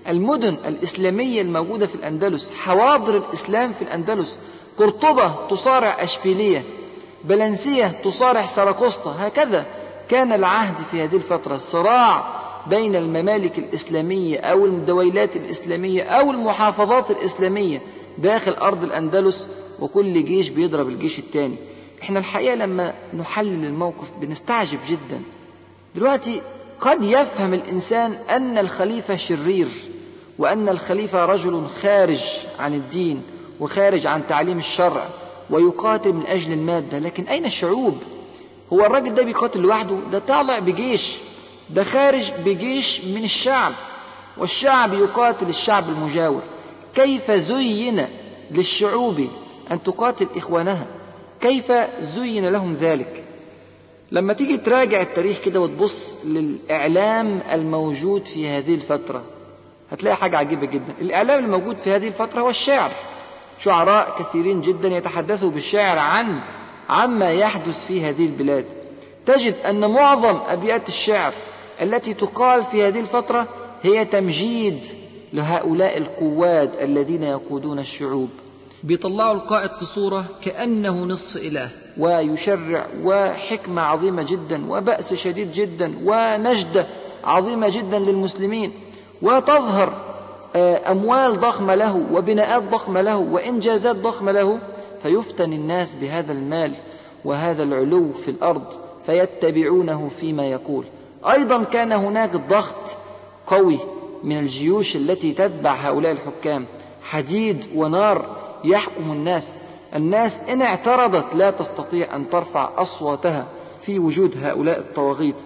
المدن 0.08 0.56
الإسلامية 0.66 1.42
الموجودة 1.42 1.86
في 1.86 1.94
الأندلس 1.94 2.50
حواضر 2.50 3.16
الإسلام 3.16 3.72
في 3.72 3.82
الأندلس 3.82 4.38
قرطبة 4.78 5.46
تصارع 5.50 6.02
أشبيلية 6.02 6.62
بلنسية 7.24 7.86
تصارح 8.04 8.48
سراكوستا 8.48 9.14
هكذا 9.18 9.66
كان 10.08 10.32
العهد 10.32 10.74
في 10.90 11.04
هذه 11.04 11.16
الفترة 11.16 11.56
صراع 11.56 12.24
بين 12.66 12.96
الممالك 12.96 13.59
الإسلامية 13.59 14.38
أو 14.38 14.66
الدويلات 14.66 15.37
الإسلامية 15.37 16.03
أو 16.03 16.31
المحافظات 16.31 17.11
الإسلامية 17.11 17.81
داخل 18.18 18.53
أرض 18.53 18.85
الأندلس 18.85 19.48
وكل 19.81 20.25
جيش 20.25 20.48
بيضرب 20.48 20.88
الجيش 20.88 21.18
الثاني 21.18 21.55
إحنا 22.03 22.18
الحقيقة 22.18 22.55
لما 22.55 22.94
نحلل 23.14 23.64
الموقف 23.64 24.12
بنستعجب 24.20 24.79
جدا. 24.88 25.20
دلوقتي 25.94 26.42
قد 26.81 27.05
يفهم 27.05 27.55
الإنسان 27.55 28.12
أن 28.31 28.59
الخليفة 28.59 29.16
شرير 29.16 29.68
وأن 30.38 30.68
الخليفة 30.68 31.25
رجل 31.25 31.66
خارج 31.83 32.22
عن 32.59 32.75
الدين 32.75 33.22
وخارج 33.61 34.07
عن 34.07 34.22
تعليم 34.29 34.59
الشرع 34.59 35.07
ويقاتل 35.51 36.12
من 36.12 36.27
أجل 36.27 36.53
المادة. 36.53 36.98
لكن 36.98 37.25
أين 37.25 37.46
الشعوب؟ 37.46 37.98
هو 38.72 38.81
الراجل 38.87 39.14
ده 39.14 39.22
بيقاتل 39.22 39.61
لوحده؟ 39.61 39.96
ده 40.12 40.18
طالع 40.18 40.59
بجيش. 40.59 41.12
ده 41.74 41.85
خارج 41.85 42.32
بجيش 42.44 43.00
من 43.04 43.24
الشعب 43.24 43.72
والشعب 44.37 44.92
يقاتل 44.94 45.48
الشعب 45.48 45.88
المجاور. 45.88 46.42
كيف 46.94 47.30
زين 47.30 48.06
للشعوب 48.50 49.26
أن 49.72 49.82
تقاتل 49.82 50.26
إخوانها؟ 50.37 50.87
كيف 51.40 51.72
زين 52.00 52.48
لهم 52.48 52.72
ذلك؟ 52.72 53.24
لما 54.12 54.32
تيجي 54.32 54.56
تراجع 54.56 55.00
التاريخ 55.00 55.38
كده 55.38 55.61
وتبص 55.61 56.16
للإعلام 56.24 57.40
الموجود 57.52 58.24
في 58.26 58.48
هذه 58.48 58.74
الفترة 58.74 59.22
هتلاقي 59.92 60.16
حاجة 60.16 60.37
عجيبة 60.37 60.66
جدا. 60.66 60.94
الإعلام 61.00 61.44
الموجود 61.44 61.78
في 61.78 61.90
هذه 61.90 62.08
الفترة 62.08 62.40
هو 62.40 62.50
الشعر. 62.50 62.90
شعراء 63.58 64.16
كثيرين 64.18 64.61
جدا 64.61 64.88
يتحدثوا 64.88 65.50
بالشعر 65.50 65.98
عن 65.98 66.40
عما 66.88 67.32
يحدث 67.32 67.87
في 67.87 68.04
هذه 68.04 68.26
البلاد. 68.26 68.64
تجد 69.26 69.54
أن 69.68 69.90
معظم 69.90 70.38
أبيات 70.48 70.88
الشعر 70.88 71.32
التي 71.80 72.14
تقال 72.14 72.64
في 72.64 72.82
هذه 72.82 73.00
الفترة 73.00 73.48
هي 73.82 74.04
تمجيد 74.04 74.78
لهؤلاء 75.32 75.98
القواد 75.98 76.76
الذين 76.80 77.22
يقودون 77.22 77.78
الشعوب. 77.78 78.28
بيطلعوا 78.82 79.35
القائد 79.35 79.74
في 79.74 79.85
صورة 79.85 80.24
كأنه 80.42 81.04
نصف 81.04 81.37
إله. 81.37 81.70
ويشرع 81.98 82.87
وحكمة 83.04 83.82
عظيمة 83.82 84.22
جدا 84.22 84.70
وبأس 84.70 85.14
شديد 85.14 85.52
جدا 85.52 85.92
ونجدة 86.04 86.87
عظيمة 87.24 87.68
جدا 87.68 87.98
للمسلمين. 87.98 88.72
وتظهر 89.22 89.92
أموال 90.90 91.40
ضخمة 91.40 91.74
له 91.74 92.06
وبناءات 92.12 92.62
ضخمة 92.62 93.00
له 93.00 93.16
وإنجازات 93.16 93.96
ضخمة 93.96 94.32
له 94.32 94.58
فيفتن 95.02 95.52
الناس 95.52 95.94
بهذا 95.94 96.32
المال 96.32 96.74
وهذا 97.24 97.62
العلو 97.62 98.12
في 98.12 98.30
الأرض 98.30 98.64
فيتبعونه 99.06 100.08
فيما 100.08 100.46
يقول. 100.46 100.85
أيضا 101.30 101.64
كان 101.64 101.92
هناك 101.92 102.37
ضغط 102.37 102.96
قوي 103.46 103.78
من 104.24 104.38
الجيوش 104.38 104.96
التي 104.96 105.32
تتبع 105.32 105.74
هؤلاء 105.74 106.12
الحكام. 106.12 106.66
حديد 107.02 107.66
ونار 107.74 108.37
يحكم 108.64 109.12
الناس. 109.12 109.52
الناس 109.94 110.40
إن 110.40 110.62
اعترضت 110.62 111.35
لا 111.35 111.50
تستطيع 111.50 112.16
أن 112.16 112.30
ترفع 112.30 112.70
أصواتها 112.76 113.46
في 113.80 113.98
وجود 113.98 114.44
هؤلاء 114.44 114.78
الطواغيت. 114.78 115.37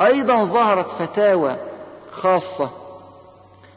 أيضا 0.00 0.44
ظهرت 0.44 0.90
فتاوى 0.90 1.56
خاصة 2.10 2.70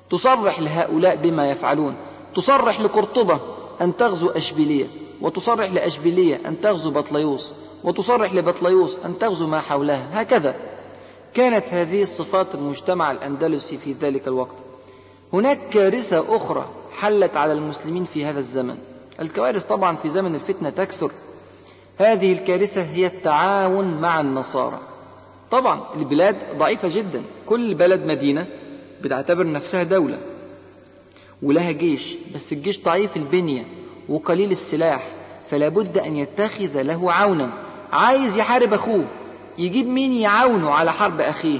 تصرح 0.09 0.59
لهؤلاء 0.59 1.15
بما 1.15 1.49
يفعلون. 1.49 1.95
تصرح 2.35 2.81
لقرطبة 2.81 3.39
أن 3.81 3.97
تغزو 3.97 4.29
أشبيلية 4.29 4.85
وتصرح 5.21 5.71
لأشبيلية 5.71 6.41
أن 6.45 6.61
تغزو 6.61 6.91
بطليوس 6.91 7.53
وتصرح 7.83 8.33
لبطليوس 8.33 8.97
أن 9.05 9.19
تغزو 9.19 9.47
ما 9.47 9.61
حولها. 9.61 10.21
هكذا. 10.21 10.76
كانت 11.33 11.73
هذه 11.73 12.01
الصفات 12.01 12.55
المجتمع 12.55 13.11
الأندلسي 13.11 13.77
في 13.77 13.95
ذلك 14.01 14.27
الوقت. 14.27 14.55
هناك 15.33 15.69
كارثة 15.69 16.35
أخرى 16.35 16.65
حلت 16.97 17.35
على 17.37 17.53
المسلمين 17.53 18.05
في 18.05 18.25
هذا 18.25 18.39
الزمن. 18.39 18.77
الكوارث 19.19 19.63
طبعا 19.63 19.95
في 19.95 20.09
زمن 20.09 20.35
الفتنة 20.35 20.69
تكثر. 20.69 21.11
هذه 21.97 22.33
الكارثة 22.33 22.81
هي 22.81 23.05
التعاون 23.05 24.01
مع 24.01 24.19
النصارى. 24.19 24.79
طبعا 25.51 25.83
البلاد 25.95 26.35
ضعيفة 26.57 26.87
جدا. 26.87 27.23
كل 27.45 27.73
بلد 27.73 28.05
مدينة 28.05 28.47
بتعتبر 29.01 29.51
نفسها 29.51 29.83
دولة. 29.83 30.17
ولها 31.41 31.71
جيش 31.71 32.15
بس 32.35 32.53
الجيش 32.53 32.83
ضعيف 32.83 33.17
البنية 33.17 33.67
وقليل 34.09 34.51
السلاح 34.51 35.03
فلا 35.49 35.69
بد 35.69 35.97
أن 35.97 36.15
يتخذ 36.15 36.81
له 36.81 37.11
عونا. 37.11 37.51
عايز 37.91 38.37
يحارب 38.37 38.73
أخوه. 38.73 39.05
يجيب 39.57 39.87
مين 39.87 40.13
يعاونه 40.13 40.71
على 40.71 40.93
حرب 40.93 41.21
أخيه؟ 41.21 41.59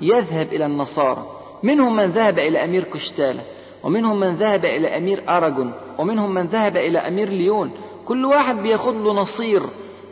يذهب 0.00 0.52
إلى 0.52 0.66
النصارى. 0.66 1.26
منهم 1.62 1.96
من 1.96 2.04
ذهب 2.04 2.38
إلى 2.38 2.64
أمير 2.64 2.84
كشتالة 2.84 3.40
ومنهم 3.82 4.20
من 4.20 4.34
ذهب 4.34 4.64
إلى 4.64 4.96
أمير 4.96 5.22
أراجون 5.28 5.72
ومنهم 5.98 6.34
من 6.34 6.46
ذهب 6.46 6.76
إلى 6.76 6.98
أمير 6.98 7.28
ليون. 7.28 7.72
كل 8.04 8.24
واحد 8.24 8.62
بياخد 8.62 8.94
له 8.94 9.12
نصير 9.12 9.62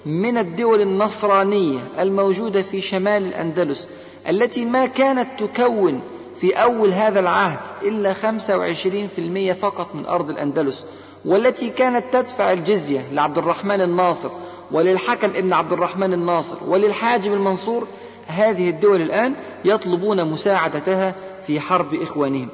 من 0.06 0.38
الدول 0.38 0.80
النصرانية 0.80 1.78
الموجودة 1.98 2.62
في 2.62 2.80
شمال 2.80 3.22
الأندلس 3.22 3.88
التي 4.28 4.64
ما 4.64 4.86
كانت 4.86 5.28
تكون 5.42 6.00
في 6.34 6.52
أول 6.52 6.92
هذا 6.92 7.20
العهد 7.20 7.58
إلا 7.82 8.14
25% 8.14 9.52
فقط 9.52 9.94
من 9.94 10.06
أرض 10.06 10.30
الأندلس. 10.30 10.84
والتي 11.24 11.70
كانت 11.70 12.04
تدفع 12.12 12.52
الجزية 12.52 13.04
لعبد 13.12 13.38
الرحمن 13.38 13.80
الناصر 13.80 14.30
وللحكم 14.70 15.30
ابن 15.30 15.52
عبد 15.52 15.72
الرحمن 15.72 16.12
الناصر 16.12 16.56
وللحاجب 16.66 17.32
المنصور 17.32 17.86
هذه 18.26 18.70
الدول 18.70 19.02
الآن 19.02 19.34
يطلبون 19.64 20.30
مساعدتها 20.30 21.14
في 21.42 21.60
حرب 21.60 21.94
إخوانهم. 21.94 22.48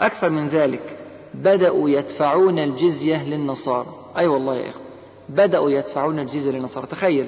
أكثر 0.00 0.30
من 0.30 0.48
ذلك 0.48 0.98
بدأوا 1.34 1.90
يدفعون 1.90 2.58
الجزية 2.58 3.28
للنصارى. 3.28 3.86
أي 4.16 4.20
أيوة 4.20 4.34
والله 4.34 4.54
يا 4.54 4.70
إخوة 4.70 4.82
بدأوا 5.28 5.70
يدفعون 5.70 6.18
الجزية 6.18 6.50
للنصارى. 6.50 6.86
تخيل 6.86 7.26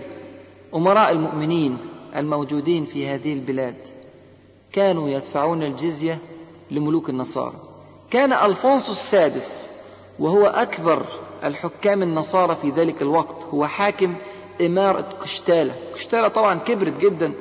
أمراء 0.74 1.12
المؤمنين 1.12 1.78
الموجودين 2.16 2.84
في 2.84 3.08
هذه 3.08 3.32
البلاد 3.32 3.76
كانوا 4.72 5.08
يدفعون 5.08 5.62
الجزية 5.62 6.18
لملوك 6.70 7.10
النصارى. 7.10 7.54
كان 8.10 8.32
ألفونسو 8.32 8.92
السادس 8.92 9.71
وهو 10.18 10.46
أكبر 10.46 11.02
الحكام 11.44 12.02
النصارى 12.02 12.56
في 12.56 12.70
ذلك 12.70 13.02
الوقت. 13.02 13.36
هو 13.54 13.66
حاكم 13.66 14.14
إمارة 14.60 15.08
كشتالة. 15.22 15.74
كشتالة 15.94 16.28
طبعا 16.28 16.58
كبرت 16.58 17.00
جدا 17.00 17.32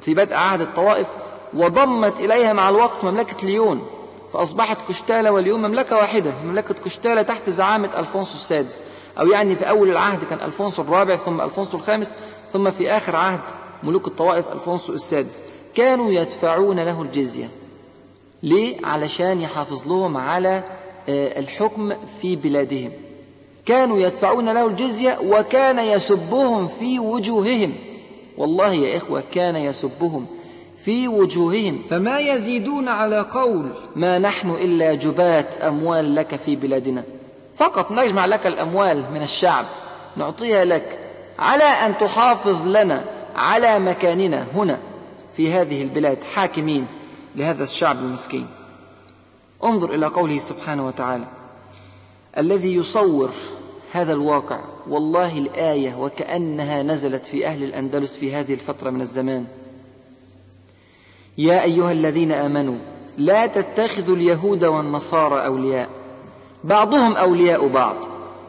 في 0.00 0.14
بدء 0.14 0.34
عهد 0.34 0.60
الطوائف 0.60 1.08
وضمت 1.54 2.20
إليها 2.20 2.52
مع 2.52 2.68
الوقت 2.68 3.04
مملكة 3.04 3.46
ليون. 3.46 3.86
فأصبحت 4.32 4.78
كشتالة 4.88 5.30
واليوم 5.30 5.62
مملكة 5.62 5.96
واحدة. 5.96 6.34
مملكة 6.44 6.74
كشتالة 6.74 7.22
تحت 7.22 7.50
زعامة 7.50 7.90
ألفونسو 7.98 8.34
السادس. 8.34 8.80
أو 9.18 9.26
يعني 9.26 9.56
في 9.56 9.68
أول 9.68 9.90
العهد 9.90 10.24
كان 10.24 10.40
ألفونسو 10.40 10.82
الرابع 10.82 11.16
ثم 11.16 11.40
ألفونسو 11.40 11.76
الخامس 11.76 12.14
ثم 12.52 12.70
في 12.70 12.90
آخر 12.90 13.16
عهد 13.16 13.40
ملوك 13.82 14.06
الطوائف 14.06 14.52
ألفونسو 14.52 14.92
السادس. 14.92 15.42
كانوا 15.74 16.12
يدفعون 16.12 16.80
له 16.80 17.02
الجزية. 17.02 17.48
ليه؟ 18.42 18.86
علشان 18.86 19.40
يحافظ 19.40 19.88
لهم 19.88 20.16
على 20.16 20.64
الحكم 21.08 21.92
في 22.20 22.36
بلادهم. 22.36 22.92
كانوا 23.66 24.00
يدفعون 24.00 24.48
له 24.48 24.66
الجزية 24.66 25.18
وكان 25.18 25.78
يسبهم 25.78 26.68
في 26.68 26.98
وجوههم. 26.98 27.72
والله 28.36 28.72
يا 28.72 28.96
إخوة 28.96 29.24
كان 29.32 29.56
يسبهم 29.56 30.26
في 30.76 31.08
وجوههم. 31.08 31.78
فما 31.90 32.18
يزيدون 32.18 32.88
على 32.88 33.20
قول 33.20 33.68
ما 33.96 34.18
نحن 34.18 34.50
إلا 34.50 34.94
جبات 34.94 35.56
أموال 35.56 36.14
لك 36.14 36.36
في 36.36 36.56
بلادنا. 36.56 37.04
فقط 37.56 37.92
نجمع 37.92 38.26
لك 38.26 38.46
الأموال 38.46 39.04
من 39.12 39.22
الشعب 39.22 39.64
نعطيها 40.16 40.64
لك 40.64 40.98
على 41.38 41.64
أن 41.64 41.98
تحافظ 41.98 42.66
لنا 42.66 43.04
على 43.36 43.78
مكاننا 43.78 44.46
هنا 44.54 44.78
في 45.32 45.52
هذه 45.52 45.82
البلاد 45.82 46.18
حاكمين 46.34 46.86
لهذا 47.36 47.64
الشعب 47.64 47.96
المسكين. 47.96 48.46
انظر 49.64 49.94
إلى 49.94 50.06
قوله 50.06 50.38
سبحانه 50.38 50.86
وتعالى 50.86 51.24
الذي 52.38 52.74
يصور 52.74 53.30
هذا 53.92 54.12
الواقع 54.12 54.60
والله 54.88 55.38
الآية 55.38 55.94
وكأنها 55.94 56.82
نزلت 56.82 57.26
في 57.26 57.46
أهل 57.46 57.62
الأندلس 57.62 58.16
في 58.16 58.34
هذه 58.34 58.54
الفترة 58.54 58.90
من 58.90 59.00
الزمان. 59.00 59.44
يا 61.38 61.62
أيها 61.62 61.92
الذين 61.92 62.32
آمنوا 62.32 62.78
لا 63.18 63.46
تتخذوا 63.46 64.16
اليهود 64.16 64.64
والنصارى 64.64 65.46
أولياء. 65.46 65.88
بعضهم 66.64 67.16
أولياء 67.16 67.68
بعض. 67.68 67.96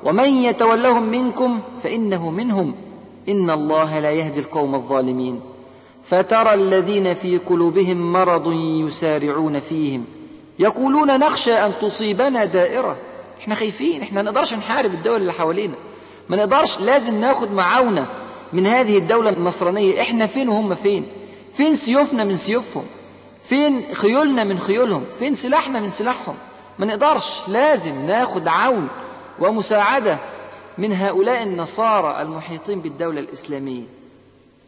ومن 0.04 0.30
يتولهم 0.30 1.04
منكم 1.04 1.60
فإنه 1.84 2.30
منهم. 2.32 2.76
إن 3.30 3.50
الله 3.50 4.00
لا 4.00 4.12
يهدي 4.12 4.40
القوم 4.40 4.76
الظالمين. 4.76 5.42
فترى 6.04 6.54
الذين 6.54 7.14
في 7.14 7.38
قلوبهم 7.38 8.14
مرض 8.14 8.52
يسارعون 8.88 9.60
فيهم. 9.60 10.06
يقولون 10.60 11.20
نخشى 11.20 11.54
أن 11.54 11.74
تصيبنا 11.82 12.46
دائرة. 12.46 12.98
إحنا 13.42 13.56
خايفين 13.56 14.02
إحنا 14.02 14.22
نقدرش 14.22 14.54
نحارب 14.54 14.94
الدول 14.94 15.22
اللي 15.22 15.34
حوالينا. 15.34 15.76
ما 16.30 16.38
نقدرش 16.38 16.80
لازم 16.80 17.22
ناخد 17.22 17.52
معاونة 17.52 18.06
من 18.54 18.68
هذه 18.68 18.98
الدولة 18.98 19.30
النصرانية. 19.30 20.02
إحنا 20.02 20.28
فين 20.28 20.50
وهم 20.50 20.76
فين؟ 20.76 21.06
فين 21.54 21.76
سيوفنا 21.76 22.24
من 22.24 22.38
سيوفهم؟ 22.38 22.86
فين 23.44 23.84
خيولنا 23.94 24.44
من 24.44 24.60
خيولهم؟ 24.60 25.06
فين 25.20 25.36
سلاحنا 25.36 25.80
من 25.80 25.90
سلاحهم؟ 25.90 26.36
ما 26.80 26.86
نقدرش. 26.86 27.40
لازم 27.48 28.06
ناخد 28.06 28.48
عون 28.48 28.88
ومساعدة 29.40 30.18
من 30.78 30.94
هؤلاء 30.94 31.44
النصارى 31.44 32.22
المحيطين 32.22 32.80
بالدولة 32.80 33.20
الإسلامية. 33.20 33.84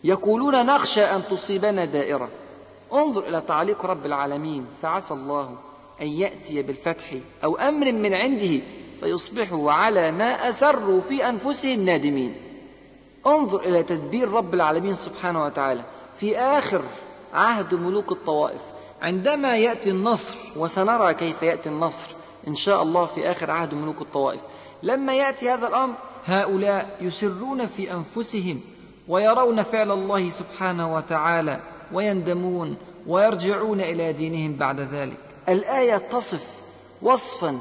يقولون 0.04 0.65
نخشى 0.65 1.04
أن 1.04 1.21
تصيبنا 1.32 1.86
دائرة. 1.86 2.30
انظر 2.93 3.27
إلى 3.27 3.41
تعليق 3.47 3.86
رب 3.86 4.06
العالمين. 4.06 4.65
فعسى 4.82 5.13
الله 5.13 5.56
أن 6.01 6.07
يأتي 6.07 6.61
بالفتح 6.61 7.13
أو 7.43 7.55
أمر 7.55 7.91
من 7.91 8.13
عنده 8.13 8.59
فيصبحوا 8.99 9.71
على 9.71 10.11
ما 10.11 10.49
أسروا 10.49 11.01
في 11.01 11.29
أنفسهم 11.29 11.85
نادمين. 11.85 12.35
انظر 13.27 13.59
إلى 13.59 13.83
تدبير 13.83 14.31
رب 14.31 14.53
العالمين 14.53 14.93
سبحانه 14.93 15.45
وتعالى 15.45 15.83
في 16.17 16.37
آخر 16.37 16.81
عهد 17.33 17.73
ملوك 17.73 18.11
الطوائف. 18.11 18.61
عندما 19.01 19.57
يأتي 19.57 19.89
النصر 19.89 20.37
وسنرى 20.55 21.13
كيف 21.13 21.41
يأتي 21.41 21.69
النصر 21.69 22.09
إن 22.47 22.55
شاء 22.55 22.83
الله 22.83 23.05
في 23.05 23.31
آخر 23.31 23.51
عهد 23.51 23.73
ملوك 23.73 24.01
الطوائف. 24.01 24.41
لما 24.83 25.13
يأتي 25.13 25.49
هذا 25.49 25.67
الأمر 25.67 25.93
هؤلاء 26.25 26.97
يسرون 27.01 27.67
في 27.67 27.93
أنفسهم 27.93 28.59
ويرون 29.07 29.63
فعل 29.63 29.91
الله 29.91 30.29
سبحانه 30.29 30.95
وتعالى 30.95 31.59
ويندمون 31.93 32.77
ويرجعون 33.07 33.81
إلى 33.81 34.13
دينهم 34.13 34.55
بعد 34.55 34.79
ذلك. 34.79 35.31
الآية 35.49 35.97
تصف 35.97 36.62
وصفا 37.01 37.60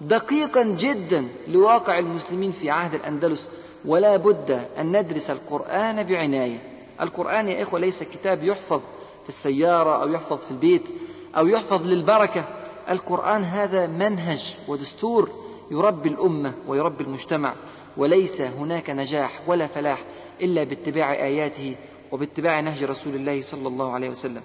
دقيقا 0.00 0.62
جدا 0.62 1.28
لواقع 1.48 1.98
المسلمين 1.98 2.52
في 2.52 2.70
عهد 2.70 2.94
الأندلس 2.94 3.50
ولا 3.84 4.16
بد 4.16 4.50
أن 4.78 4.96
ندرس 5.00 5.30
القرآن 5.30 6.02
بعناية. 6.02 6.72
القرآن 7.00 7.48
يا 7.48 7.62
إخوة 7.62 7.80
ليس 7.80 8.02
كتاب 8.02 8.42
يحفظ 8.42 8.80
في 9.22 9.28
السيارة 9.28 10.02
أو 10.02 10.08
يحفظ 10.08 10.38
في 10.38 10.50
البيت 10.50 10.88
أو 11.36 11.46
يحفظ 11.46 11.86
للبركة. 11.86 12.44
القرآن 12.90 13.44
هذا 13.44 13.86
منهج 13.86 14.56
ودستور 14.68 15.30
يربي 15.70 16.08
الأمة 16.08 16.52
ويربي 16.66 17.04
المجتمع 17.04 17.54
وليس 17.96 18.40
هناك 18.40 18.90
نجاح 18.90 19.40
ولا 19.46 19.66
فلاح 19.66 19.98
إلا 20.40 20.64
باتباع 20.64 21.12
آياته 21.12 21.74
وباتباع 22.12 22.60
نهج 22.60 22.84
رسول 22.84 23.14
الله 23.14 23.42
صلى 23.42 23.68
الله 23.68 23.92
عليه 23.92 24.10
وسلم. 24.10 24.42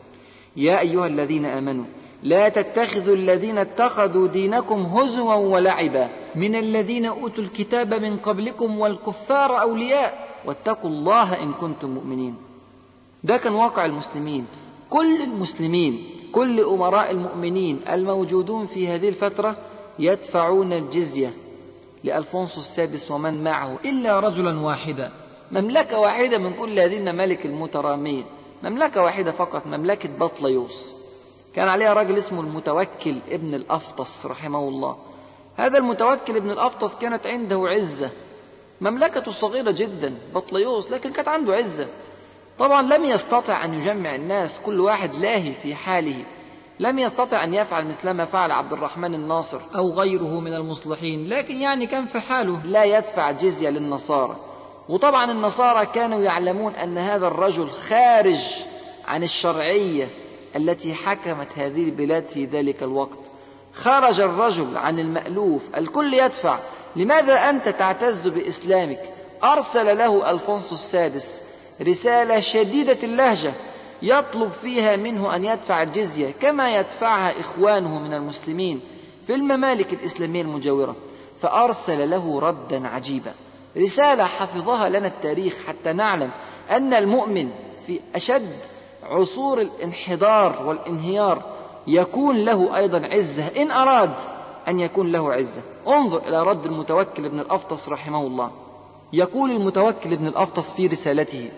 يا 0.55 0.79
أيها 0.79 1.07
الذين 1.07 1.45
آمنوا 1.45 1.85
لا 2.23 2.49
تتخذوا 2.49 3.15
الذين 3.15 3.57
اتخذوا 3.57 4.27
دينكم 4.27 4.81
هزوا 4.81 5.33
ولعبا 5.33 6.09
من 6.35 6.55
الذين 6.55 7.05
أوتوا 7.05 7.43
الكتاب 7.43 7.93
من 7.93 8.17
قبلكم 8.17 8.79
والكفار 8.79 9.61
أولياء. 9.61 10.27
واتقوا 10.45 10.89
الله 10.89 11.43
إن 11.43 11.53
كنتم 11.53 11.89
مؤمنين. 11.89 12.35
ده 13.23 13.37
كان 13.37 13.53
واقع 13.53 13.85
المسلمين. 13.85 14.45
كل 14.89 15.21
المسلمين 15.21 16.09
كل 16.31 16.61
أمراء 16.61 17.11
المؤمنين 17.11 17.79
الموجودون 17.89 18.65
في 18.65 18.87
هذه 18.87 19.09
الفترة 19.09 19.57
يدفعون 19.99 20.73
الجزية 20.73 21.33
لألفونسو 22.03 22.59
السادس 22.59 23.11
ومن 23.11 23.43
معه 23.43 23.77
إلا 23.85 24.19
رجلا 24.19 24.59
واحدا. 24.59 25.11
مملكة 25.51 25.99
واحدة 25.99 26.37
من 26.37 26.53
كل 26.53 26.79
هذه 26.79 26.97
الممالك 26.97 27.45
المترامية. 27.45 28.23
مملكة 28.63 29.03
واحدة 29.03 29.31
فقط 29.31 29.67
مملكة 29.67 30.09
بطليوس. 30.19 30.95
كان 31.57 31.67
عليها 31.67 31.93
راجل 31.93 32.17
اسمه 32.17 32.41
المتوكل 32.41 33.15
ابن 33.29 33.53
الأفطس 33.53 34.25
رحمه 34.25 34.59
الله. 34.59 34.97
هذا 35.57 35.77
المتوكل 35.77 36.35
ابن 36.35 36.51
الأفطس 36.51 36.95
كانت 36.95 37.27
عنده 37.27 37.67
عزة 37.67 38.09
مملكته 38.81 39.31
صغيرة 39.31 39.71
جدا 39.71 40.15
بطليوس 40.35 40.91
لكن 40.91 41.11
كانت 41.11 41.27
عنده 41.27 41.55
عزة. 41.55 41.87
طبعا 42.59 42.81
لم 42.81 43.05
يستطع 43.05 43.65
أن 43.65 43.73
يجمع 43.73 44.15
الناس 44.15 44.59
كل 44.59 44.79
واحد 44.79 45.15
لاهي 45.15 45.53
في 45.53 45.75
حاله. 45.75 46.25
لم 46.79 46.99
يستطع 46.99 47.43
أن 47.43 47.53
يفعل 47.53 47.87
مثل 47.87 48.09
ما 48.09 48.25
فعل 48.25 48.51
عبد 48.51 48.73
الرحمن 48.73 49.13
الناصر 49.13 49.59
أو 49.75 49.91
غيره 49.91 50.39
من 50.39 50.53
المصلحين. 50.53 51.29
لكن 51.29 51.57
يعني 51.57 51.85
كان 51.85 52.05
في 52.05 52.19
حاله. 52.19 52.59
لا 52.65 52.83
يدفع 52.83 53.31
جزية 53.31 53.69
للنصارى. 53.69 54.35
وطبعا 54.89 55.31
النصارى 55.31 55.85
كانوا 55.85 56.21
يعلمون 56.21 56.75
أن 56.75 56.97
هذا 56.97 57.27
الرجل 57.27 57.69
خارج 57.69 58.39
عن 59.07 59.23
الشرعية. 59.23 60.07
التي 60.57 60.93
حكمت 60.93 61.47
هذه 61.55 61.83
البلاد 61.83 62.25
في 62.27 62.45
ذلك 62.45 62.83
الوقت. 62.83 63.19
خرج 63.73 64.19
الرجل 64.19 64.77
عن 64.77 64.99
المألوف 64.99 65.77
الكل 65.77 66.13
يدفع. 66.13 66.59
لماذا 66.95 67.49
أنت 67.49 67.69
تعتز 67.69 68.27
بإسلامك؟ 68.27 68.99
أرسل 69.43 69.97
له 69.97 70.29
ألفونسو 70.29 70.75
السادس 70.75 71.41
رسالة 71.81 72.39
شديدة 72.39 72.97
اللهجة 73.03 73.53
يطلب 74.01 74.51
فيها 74.51 74.95
منه 74.95 75.35
أن 75.35 75.45
يدفع 75.45 75.81
الجزية 75.81 76.33
كما 76.41 76.79
يدفعها 76.79 77.39
إخوانه 77.39 77.99
من 77.99 78.13
المسلمين 78.13 78.81
في 79.27 79.35
الممالك 79.35 79.93
الإسلامية 79.93 80.41
المجاورة. 80.41 80.95
فأرسل 81.41 82.09
له 82.09 82.39
ردا 82.39 82.87
عجيبا. 82.87 83.33
رسالة 83.77 84.23
حفظها 84.23 84.89
لنا 84.89 85.07
التاريخ 85.07 85.53
حتى 85.67 85.93
نعلم 85.93 86.31
أن 86.71 86.93
المؤمن 86.93 87.49
في 87.87 87.99
أشد 88.15 88.55
عصور 89.09 89.61
الانحدار 89.61 90.63
والانهيار 90.65 91.41
يكون 91.87 92.37
له 92.37 92.77
أيضا 92.77 93.05
عزة. 93.05 93.47
إن 93.47 93.71
أراد 93.71 94.13
أن 94.67 94.79
يكون 94.79 95.11
له 95.11 95.33
عزة 95.33 95.61
انظر 95.87 96.27
إلى 96.27 96.43
رد 96.43 96.65
المتوكل 96.65 97.25
ابن 97.25 97.39
الأفطس 97.39 97.89
رحمه 97.89 98.21
الله. 98.21 98.51
يقول 99.13 99.51
المتوكل 99.51 100.13
ابن 100.13 100.27
الأفطس 100.27 100.73
في 100.73 100.87
رسالته 100.87 101.49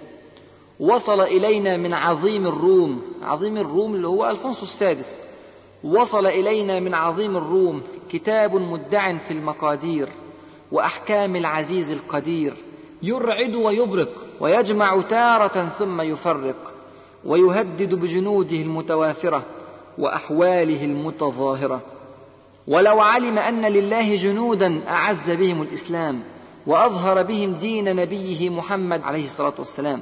وصل 0.80 1.22
إلينا 1.22 1.78
من 1.78 1.94
عظيم 1.94 2.48
الروم 2.48 3.02
عظيم 3.24 3.58
الروم 3.58 3.96
اللي 3.96 4.08
هو 4.08 4.30
ألفونسو 4.30 4.64
السادس. 4.64 5.18
وصل 5.84 6.26
إلينا 6.26 6.80
من 6.80 6.94
عظيم 6.94 7.38
الروم 7.38 7.82
كتاب 8.12 8.56
مدع 8.56 9.18
في 9.18 9.32
المقادير 9.32 10.10
وأحكام 10.72 11.36
العزيز 11.36 11.92
القدير. 11.92 12.54
يرعد 13.04 13.56
ويبرق 13.56 14.26
ويجمع 14.40 15.02
تارة 15.02 15.70
ثم 15.70 16.02
يفرق. 16.02 16.74
ويهدد 17.26 17.96
بجنوده 17.96 18.58
المتوافرة 18.58 19.44
وأحواله 19.98 20.86
المتظاهرة. 20.86 21.82
ولو 22.68 23.00
علم 23.00 23.38
أن 23.38 23.66
لله 23.66 24.16
جنودا 24.16 24.82
أعز 24.88 25.30
بهم 25.30 25.62
الإسلام 25.62 26.20
وأظهر 26.68 27.24
بهم 27.24 27.54
دين 27.54 27.96
نبيه 27.96 28.50
محمد 28.50 29.02
عليه 29.02 29.24
الصلاة 29.24 29.54
والسلام. 29.60 30.00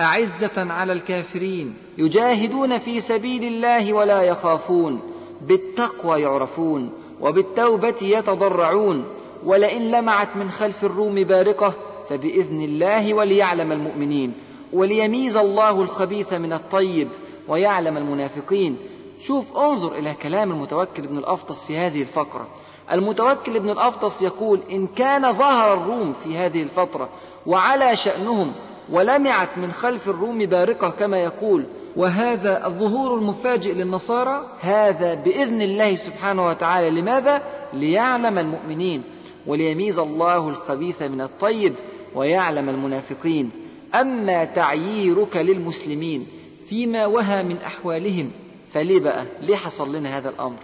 أعزة 0.00 0.72
على 0.72 0.92
الكافرين 0.92 1.76
يجاهدون 1.98 2.78
في 2.78 3.00
سبيل 3.00 3.44
الله 3.44 3.92
ولا 3.92 4.22
يخافون 4.22 5.00
بالتقوى 5.40 6.22
يعرفون 6.22 6.90
وبالتوبة 7.20 8.02
يتضرعون. 8.02 9.04
ولئن 9.44 9.90
لمعت 9.90 10.36
من 10.36 10.50
خلف 10.50 10.84
الروم 10.84 11.14
بارقة 11.14 11.74
فبإذن 12.08 12.60
الله 12.60 13.14
وليعلم 13.14 13.72
المؤمنين. 13.72 14.32
وليميز 14.72 15.36
الله 15.36 15.82
الخبيث 15.82 16.32
من 16.32 16.52
الطيب 16.52 17.08
ويعلم 17.48 17.96
المنافقين. 17.96 18.76
شوف 19.20 19.56
انظر 19.56 19.92
إلى 19.98 20.14
كلام 20.22 20.52
المتوكل 20.52 21.04
ابن 21.04 21.18
الأفطس 21.18 21.64
في 21.64 21.76
هذه 21.76 22.00
الفقرة. 22.00 22.46
المتوكل 22.92 23.56
ابن 23.56 23.70
الأفطس 23.70 24.22
يقول 24.22 24.60
إن 24.70 24.86
كان 24.86 25.32
ظهر 25.32 25.74
الروم 25.74 26.12
في 26.12 26.36
هذه 26.36 26.62
الفترة 26.62 27.08
وعلى 27.46 27.96
شأنهم 27.96 28.52
ولمعت 28.90 29.48
من 29.58 29.72
خلف 29.72 30.08
الروم 30.08 30.38
بارقة 30.38 30.90
كما 30.90 31.22
يقول 31.22 31.64
وهذا 31.96 32.66
الظهور 32.66 33.18
المفاجئ 33.18 33.74
للنصارى 33.74 34.46
هذا 34.60 35.14
بإذن 35.14 35.62
الله 35.62 35.96
سبحانه 35.96 36.46
وتعالى. 36.46 37.00
لماذا؟ 37.00 37.42
ليعلم 37.72 38.38
المؤمنين 38.38 39.02
وليميز 39.46 39.98
الله 39.98 40.48
الخبيث 40.48 41.02
من 41.02 41.20
الطيب 41.20 41.74
ويعلم 42.14 42.68
المنافقين. 42.68 43.50
أما 43.94 44.44
تعييرك 44.44 45.36
للمسلمين 45.36 46.26
فيما 46.68 47.06
وهى 47.06 47.42
من 47.42 47.56
أحوالهم 47.66 48.30
فليه 48.68 49.00
بقى؟ 49.00 49.26
ليه 49.40 49.56
حصل 49.56 49.96
لنا 49.96 50.18
هذا 50.18 50.28
الأمر؟ 50.28 50.58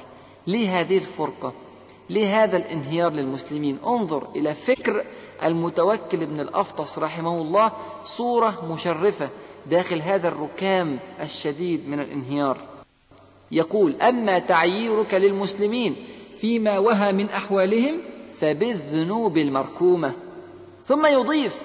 ليه 0.47 0.81
هذه 0.81 0.99
الفرقة؟ 0.99 1.53
ليه 2.11 2.45
هذا 2.45 2.57
الانهيار 2.57 3.13
للمسلمين؟ 3.13 3.79
انظر 3.87 4.27
إلى 4.37 4.55
فكر 4.55 5.05
المتوكل 5.45 6.23
ابن 6.23 6.41
الأفطس 6.41 6.99
رحمه 6.99 7.43
الله 7.43 7.73
صورة 8.05 8.67
مشرفة 8.73 9.29
داخل 9.71 10.03
هذا 10.03 10.29
الركام 10.29 10.99
الشديد 11.21 11.89
من 11.89 12.01
الانهيار 12.01 12.59
يقول 13.51 14.01
أما 14.03 14.39
تعييرك 14.39 15.15
للمسلمين 15.15 15.97
فيما 16.41 16.79
وهى 16.79 17.13
من 17.13 17.29
أحوالهم 17.31 17.95
فبالذنوب 18.31 19.39
المركومة 19.39 20.13
ثم 20.85 21.07
يضيف 21.07 21.57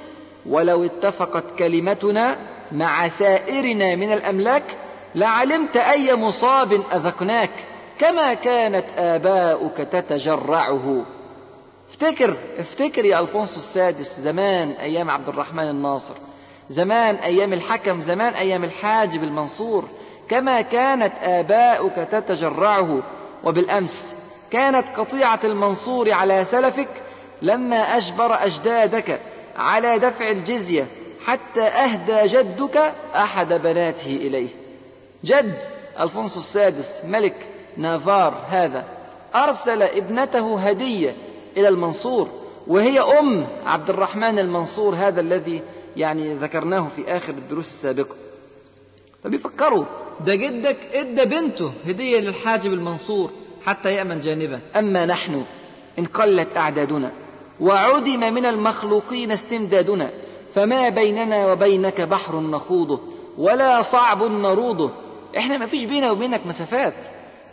ولو 0.49 0.85
اتفقت 0.85 1.43
كلمتنا 1.59 2.37
مع 2.71 3.07
سائرنا 3.07 3.95
من 3.95 4.13
الأملاك 4.13 4.63
لعلمت 5.15 5.77
أي 5.77 6.15
مصاب 6.15 6.73
أذقناك 6.93 7.49
كما 7.99 8.33
كانت 8.33 8.85
آباؤك 8.97 9.77
تتجرعه. 9.77 11.05
افتكر 11.89 12.35
افتكر 12.59 13.05
يا 13.05 13.19
ألفونسو 13.19 13.59
السادس 13.59 14.19
زمان 14.19 14.71
أيام 14.71 15.09
عبد 15.09 15.27
الرحمن 15.29 15.69
الناصر 15.69 16.13
زمان 16.69 17.15
أيام 17.15 17.53
الحكم 17.53 18.01
زمان 18.01 18.33
أيام 18.33 18.63
الحاجب 18.63 19.23
المنصور 19.23 19.85
كما 20.29 20.61
كانت 20.61 21.13
آباؤك 21.21 21.95
تتجرعه. 22.11 23.03
وبالأمس 23.43 24.15
كانت 24.51 24.87
قطيعة 24.97 25.39
المنصور 25.43 26.11
على 26.11 26.45
سلفك 26.45 26.87
لما 27.41 27.97
أجبر 27.97 28.43
أجدادك 28.43 29.19
على 29.57 29.99
دفع 29.99 30.29
الجزية 30.31 30.87
حتى 31.25 31.61
أهدى 31.61 32.27
جدك 32.27 32.93
أحد 33.15 33.53
بناته 33.53 34.15
إليه. 34.15 34.47
جد 35.23 35.59
ألفونسو 35.99 36.39
السادس 36.39 37.01
ملك 37.05 37.35
نافار 37.77 38.45
هذا 38.49 38.85
أرسل 39.35 39.81
ابنته 39.81 40.59
هدية 40.59 41.15
إلى 41.57 41.67
المنصور 41.67 42.29
وهي 42.67 42.99
أم 42.99 43.47
عبد 43.65 43.89
الرحمن 43.89 44.39
المنصور 44.39 44.95
هذا 44.95 45.21
الذي 45.21 45.61
يعني 45.97 46.33
ذكرناه 46.35 46.87
في 46.95 47.17
آخر 47.17 47.33
الدروس 47.33 47.67
السابقة. 47.67 48.15
فبيفكروا 49.23 49.85
ده 50.25 50.35
جدك 50.35 50.77
إدى 50.93 51.25
بنته 51.25 51.73
هدية 51.87 52.19
للحاجب 52.19 52.73
المنصور 52.73 53.31
حتى 53.65 53.93
يأمن 53.93 54.19
جانبه. 54.19 54.59
أما 54.75 55.05
نحن 55.05 55.43
إن 55.99 56.05
قلت 56.05 56.57
أعدادنا 56.57 57.11
وعدم 57.59 58.33
من 58.33 58.45
المخلوقين 58.45 59.31
استمدادنا 59.31 60.09
فما 60.53 60.89
بيننا 60.89 61.51
وبينك 61.51 62.01
بحر 62.01 62.39
نخوضه 62.39 62.99
ولا 63.37 63.81
صعب 63.81 64.23
نروضه. 64.23 64.91
إحنا 65.37 65.57
ما 65.57 65.65
فيش 65.65 65.83
بينا 65.83 66.11
وبينك 66.11 66.41
مسافات. 66.45 66.93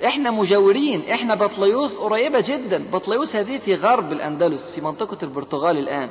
إحنا 0.05 0.31
مجاورين 0.31 1.03
إحنا 1.11 1.35
بطليوس 1.35 1.97
قريبة 1.97 2.41
جدا. 2.41 2.85
بطليوس 2.93 3.37
هذه 3.37 3.59
في 3.59 3.75
غرب 3.75 4.13
الأندلس 4.13 4.71
في 4.71 4.81
منطقة 4.81 5.17
البرتغال 5.23 5.79
الآن. 5.79 6.11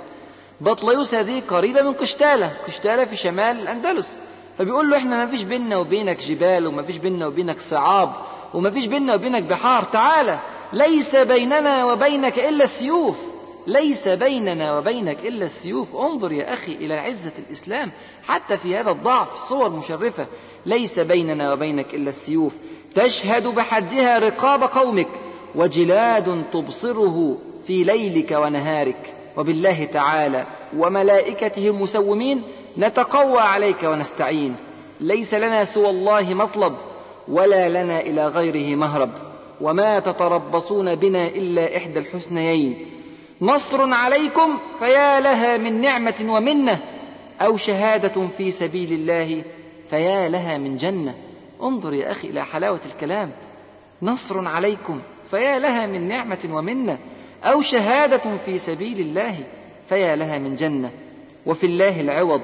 بطليوس 0.61 1.13
هذه 1.13 1.41
قريبة 1.49 1.81
من 1.81 1.93
قشتالة 1.93 2.51
قشتالة 2.67 3.05
في 3.05 3.15
شمال 3.15 3.59
الأندلس. 3.59 4.17
فبيقول 4.57 4.89
له 4.89 4.97
إحنا 4.97 5.25
ما 5.25 5.31
فيش 5.31 5.43
بيننا 5.43 5.77
وبينك 5.77 6.19
جبال 6.19 6.67
وما 6.67 6.83
فيش 6.83 6.97
بيننا 6.97 7.27
وبينك 7.27 7.59
صعاب 7.59 8.13
وما 8.53 8.69
فيش 8.69 8.85
بيننا 8.85 9.13
وبينك 9.15 9.43
بحار. 9.43 9.83
تعالى 9.83 10.39
ليس 10.73 11.15
بيننا 11.15 11.85
وبينك 11.85 12.39
إلا 12.39 12.63
السيوف 12.63 13.32
ليس 13.67 14.07
بيننا 14.07 14.77
وبينك 14.77 15.17
إلا 15.25 15.45
السيوف. 15.45 15.95
انظر 15.95 16.31
يا 16.31 16.53
أخي 16.53 16.71
إلى 16.71 16.93
عزة 16.93 17.31
الإسلام 17.47 17.91
حتى 18.27 18.57
في 18.57 18.77
هذا 18.77 18.91
الضعف 18.91 19.37
صور 19.49 19.69
مشرفة. 19.69 20.25
ليس 20.65 20.99
بيننا 20.99 21.53
وبينك 21.53 21.93
إلا 21.93 22.09
السيوف. 22.09 22.55
تشهد 22.95 23.47
بحدها 23.47 24.19
رقاب 24.19 24.63
قومك 24.63 25.07
وجلاد 25.55 26.43
تبصره 26.53 27.37
في 27.67 27.83
ليلك 27.83 28.31
ونهارك. 28.31 29.15
وبالله 29.37 29.83
تعالى 29.83 30.47
وملائكته 30.77 31.67
المسومين 31.67 32.43
نتقوى 32.77 33.39
عليك 33.39 33.83
ونستعين. 33.83 34.55
ليس 34.99 35.33
لنا 35.33 35.63
سوى 35.63 35.89
الله 35.89 36.33
مطلب 36.33 36.75
ولا 37.27 37.69
لنا 37.69 37.99
إلى 37.99 38.27
غيره 38.27 38.75
مهرب. 38.75 39.11
وما 39.61 39.99
تتربصون 39.99 40.95
بنا 40.95 41.27
إلا 41.27 41.77
إحدى 41.77 41.99
الحسنيين. 41.99 42.85
نصر 43.43 43.93
عليكم 43.93 44.57
فيا 44.79 45.19
لها 45.19 45.57
من 45.57 45.81
نعمة 45.81 46.25
ومنة 46.27 46.79
أو 47.41 47.57
شهادة 47.57 48.27
في 48.27 48.51
سبيل 48.51 48.91
الله 48.91 49.43
فيا 49.89 50.29
لها 50.29 50.57
من 50.57 50.77
جنة. 50.77 51.15
انظر 51.63 51.93
يا 51.93 52.11
أخي 52.11 52.27
إلى 52.29 52.45
حلاوة 52.45 52.81
الكلام. 52.85 53.31
نصر 54.01 54.47
عليكم 54.47 54.99
فيا 55.31 55.59
لها 55.59 55.85
من 55.85 56.07
نعمة 56.07 56.49
ومنة 56.51 56.97
أو 57.43 57.61
شهادة 57.61 58.37
في 58.45 58.57
سبيل 58.57 58.99
الله 58.99 59.43
فيا 59.89 60.15
لها 60.15 60.37
من 60.37 60.55
جنة. 60.55 60.91
وفي 61.45 61.65
الله 61.65 62.01
العوض 62.01 62.41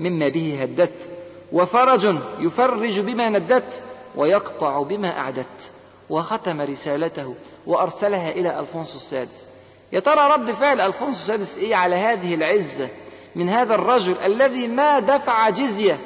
مما 0.00 0.28
به 0.28 0.58
هدت 0.62 1.10
وفرج 1.52 2.16
يفرج 2.40 3.00
بما 3.00 3.28
ندت 3.28 3.82
ويقطع 4.16 4.82
بما 4.82 5.18
أعدت 5.18 5.70
وختم 6.10 6.60
رسالته 6.60 7.34
وأرسلها 7.66 8.30
إلى 8.30 8.60
ألفونسو 8.60 8.96
السادس. 8.96 9.46
يا 9.92 10.00
ترى 10.00 10.32
رد 10.32 10.52
فعل 10.52 10.80
ألفونسو 10.80 11.18
السادس 11.18 11.58
إيه 11.58 11.74
على 11.74 11.96
هذه 11.96 12.34
العزة 12.34 12.88
من 13.34 13.48
هذا 13.48 13.74
الرجل 13.74 14.18
الذي 14.18 14.68
ما 14.68 14.98
دفع 14.98 15.50
جزية 15.50 15.98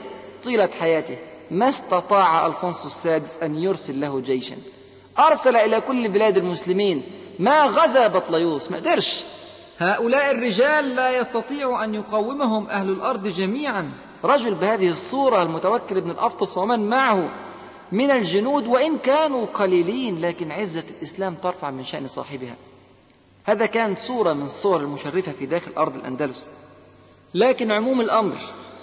طيلة 0.44 0.70
حياته؟ 0.80 1.18
ما 1.50 1.68
استطاع 1.68 2.46
ألفونسو 2.46 2.86
السادس 2.86 3.38
أن 3.42 3.58
يرسل 3.58 4.00
له 4.00 4.20
جيشا. 4.20 4.56
أرسل 5.18 5.56
إلى 5.56 5.80
كل 5.80 6.08
بلاد 6.08 6.36
المسلمين. 6.36 7.02
ما 7.38 7.64
غزا 7.64 8.06
بطليوس 8.06 8.70
ما 8.70 8.76
قدرش. 8.76 9.22
هؤلاء 9.78 10.30
الرجال 10.30 10.96
لا 10.96 11.18
يستطيع 11.18 11.84
أن 11.84 11.94
يقاومهم 11.94 12.68
أهل 12.68 12.90
الأرض 12.90 13.28
جميعا. 13.28 13.92
رجل 14.24 14.54
بهذه 14.54 14.90
الصورة 14.90 15.42
المتوكل 15.42 15.96
ابن 15.96 16.10
الأفطس 16.10 16.58
ومن 16.58 16.90
معه 16.90 17.32
من 17.92 18.10
الجنود 18.10 18.66
وإن 18.66 18.98
كانوا 18.98 19.46
قليلين 19.54 20.20
لكن 20.20 20.52
عزة 20.52 20.84
الإسلام 20.98 21.34
ترفع 21.34 21.70
من 21.70 21.84
شأن 21.84 22.08
صاحبها. 22.08 22.54
هذا 23.44 23.66
كان 23.66 23.96
صورة 23.96 24.32
من 24.32 24.44
الصور 24.44 24.80
المشرفة 24.80 25.32
في 25.32 25.46
داخل 25.46 25.72
أرض 25.78 25.94
الأندلس. 25.96 26.50
لكن 27.34 27.72
عموم 27.72 28.00
الأمر 28.00 28.36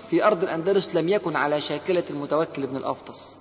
في 0.09 0.23
أرض 0.25 0.43
الأندلس 0.43 0.95
لم 0.95 1.09
يكن 1.09 1.35
على 1.35 1.61
شاكلة 1.61 2.03
المتوكل 2.09 2.63
ابن 2.63 2.77
الأفطس. 2.77 3.35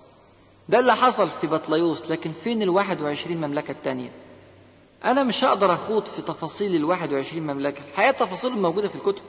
ده 0.68 0.78
اللي 0.78 0.96
حصل 0.96 1.28
في 1.28 1.46
بطليوس 1.46 2.10
لكن 2.10 2.32
فين 2.32 2.62
الواحد 2.62 3.00
وعشرين 3.02 3.36
مملكة 3.40 3.70
التانية؟ 3.70 4.12
أنا 5.04 5.22
مش 5.22 5.44
هقدر 5.44 5.72
أخوض 5.72 6.04
في 6.04 6.22
تفاصيل 6.22 6.76
الواحد 6.76 7.12
وعشرين 7.12 7.42
مملكة. 7.46 7.80
الحقيقة 7.92 8.10
تفاصيلهم 8.12 8.62
موجودة 8.62 8.88
في 8.88 8.94
الكتب. 8.94 9.22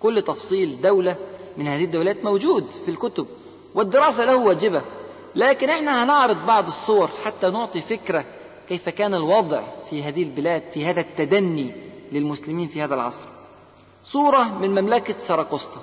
كل 0.00 0.22
تفصيل 0.22 0.80
دولة 0.80 1.16
من 1.58 1.66
هذه 1.66 1.84
الدولات 1.84 2.24
موجود 2.24 2.70
في 2.84 2.90
الكتب 2.90 3.26
والدراسة 3.74 4.24
له 4.24 4.36
واجبة. 4.36 4.82
لكن 5.34 5.70
إحنا 5.70 6.04
هنعرض 6.04 6.46
بعض 6.46 6.66
الصور 6.66 7.10
حتى 7.24 7.50
نعطي 7.50 7.80
فكرة 7.80 8.24
كيف 8.68 8.88
كان 8.88 9.14
الوضع 9.14 9.62
في 9.90 10.02
هذه 10.02 10.22
البلاد 10.22 10.62
في 10.74 10.86
هذا 10.86 11.00
التدني 11.00 11.72
للمسلمين 12.12 12.68
في 12.68 12.82
هذا 12.82 12.94
العصر. 12.94 13.26
صورة 14.04 14.58
من 14.58 14.70
مملكة 14.70 15.18
سراقسطة 15.18 15.80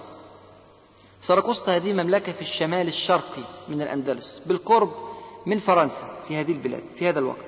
سراقسطة 1.21 1.75
هذه 1.75 1.93
مملكة 1.93 2.31
في 2.31 2.41
الشمال 2.41 2.87
الشرقي 2.87 3.41
من 3.69 3.81
الأندلس 3.81 4.41
بالقرب 4.45 4.91
من 5.45 5.57
فرنسا 5.57 6.07
في 6.27 6.35
هذه 6.35 6.51
البلاد 6.51 6.83
في 6.95 7.09
هذا 7.09 7.19
الوقت. 7.19 7.45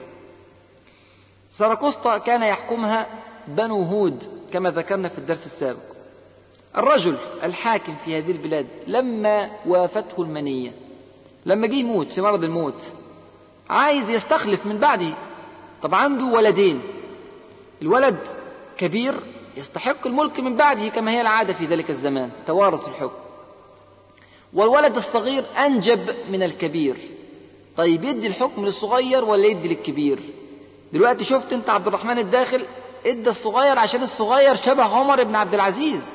سراقسطة 1.52 2.18
كان 2.18 2.44
يحكمها 2.44 3.08
بنو 3.48 3.82
هود 3.84 4.24
كما 4.54 4.72
ذكرنا 4.72 5.10
في 5.10 5.18
الدرس 5.18 5.46
السابق. 5.46 5.96
الرجل 6.78 7.18
الحاكم 7.44 7.96
في 7.96 8.18
هذه 8.18 8.32
البلاد 8.32 8.68
لما 8.88 9.52
وافته 9.66 10.22
المنية 10.22 10.76
لما 11.46 11.68
جه 11.68 11.76
يموت 11.76 12.12
في 12.12 12.22
مرض 12.22 12.44
الموت 12.44 12.84
عايز 13.70 14.10
يستخلف 14.10 14.66
من 14.66 14.78
بعده 14.78 15.14
طب 15.82 15.96
عنده 15.96 16.26
ولدين. 16.26 16.82
الولد 17.82 18.18
كبير 18.78 19.16
يستحق 19.58 20.08
الملك 20.08 20.40
من 20.40 20.56
بعده 20.56 20.88
كما 20.88 21.12
هي 21.12 21.22
العادة 21.22 21.54
في 21.54 21.66
ذلك 21.66 21.90
الزمان 21.90 22.30
توارث 22.48 22.88
الحكم. 22.88 23.18
والولد 24.54 24.96
الصغير 24.96 25.44
أنجب 25.66 26.00
من 26.32 26.44
الكبير. 26.44 26.96
طيب 27.78 28.04
يدي 28.04 28.28
الحكم 28.28 28.66
للصغير 28.66 29.26
ولا 29.26 29.46
يدي 29.46 29.68
للكبير؟ 29.68 30.20
دلوقتي 30.94 31.24
شفت 31.24 31.54
انت 31.54 31.70
عبد 31.70 31.88
الرحمن 31.88 32.20
الداخل 32.20 32.66
ادى 33.06 33.30
الصغير 33.30 33.80
عشان 33.80 34.04
الصغير 34.04 34.56
شبه 34.56 34.84
عمر 34.84 35.24
بن 35.24 35.36
عبد 35.36 35.54
العزيز. 35.54 36.14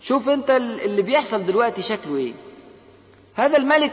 شوف 0.00 0.28
انت 0.28 0.50
اللي 0.50 1.02
بيحصل 1.02 1.46
دلوقتي 1.46 1.82
شكله 1.82 2.16
إيه. 2.16 2.32
هذا 3.34 3.56
الملك 3.56 3.92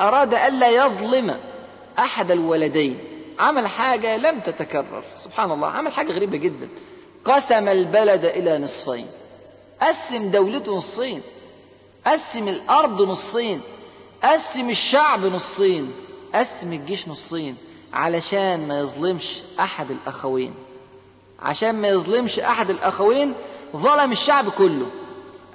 أراد 0.00 0.34
ألا 0.34 0.68
يظلم 0.68 1.36
أحد 1.98 2.30
الولدين. 2.30 2.98
عمل 3.38 3.66
حاجة 3.66 4.16
لم 4.16 4.40
تتكرر. 4.40 5.04
سبحان 5.16 5.52
الله 5.52 5.68
عمل 5.68 5.92
حاجة 5.92 6.12
غريبة 6.12 6.36
جدا. 6.36 6.68
قسم 7.24 7.68
البلد 7.68 8.24
إلى 8.24 8.58
نصفين. 8.58 9.06
قسم 9.82 10.30
دولته 10.30 10.76
نصين. 10.76 11.22
قسم 12.06 12.48
الأرض 12.48 13.02
نصين. 13.02 13.60
قسم 14.24 14.70
الشعب 14.70 15.24
نصين. 15.24 15.92
قسم 16.34 16.72
الجيش 16.72 17.08
نصين. 17.08 17.56
علشان 17.92 18.68
ما 18.68 18.80
يظلمش 18.80 19.42
أحد 19.60 19.90
الأخوين. 19.90 20.54
عشان 21.42 21.74
ما 21.74 21.88
يظلمش 21.88 22.38
أحد 22.38 22.70
الأخوين 22.70 23.34
ظلم 23.76 24.12
الشعب 24.12 24.50
كله. 24.50 24.86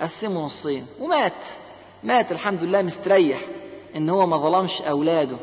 قسمه 0.02 0.46
نصين. 0.46 0.86
ومات. 1.00 1.34
مات 2.04 2.32
الحمد 2.32 2.64
لله 2.64 2.82
مستريح 2.82 3.40
إن 3.96 4.10
هو 4.10 4.26
ما 4.26 4.38
ظلمش 4.38 4.82
أولاده 4.82 5.38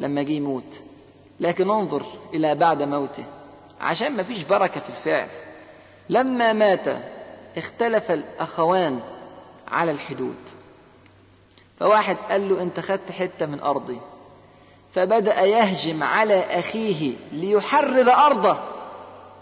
لما 0.00 0.22
جه 0.22 0.32
يموت. 0.32 0.82
لكن 1.42 1.70
انظر 1.70 2.02
إلى 2.34 2.54
بعد 2.54 2.82
موته 2.82 3.24
عشان 3.80 4.12
ما 4.12 4.22
فيش 4.22 4.42
بركة 4.42 4.80
في 4.80 4.88
الفعل. 4.88 5.28
لما 6.08 6.52
مات 6.52 6.86
اختلف 7.56 8.10
الأخوان 8.10 9.00
على 9.68 9.90
الحدود. 9.90 10.36
فواحد 11.80 12.16
قال 12.30 12.48
له 12.48 12.62
أنت 12.62 12.80
خدت 12.80 13.10
حتة 13.12 13.46
من 13.46 13.60
أرضي. 13.60 14.00
فبدأ 14.92 15.40
يهجم 15.40 16.02
على 16.02 16.40
أخيه 16.40 17.14
ليحرر 17.32 18.12
أرضه. 18.12 18.56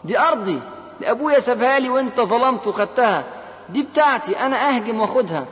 دي 0.04 0.18
أرضي 0.18 0.60
دي 1.00 1.10
أبويا 1.10 1.38
سابها 1.38 1.78
لي 1.78 1.88
وأنت 1.88 2.20
ظلمت 2.20 2.66
وخدتها. 2.66 3.24
دي 3.68 3.82
بتاعتي 3.82 4.38
أنا 4.38 4.68
أهجم 4.68 5.00
وأخدها. 5.00 5.46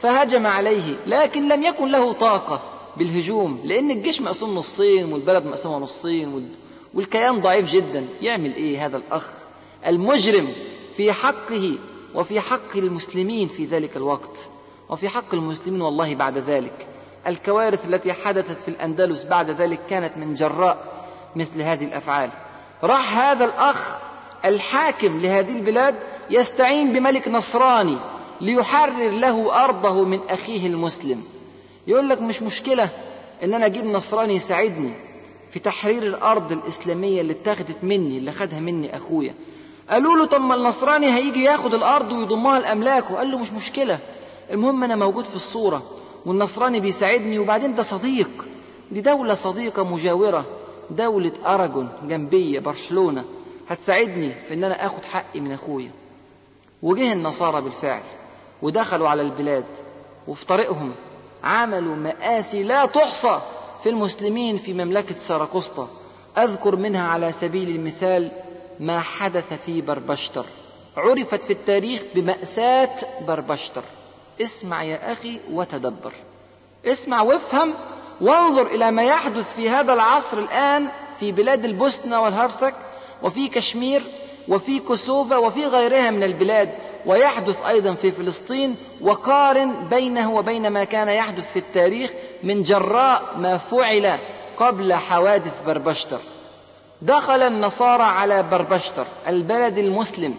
فهجم 0.00 0.46
عليه 0.46 0.96
لكن 1.06 1.48
لم 1.48 1.62
يكن 1.62 1.92
له 1.92 2.12
طاقة. 2.12 2.60
بالهجوم 2.98 3.60
لأن 3.64 3.90
الجيش 3.90 4.20
مقسوم 4.20 4.54
نصين 4.54 5.12
والبلد 5.12 5.46
مقسومة 5.46 5.78
نصين 5.78 6.50
والكيان 6.94 7.40
ضعيف 7.40 7.72
جدا. 7.72 8.06
يعمل 8.22 8.54
إيه 8.54 8.86
هذا 8.86 8.96
الأخ؟ 8.96 9.26
المجرم 9.86 10.48
في 10.96 11.12
حقه 11.12 11.78
وفي 12.14 12.40
حق 12.40 12.76
المسلمين 12.76 13.48
في 13.48 13.64
ذلك 13.64 13.96
الوقت 13.96 14.38
وفي 14.88 15.08
حق 15.08 15.34
المسلمين 15.34 15.80
والله 15.80 16.14
بعد 16.14 16.38
ذلك. 16.38 16.86
الكوارث 17.26 17.84
التي 17.88 18.12
حدثت 18.12 18.60
في 18.62 18.68
الأندلس 18.68 19.24
بعد 19.24 19.50
ذلك 19.50 19.80
كانت 19.90 20.16
من 20.16 20.34
جراء 20.34 21.06
مثل 21.36 21.62
هذه 21.62 21.84
الأفعال. 21.84 22.30
راح 22.82 23.18
هذا 23.18 23.44
الأخ 23.44 23.96
الحاكم 24.44 25.20
لهذه 25.20 25.56
البلاد 25.56 25.94
يستعين 26.30 26.92
بملك 26.92 27.28
نصراني 27.28 27.96
ليحرر 28.40 29.10
له 29.10 29.64
أرضه 29.64 30.04
من 30.04 30.20
أخيه 30.28 30.66
المسلم. 30.66 31.22
يقول 31.86 32.08
لك 32.08 32.22
مش 32.22 32.42
مشكلة 32.42 32.88
إن 33.44 33.54
أنا 33.54 33.66
أجيب 33.66 33.84
نصراني 33.84 34.34
يساعدني 34.34 34.90
في 35.48 35.58
تحرير 35.58 36.02
الأرض 36.02 36.52
الإسلامية 36.52 37.20
اللي 37.20 37.32
اتاخدت 37.32 37.76
مني 37.82 38.18
اللي 38.18 38.32
خدها 38.32 38.60
مني 38.60 38.96
أخويا. 38.96 39.34
قالوا 39.90 40.16
له 40.16 40.24
طب 40.24 40.40
ما 40.40 40.54
النصراني 40.54 41.14
هيجي 41.14 41.44
ياخد 41.44 41.74
الأرض 41.74 42.12
ويضمها 42.12 42.60
لأملاكه. 42.60 43.14
قال 43.16 43.30
له 43.30 43.38
مش 43.38 43.52
مشكلة. 43.52 43.98
المهم 44.50 44.84
أنا 44.84 44.96
موجود 44.96 45.24
في 45.24 45.36
الصورة 45.36 45.82
والنصراني 46.26 46.80
بيساعدني 46.80 47.38
وبعدين 47.38 47.74
ده 47.74 47.82
صديق. 47.82 48.28
دي 48.92 49.00
دولة 49.00 49.34
صديقة 49.34 49.84
مجاورة 49.94 50.44
دولة 50.90 51.32
أراجون 51.46 51.88
جنبية 52.08 52.60
برشلونة. 52.60 53.24
هتساعدني 53.68 54.32
في 54.48 54.54
إن 54.54 54.64
أنا 54.64 54.86
آخد 54.86 55.04
حقي 55.04 55.40
من 55.40 55.52
أخويا. 55.52 55.90
وجه 56.82 57.12
النصارى 57.12 57.62
بالفعل. 57.62 58.02
ودخلوا 58.62 59.08
على 59.08 59.22
البلاد 59.22 59.64
وفي 60.28 60.46
طريقهم. 60.46 60.92
عملوا 61.44 61.96
مآسي 61.96 62.62
لا 62.62 62.86
تحصى 62.86 63.40
في 63.82 63.88
المسلمين 63.88 64.56
في 64.56 64.72
مملكة 64.72 65.18
ساراكوستا. 65.18 65.88
أذكر 66.38 66.76
منها 66.76 67.08
على 67.08 67.32
سبيل 67.32 67.68
المثال 67.68 68.32
ما 68.80 69.00
حدث 69.00 69.52
في 69.52 69.80
بربشتر. 69.80 70.46
عرفت 70.96 71.44
في 71.44 71.52
التاريخ 71.52 72.02
بمأساة 72.14 72.96
بربشتر. 73.28 73.82
اسمع 74.40 74.82
يا 74.82 75.12
أخي 75.12 75.40
وتدبر. 75.52 76.12
اسمع 76.86 77.22
وافهم 77.22 77.74
وانظر 78.20 78.66
إلى 78.66 78.90
ما 78.90 79.02
يحدث 79.02 79.54
في 79.54 79.70
هذا 79.70 79.92
العصر 79.92 80.38
الآن 80.38 80.88
في 81.18 81.32
بلاد 81.32 81.64
البوسنة 81.64 82.20
والهرسك 82.20 82.74
وفي 83.22 83.48
كشمير 83.48 84.02
وفي 84.48 84.78
كوسوفا 84.78 85.36
وفي 85.36 85.66
غيرها 85.66 86.10
من 86.10 86.22
البلاد 86.22 86.70
ويحدث 87.06 87.62
أيضا 87.62 87.94
في 87.94 88.12
فلسطين 88.12 88.76
وقارن 89.00 89.88
بينه 89.90 90.34
وبين 90.34 90.68
ما 90.68 90.84
كان 90.84 91.08
يحدث 91.08 91.52
في 91.52 91.58
التاريخ 91.58 92.10
من 92.42 92.62
جراء 92.62 93.22
ما 93.38 93.58
فعل 93.58 94.18
قبل 94.56 94.94
حوادث 94.94 95.62
بربشتر. 95.66 96.18
دخل 97.02 97.42
النصارى 97.42 98.02
على 98.02 98.42
بربشتر 98.42 99.06
البلد 99.28 99.78
المسلم 99.78 100.34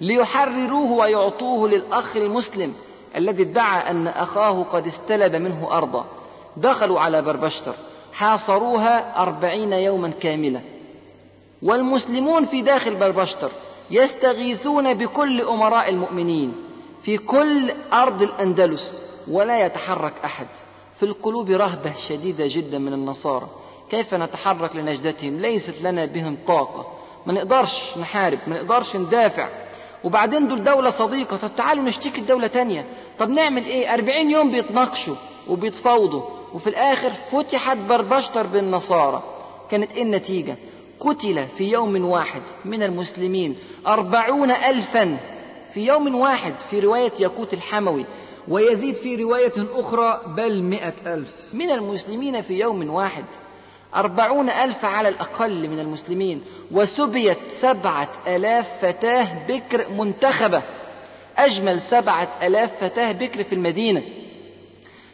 ليحرروه 0.00 0.92
ويعطوه 0.92 1.68
للأخ 1.68 2.16
المسلم 2.16 2.74
الذي 3.16 3.42
ادعى 3.42 3.90
أن 3.90 4.08
أخاه 4.08 4.62
قد 4.62 4.86
استلب 4.86 5.36
منه 5.36 5.68
أرضا. 5.72 6.04
دخلوا 6.56 7.00
على 7.00 7.22
بربشتر 7.22 7.72
حاصروها 8.12 9.22
أربعين 9.22 9.72
يوما 9.72 10.12
كاملة 10.20 10.62
والمسلمون 11.62 12.44
في 12.44 12.62
داخل 12.62 12.94
بربشتر 12.94 13.50
يستغيثون 13.90 14.94
بكل 14.94 15.42
أمراء 15.42 15.88
المؤمنين 15.88 16.54
في 17.02 17.18
كل 17.18 17.72
أرض 17.92 18.22
الأندلس 18.22 18.92
ولا 19.28 19.66
يتحرك 19.66 20.12
أحد. 20.24 20.46
في 20.96 21.02
القلوب 21.02 21.50
رهبة 21.50 21.92
شديدة 22.08 22.44
جدا 22.48 22.78
من 22.78 22.92
النصارى. 22.92 23.46
كيف 23.90 24.14
نتحرك 24.14 24.76
لنجدتهم؟ 24.76 25.40
ليست 25.40 25.82
لنا 25.82 26.04
بهم 26.04 26.36
طاقة. 26.46 26.86
ما 27.26 27.32
نقدرش 27.32 27.98
نحارب 27.98 28.38
ما 28.46 28.56
نقدرش 28.56 28.96
ندافع. 28.96 29.48
وبعدين 30.04 30.48
دول 30.48 30.64
دولة 30.64 30.90
صديقة. 30.90 31.36
طب 31.36 31.50
تعالوا 31.56 31.84
نشتكي 31.84 32.20
الدولة 32.20 32.46
تانية. 32.46 32.84
طب 33.18 33.30
نعمل 33.30 33.64
إيه؟ 33.64 33.94
أربعين 33.94 34.30
يوم 34.30 34.50
بيتناقشوا 34.50 35.14
وبيتفاوضوا. 35.48 36.22
وفي 36.54 36.66
الآخر 36.66 37.10
فتحت 37.10 37.76
بربشتر 37.76 38.46
بالنصارى. 38.46 39.22
كانت 39.70 39.92
إيه 39.92 40.02
النتيجة؟ 40.02 40.56
قتل 41.00 41.46
في 41.58 41.70
يوم 41.70 42.04
واحد 42.04 42.42
من 42.64 42.82
المسلمين 42.82 43.56
أربعون 43.86 44.50
ألفا 44.50 45.16
في 45.74 45.86
يوم 45.86 46.14
واحد 46.14 46.54
في 46.70 46.80
رواية 46.80 47.12
ياقوت 47.20 47.54
الحموي 47.54 48.06
ويزيد 48.48 48.96
في 48.96 49.16
رواية 49.16 49.52
أخرى 49.74 50.20
بل 50.26 50.62
مئة 50.62 50.94
ألف. 51.06 51.34
من 51.52 51.70
المسلمين 51.70 52.40
في 52.40 52.58
يوم 52.58 52.90
واحد 52.90 53.24
أربعون 53.94 54.50
ألف 54.50 54.84
على 54.84 55.08
الأقل 55.08 55.68
من 55.68 55.78
المسلمين 55.78 56.42
وسبيت 56.72 57.38
سبعة 57.50 58.08
ألاف 58.26 58.86
فتاة 58.86 59.46
بكر 59.48 59.86
منتخبة. 59.98 60.62
أجمل 61.38 61.80
سبعة 61.80 62.28
ألاف 62.42 62.84
فتاة 62.84 63.12
بكر 63.12 63.42
في 63.42 63.54
المدينة. 63.54 64.02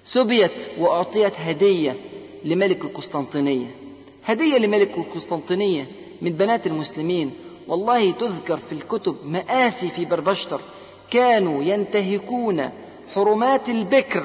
سبيت 0.05 0.53
وأعطيت 0.79 1.41
هدية 1.41 1.97
لملك 2.45 2.85
القسطنطينية. 2.85 3.86
هدية 4.27 4.59
لملك 4.59 4.99
القسطنطينية 4.99 5.87
من 6.23 6.33
بنات 6.33 6.67
المسلمين. 6.67 7.33
والله 7.69 8.11
تذكر 8.11 8.57
في 8.57 8.73
الكتب 8.73 9.17
مآسي 9.25 9.89
في 9.89 10.05
بربشتر 10.05 10.61
كانوا 11.11 11.65
ينتهكون 11.65 12.71
حرمات 13.15 13.69
البكر 13.69 14.25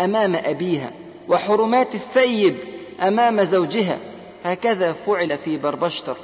أمام 0.00 0.36
أبيها 0.36 0.92
وحرمات 1.28 1.94
الثيب 1.94 2.56
أمام 3.00 3.44
زوجها. 3.44 3.98
هكذا 4.44 4.92
فعل 4.92 5.38
في 5.38 5.58
بربشتر 5.58 6.16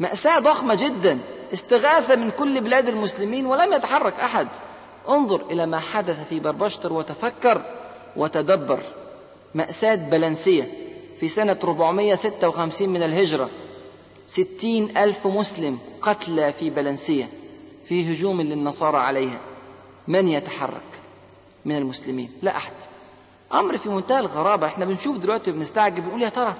مأساة 0.00 0.38
ضخمة 0.38 0.74
جدا 0.74 1.18
استغاثة 1.52 2.16
من 2.16 2.30
كل 2.38 2.60
بلاد 2.60 2.88
المسلمين 2.88 3.46
ولم 3.46 3.72
يتحرك 3.72 4.14
أحد. 4.14 4.48
انظر 5.08 5.42
إلى 5.50 5.66
ما 5.66 5.78
حدث 5.78 6.16
في 6.28 6.40
بربشتر 6.40 6.92
وتفكر 6.92 7.62
وتدبر. 8.16 8.80
مأساة 9.54 9.94
بلنسية. 9.94 10.85
في 11.20 11.28
سنة 11.28 11.56
456 11.64 12.88
من 12.88 13.02
الهجرة 13.02 13.50
ستين 14.26 14.96
ألف 14.96 15.26
مسلم 15.26 15.78
قتلى 16.02 16.52
في 16.52 16.70
بلنسية 16.70 17.28
في 17.84 18.12
هجوم 18.12 18.40
للنصارى 18.40 18.96
عليها. 18.98 19.40
من 20.08 20.28
يتحرك 20.28 20.82
من 21.64 21.76
المسلمين؟ 21.76 22.30
لا 22.42 22.56
أحد. 22.56 22.72
أمر 23.52 23.78
في 23.78 23.88
منتهى 23.88 24.20
الغرابة. 24.20 24.66
إحنا 24.66 24.84
بنشوف 24.84 25.16
دلوقتي 25.18 25.52
بنستعجب 25.52 26.04
بنقول 26.04 26.22
يا 26.22 26.28
ترى 26.28 26.54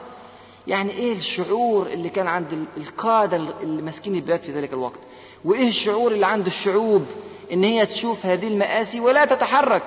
يعني 0.67 0.91
إيه 0.91 1.13
الشعور 1.17 1.87
اللي 1.87 2.09
كان 2.09 2.27
عند 2.27 2.67
القادة 2.77 3.37
اللي 3.37 3.83
ماسكين 3.83 4.15
البلاد 4.15 4.41
في 4.41 4.53
ذلك 4.53 4.73
الوقت؟ 4.73 4.99
وإيه 5.45 5.69
الشعور 5.69 6.13
اللي 6.13 6.27
عند 6.27 6.47
الشعوب 6.47 7.07
إن 7.53 7.65
هي 7.65 7.87
تشوف 7.87 8.27
هذه 8.27 8.49
المآسي 8.49 9.01
ولا 9.01 9.25
تتحرك؟ 9.25 9.83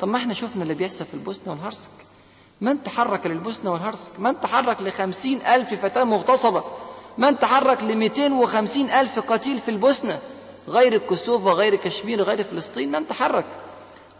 طب 0.00 0.08
ما 0.08 0.18
إحنا 0.18 0.34
شفنا 0.34 0.62
اللي 0.62 0.74
بيحصل 0.74 1.04
في 1.04 1.14
البوسنة 1.14 1.50
والهرسك. 1.52 1.88
من 2.64 2.82
تحرك 2.82 3.26
للبوسنة 3.26 3.72
والهرسك؟ 3.72 4.10
من 4.18 4.40
تحرك 4.40 4.82
لخمسين 4.82 5.40
ألف 5.46 5.74
فتاة 5.74 6.04
مغتصبة؟ 6.04 6.62
من 7.18 7.38
تحرك 7.38 7.82
لمئتين 7.82 8.32
وخمسين 8.32 8.90
ألف 8.90 9.18
قتيل 9.32 9.58
في 9.58 9.70
البوسنة؟ 9.70 10.18
غير 10.68 10.92
الكسوفة 10.92 11.52
غير 11.52 11.74
كشمير 11.74 12.22
غير 12.22 12.44
فلسطين 12.44 12.90
من 12.90 13.08
تحرك؟ 13.08 13.44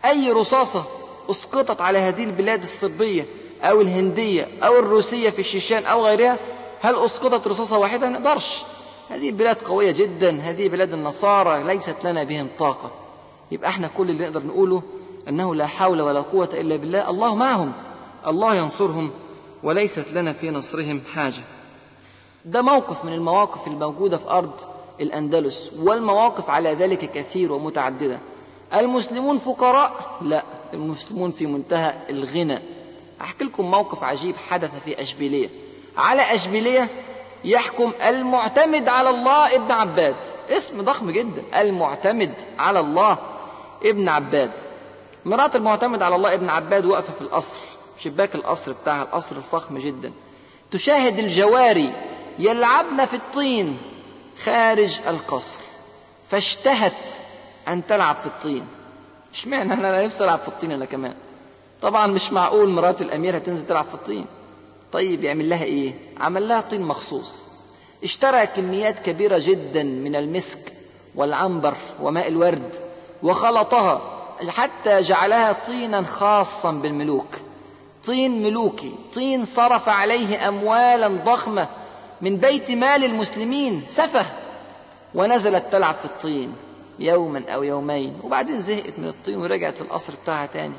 أي 0.04 0.32
رصاصة 0.32 0.84
أسقطت 1.30 1.80
على 1.80 1.98
هذه 1.98 2.24
البلاد 2.24 2.62
الصربية 2.62 3.26
أو 3.62 3.80
الهندية 3.80 4.48
أو 4.62 4.78
الروسية 4.78 5.30
في 5.30 5.38
الشيشان 5.38 5.84
أو 5.84 6.06
غيرها؟ 6.06 6.38
هل 6.82 6.94
أسقطت 7.04 7.46
رصاصة 7.46 7.78
واحدة؟ 7.78 8.06
ما 8.08 8.18
نقدرش. 8.18 8.62
هذه 9.10 9.30
بلاد 9.30 9.62
قوية 9.62 9.90
جدا. 9.90 10.40
هذه 10.40 10.68
بلاد 10.68 10.92
النصارى. 10.92 11.62
ليست 11.62 11.96
لنا 12.04 12.24
بهم 12.24 12.48
طاقة. 12.58 12.90
يبقى 13.52 13.70
إحنا 13.70 13.88
كل 13.88 14.10
اللي 14.10 14.24
نقدر 14.24 14.46
نقوله 14.46 14.82
أنه 15.28 15.54
لا 15.54 15.66
حول 15.66 16.00
ولا 16.02 16.20
قوة 16.20 16.48
إلا 16.52 16.76
بالله. 16.76 17.10
الله 17.10 17.34
معهم. 17.34 17.72
الله 18.26 18.54
ينصرهم 18.54 19.10
وليست 19.62 20.12
لنا 20.12 20.32
في 20.32 20.50
نصرهم 20.50 21.00
حاجة. 21.14 21.42
ده 22.44 22.62
موقف 22.62 23.04
من 23.04 23.12
المواقف 23.12 23.66
الموجودة 23.66 24.16
في 24.16 24.30
أرض 24.30 24.60
الأندلس 25.00 25.70
والمواقف 25.78 26.50
على 26.50 26.74
ذلك 26.74 27.12
كثير 27.12 27.52
ومتعددة. 27.52 28.20
المسلمون 28.74 29.38
فقراء؟ 29.38 30.18
لا 30.22 30.44
المسلمون 30.72 31.30
في 31.30 31.46
منتهى 31.46 31.94
الغنى. 32.10 32.58
أحكي 33.20 33.44
لكم 33.44 33.70
موقف 33.70 34.04
عجيب 34.04 34.36
حدث 34.36 34.70
في 34.84 35.02
أشبيلية. 35.02 35.48
على 35.96 36.34
أشبيلية 36.34 36.88
يحكم 37.44 37.92
المعتمد 38.08 38.88
على 38.88 39.10
الله 39.10 39.54
ابن 39.54 39.72
عباد. 39.72 40.16
اسم 40.50 40.82
ضخم 40.82 41.10
جدا. 41.10 41.42
المعتمد 41.60 42.34
على 42.58 42.80
الله 42.80 43.18
ابن 43.84 44.08
عباد. 44.08 44.50
مرات 45.24 45.56
المعتمد 45.56 46.02
على 46.02 46.16
الله 46.16 46.34
ابن 46.34 46.50
عباد 46.50 46.84
واقفة 46.84 47.12
في 47.12 47.22
القصر. 47.22 47.60
شباك 47.98 48.34
القصر 48.34 48.72
بتاعها 48.72 49.02
القصر 49.02 49.36
الفخم 49.36 49.78
جدا. 49.78 50.12
تشاهد 50.70 51.18
الجواري 51.18 51.92
يلعبن 52.38 53.04
في 53.04 53.14
الطين 53.14 53.78
خارج 54.44 55.00
القصر. 55.08 55.60
فاشتهت 56.28 56.92
أن 57.68 57.86
تلعب 57.86 58.16
في 58.16 58.26
الطين. 58.26 58.66
اشمعنى 59.32 59.72
أنا 59.72 60.04
نفسي 60.04 60.24
ألعب 60.24 60.38
في 60.38 60.48
الطين 60.48 60.72
أنا 60.72 60.84
كمان؟ 60.84 61.14
طبعا 61.82 62.06
مش 62.06 62.32
معقول 62.32 62.68
مرات 62.68 63.02
الأمير 63.02 63.36
هتنزل 63.36 63.66
تلعب 63.66 63.84
في 63.84 63.94
الطين. 63.94 64.26
طيب 64.92 65.24
يعمل 65.24 65.48
لها 65.50 65.64
إيه؟ 65.64 65.94
عمل 66.20 66.48
لها 66.48 66.60
طين 66.60 66.82
مخصوص. 66.82 67.46
اشترى 68.04 68.46
كميات 68.46 68.98
كبيرة 68.98 69.38
جدا 69.42 69.82
من 69.82 70.16
المسك 70.16 70.58
والعنبر 71.14 71.74
وماء 72.00 72.28
الورد 72.28 72.76
وخلطها 73.22 74.00
حتى 74.48 75.00
جعلها 75.00 75.52
طينا 75.52 76.02
خاصا 76.02 76.72
بالملوك. 76.72 77.26
طين 78.06 78.42
ملوكي 78.42 78.94
طين 79.14 79.44
صرف 79.44 79.88
عليه 79.88 80.48
أموالا 80.48 81.08
ضخمة 81.08 81.68
من 82.20 82.36
بيت 82.36 82.70
مال 82.70 83.04
المسلمين 83.04 83.82
سفه. 83.88 84.26
ونزلت 85.14 85.64
تلعب 85.72 85.94
في 85.94 86.04
الطين 86.04 86.54
يوما 86.98 87.44
أو 87.48 87.62
يومين 87.62 88.18
وبعدين 88.22 88.60
زهقت 88.60 88.98
من 88.98 89.08
الطين 89.08 89.38
ورجعت 89.38 89.80
للقصر 89.80 90.12
بتاعها 90.22 90.46
تاني. 90.46 90.74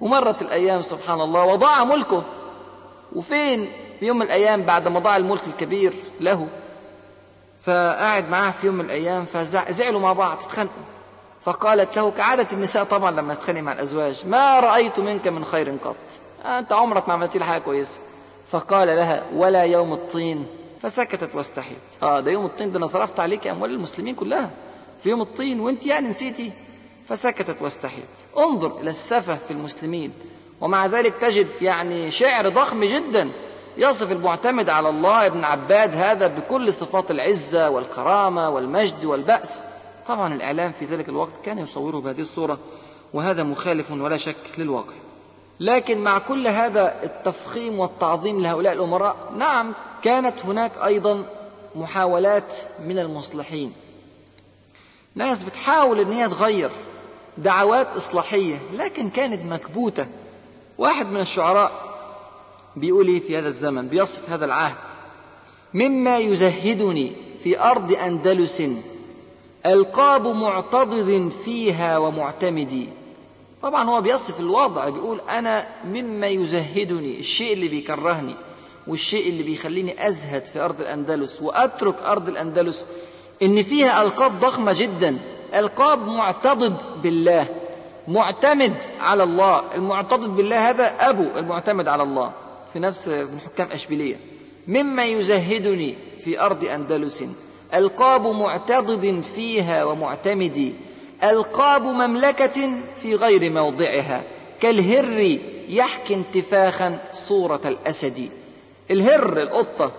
ومرت 0.00 0.42
الأيام 0.42 0.82
سبحان 0.82 1.20
الله 1.20 1.44
وضاع 1.44 1.84
ملكه. 1.84 2.22
وفين؟ 3.14 3.72
في 4.00 4.06
يوم 4.06 4.16
من 4.16 4.22
الأيام 4.22 4.62
بعد 4.62 4.88
ما 4.88 5.00
ضاع 5.00 5.16
الملك 5.16 5.46
الكبير 5.46 5.94
له. 6.20 6.46
فقعد 7.60 8.30
معاه 8.30 8.50
في 8.50 8.66
يوم 8.66 8.74
من 8.74 8.84
الأيام 8.84 9.24
فزعلوا 9.24 10.00
مع 10.00 10.12
بعض 10.12 10.36
اتخانقوا. 10.36 10.82
فقالت 11.42 11.96
له 11.96 12.10
كعادة 12.10 12.46
النساء 12.52 12.84
طبعا 12.84 13.10
لما 13.10 13.34
تتخانق 13.34 13.60
مع 13.60 13.72
الأزواج 13.72 14.26
ما 14.26 14.60
رأيت 14.60 14.98
منك 14.98 15.28
من 15.28 15.44
خير 15.44 15.78
قط. 15.84 15.96
أنت 16.44 16.72
عمرك 16.72 17.08
ما 17.08 17.14
عملت 17.14 17.36
لي 17.36 17.44
حاجة 17.44 17.60
كويسة. 17.60 17.98
فقال 18.50 18.88
لها 18.88 19.24
ولا 19.34 19.62
يوم 19.62 19.92
الطين. 19.92 20.46
فسكتت 20.82 21.34
واستحيت. 21.34 21.78
آه 22.02 22.20
ده 22.20 22.30
يوم 22.30 22.44
الطين 22.46 22.72
ده 22.72 22.78
أنا 22.78 22.86
صرفت 22.86 23.20
عليك 23.20 23.46
أموال 23.46 23.70
المسلمين 23.70 24.14
كلها. 24.14 24.50
في 25.02 25.08
يوم 25.08 25.20
الطين 25.22 25.60
وأنت 25.60 25.86
يعني 25.86 26.08
نسيتي. 26.08 26.52
فسكتت 27.08 27.62
واستحيت. 27.62 28.08
انظر 28.38 28.80
إلى 28.80 28.90
السفه 28.90 29.34
في 29.34 29.50
المسلمين 29.50 30.12
ومع 30.60 30.86
ذلك 30.86 31.14
تجد 31.20 31.48
يعني 31.60 32.10
شعر 32.10 32.48
ضخم 32.48 32.84
جدا 32.84 33.30
يصف 33.76 34.12
المعتمد 34.12 34.68
على 34.70 34.88
الله 34.88 35.26
ابن 35.26 35.44
عباد 35.44 35.96
هذا 35.96 36.26
بكل 36.26 36.72
صفات 36.72 37.10
العزة 37.10 37.70
والكرامة 37.70 38.50
والمجد 38.50 39.04
والبأس. 39.04 39.64
طبعا 40.08 40.34
الإعلام 40.34 40.72
في 40.72 40.84
ذلك 40.84 41.08
الوقت 41.08 41.32
كان 41.44 41.58
يصوره 41.58 41.98
بهذه 41.98 42.20
الصورة 42.20 42.58
وهذا 43.12 43.42
مخالف 43.42 43.90
ولا 43.90 44.16
شك 44.16 44.36
للواقع. 44.58 44.94
لكن 45.60 45.98
مع 45.98 46.18
كل 46.18 46.46
هذا 46.46 46.94
التفخيم 47.02 47.78
والتعظيم 47.78 48.42
لهؤلاء 48.42 48.72
الأمراء 48.72 49.16
نعم 49.36 49.74
كانت 50.02 50.46
هناك 50.46 50.72
أيضا 50.84 51.24
محاولات 51.74 52.54
من 52.86 52.98
المصلحين. 52.98 53.72
ناس 55.14 55.42
بتحاول 55.42 56.00
إن 56.00 56.12
هي 56.12 56.28
تغير 56.28 56.70
دعوات 57.38 57.86
إصلاحية 57.96 58.56
لكن 58.74 59.10
كانت 59.10 59.44
مكبوتة. 59.44 60.06
واحد 60.78 61.06
من 61.06 61.20
الشعراء 61.20 61.72
بيقول 62.76 63.06
إيه 63.06 63.20
في 63.20 63.38
هذا 63.38 63.48
الزمن 63.48 63.88
بيصف 63.88 64.30
هذا 64.30 64.44
العهد. 64.44 64.76
مما 65.74 66.18
يزهدني 66.18 67.16
في 67.42 67.60
أرض 67.60 67.92
أندلس 67.92 68.62
ألقاب 69.66 70.26
معتضد 70.26 71.32
فيها 71.44 71.98
ومعتمدي. 71.98 72.88
طبعا 73.62 73.90
هو 73.90 74.00
بيصف 74.00 74.40
الوضع 74.40 74.88
بيقول 74.88 75.20
أنا 75.28 75.66
مما 75.84 76.26
يزهدني 76.26 77.20
الشيء 77.20 77.52
اللي 77.52 77.68
بيكرهني 77.68 78.34
والشيء 78.86 79.28
اللي 79.28 79.42
بيخليني 79.42 80.08
أزهد 80.08 80.44
في 80.44 80.60
أرض 80.60 80.80
الأندلس 80.80 81.42
وأترك 81.42 82.02
أرض 82.02 82.28
الأندلس 82.28 82.86
إن 83.42 83.62
فيها 83.62 84.02
ألقاب 84.02 84.40
ضخمة 84.40 84.72
جدا 84.72 85.18
ألقاب 85.54 86.06
معتضد 86.08 86.76
بالله 87.02 87.46
معتمد 88.08 88.74
على 89.00 89.22
الله 89.22 89.74
المعتضد 89.74 90.28
بالله 90.36 90.70
هذا 90.70 90.84
أبو 91.00 91.24
المعتمد 91.36 91.88
على 91.88 92.02
الله 92.02 92.32
في 92.72 92.78
نفس 92.78 93.08
من 93.08 93.38
حكام 93.46 93.68
أشبيلية. 93.72 94.16
مما 94.68 95.04
يزهدني 95.04 95.94
في 96.24 96.40
أرض 96.40 96.64
أندلس 96.64 97.24
ألقاب 97.74 98.26
معتضد 98.26 99.22
فيها 99.34 99.84
ومعتمد 99.84 100.74
ألقاب 101.24 101.82
مملكة 101.82 102.70
في 103.02 103.14
غير 103.14 103.50
موضعها 103.50 104.22
كالهر 104.60 105.38
يحكي 105.68 106.14
انتفاخا 106.14 106.98
صورة 107.12 107.60
الأسد. 107.64 108.30
الهر 108.90 109.42
القطة 109.42 109.92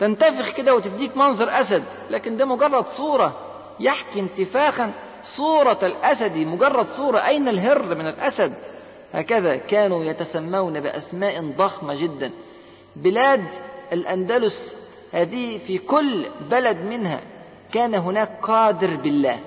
تنتفخ 0.00 0.50
كده 0.50 0.74
وتديك 0.74 1.16
منظر 1.16 1.60
أسد 1.60 1.82
لكن 2.10 2.36
ده 2.36 2.44
مجرد 2.44 2.88
صورة. 2.88 3.36
يحكي 3.80 4.20
انتفاخا 4.20 4.92
صورة 5.24 5.78
الأسد 5.82 6.36
مجرد 6.36 6.86
صورة. 6.86 7.18
أين 7.18 7.48
الهر 7.48 7.94
من 7.94 8.06
الأسد؟ 8.06 8.54
هكذا 9.12 9.56
كانوا 9.56 10.04
يتسمون 10.04 10.80
بأسماء 10.80 11.52
ضخمة 11.58 11.94
جدا. 11.94 12.32
بلاد 12.96 13.44
الأندلس 13.92 14.76
هذه 15.12 15.58
في 15.58 15.78
كل 15.78 16.26
بلد 16.50 16.76
منها 16.76 17.20
كان 17.72 17.94
هناك 17.94 18.30
قادر 18.42 18.96
بالله. 18.96 19.40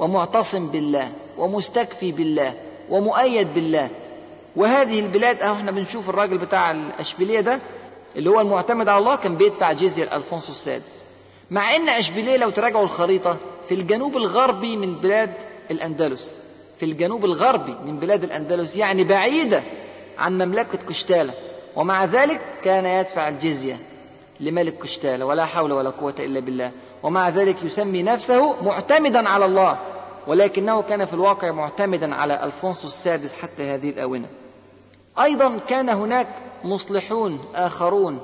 ومعتصم 0.00 0.66
بالله 0.66 1.08
ومستكفي 1.38 2.12
بالله 2.12 2.54
ومؤيد 2.90 3.54
بالله. 3.54 3.88
وهذه 4.56 5.00
البلاد 5.00 5.42
اهو 5.42 5.54
إحنا 5.54 5.70
بنشوف 5.70 6.08
الراجل 6.08 6.38
بتاع 6.38 6.70
الأشبيلية 6.70 7.40
ده 7.40 7.58
اللي 8.16 8.30
هو 8.30 8.40
المعتمد 8.40 8.88
على 8.88 8.98
الله 8.98 9.16
كان 9.16 9.36
بيدفع 9.36 9.72
جزية 9.72 10.04
لألفونسو 10.04 10.52
السادس. 10.52 11.02
مع 11.50 11.76
إن 11.76 11.88
أشبيلية 11.88 12.36
لو 12.36 12.50
تراجعوا 12.50 12.84
الخريطة 12.84 13.36
في 13.68 13.74
الجنوب 13.74 14.16
الغربي 14.16 14.76
من 14.76 14.94
بلاد 14.94 15.34
الأندلس. 15.70 16.34
في 16.78 16.84
الجنوب 16.86 17.24
الغربي 17.24 17.76
من 17.84 17.98
بلاد 17.98 18.24
الأندلس 18.24 18.76
يعني 18.76 19.04
بعيدة 19.04 19.62
عن 20.18 20.38
مملكة 20.42 20.78
قشتاله 20.88 21.32
ومع 21.76 22.04
ذلك 22.04 22.40
كان 22.64 22.86
يدفع 22.86 23.28
الجزية. 23.28 23.76
لملك 24.40 24.82
قشتاله 24.82 25.24
ولا 25.24 25.44
حول 25.44 25.72
ولا 25.72 25.90
قوة 25.90 26.14
إلا 26.18 26.40
بالله. 26.40 26.72
ومع 27.02 27.28
ذلك 27.28 27.62
يسمي 27.62 28.02
نفسه 28.02 28.64
معتمدا 28.64 29.28
على 29.28 29.44
الله. 29.44 29.78
ولكنه 30.26 30.82
كان 30.82 31.04
في 31.04 31.14
الواقع 31.14 31.50
معتمدا 31.50 32.14
على 32.14 32.44
ألفونسو 32.44 32.88
السادس 32.88 33.42
حتى 33.42 33.62
هذه 33.62 33.90
الآونة. 33.90 34.26
أيضا 35.18 35.58
كان 35.68 35.88
هناك 35.88 36.28
مصلحون 36.64 37.44
آخرون 37.54 38.20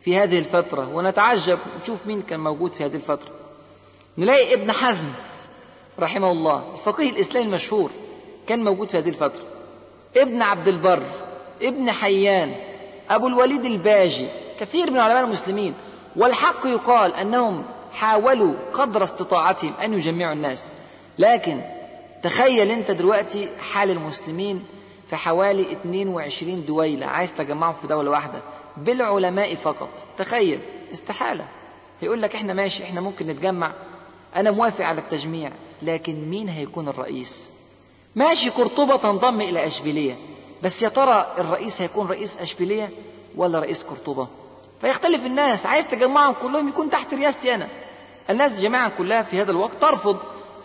في 0.00 0.16
هذه 0.16 0.38
الفترة. 0.38 0.88
ونتعجب 0.94 1.58
نشوف 1.82 2.06
مين 2.06 2.22
كان 2.22 2.40
موجود 2.40 2.72
في 2.72 2.84
هذه 2.84 2.96
الفترة. 2.96 3.32
نلاقي 4.18 4.54
ابن 4.54 4.72
حزم 4.72 5.08
رحمه 6.00 6.30
الله 6.30 6.72
الفقيه 6.74 7.10
الإسلامي 7.10 7.46
المشهور 7.46 7.90
كان 8.46 8.64
موجود 8.64 8.88
في 8.88 8.98
هذه 8.98 9.08
الفترة. 9.08 9.42
ابن 10.16 10.42
عبد 10.42 10.68
البر 10.68 11.02
ابن 11.62 11.90
حيان 11.90 12.54
أبو 13.10 13.26
الوليد 13.26 13.64
الباجي 13.64 14.26
كثير 14.60 14.90
من 14.90 14.98
علماء 14.98 15.24
المسلمين 15.24 15.74
والحق 16.16 16.66
يقال 16.66 17.14
أنهم 17.14 17.64
حاولوا 17.92 18.54
قدر 18.72 19.04
استطاعتهم 19.04 19.72
أن 19.84 19.92
يجمعوا 19.92 20.32
الناس. 20.32 20.68
لكن 21.18 21.60
تخيل 22.22 22.70
أنت 22.70 22.90
دلوقتي 22.90 23.48
حال 23.72 23.90
المسلمين 23.90 24.64
في 25.10 25.16
حوالي 25.16 25.72
22 25.72 26.66
دويلة 26.66 27.06
عايز 27.06 27.32
تجمعهم 27.34 27.72
في 27.74 27.86
دولة 27.86 28.10
واحدة 28.10 28.42
بالعلماء 28.76 29.54
فقط. 29.54 29.88
تخيل 30.18 30.60
استحالة. 30.92 31.44
هيقول 32.00 32.22
لك 32.22 32.34
إحنا 32.34 32.54
ماشي 32.54 32.84
إحنا 32.84 33.00
ممكن 33.00 33.26
نتجمع. 33.26 33.72
أنا 34.36 34.50
موافق 34.50 34.84
على 34.84 35.00
التجميع 35.00 35.52
لكن 35.82 36.30
مين 36.30 36.48
هيكون 36.48 36.88
الرئيس؟ 36.88 37.48
ماشي 38.16 38.50
قرطبة 38.50 38.96
تنضم 38.96 39.40
إلى 39.40 39.66
أشبيلية. 39.66 40.14
بس 40.62 40.82
يا 40.82 40.88
ترى 40.88 41.26
الرئيس 41.38 41.82
هيكون 41.82 42.06
رئيس 42.06 42.36
أشبيلية 42.36 42.90
ولا 43.36 43.58
رئيس 43.58 43.82
قرطبة؟ 43.82 44.28
فيختلف 44.80 45.26
الناس. 45.26 45.66
عايز 45.66 45.86
تجمعهم 45.86 46.34
كلهم 46.42 46.68
يكون 46.68 46.90
تحت 46.90 47.14
رئاستي 47.14 47.54
أنا. 47.54 47.68
الناس 48.30 48.60
جميعا 48.60 48.88
كلها 48.98 49.22
في 49.22 49.42
هذا 49.42 49.50
الوقت 49.50 49.82
ترفض 49.82 50.16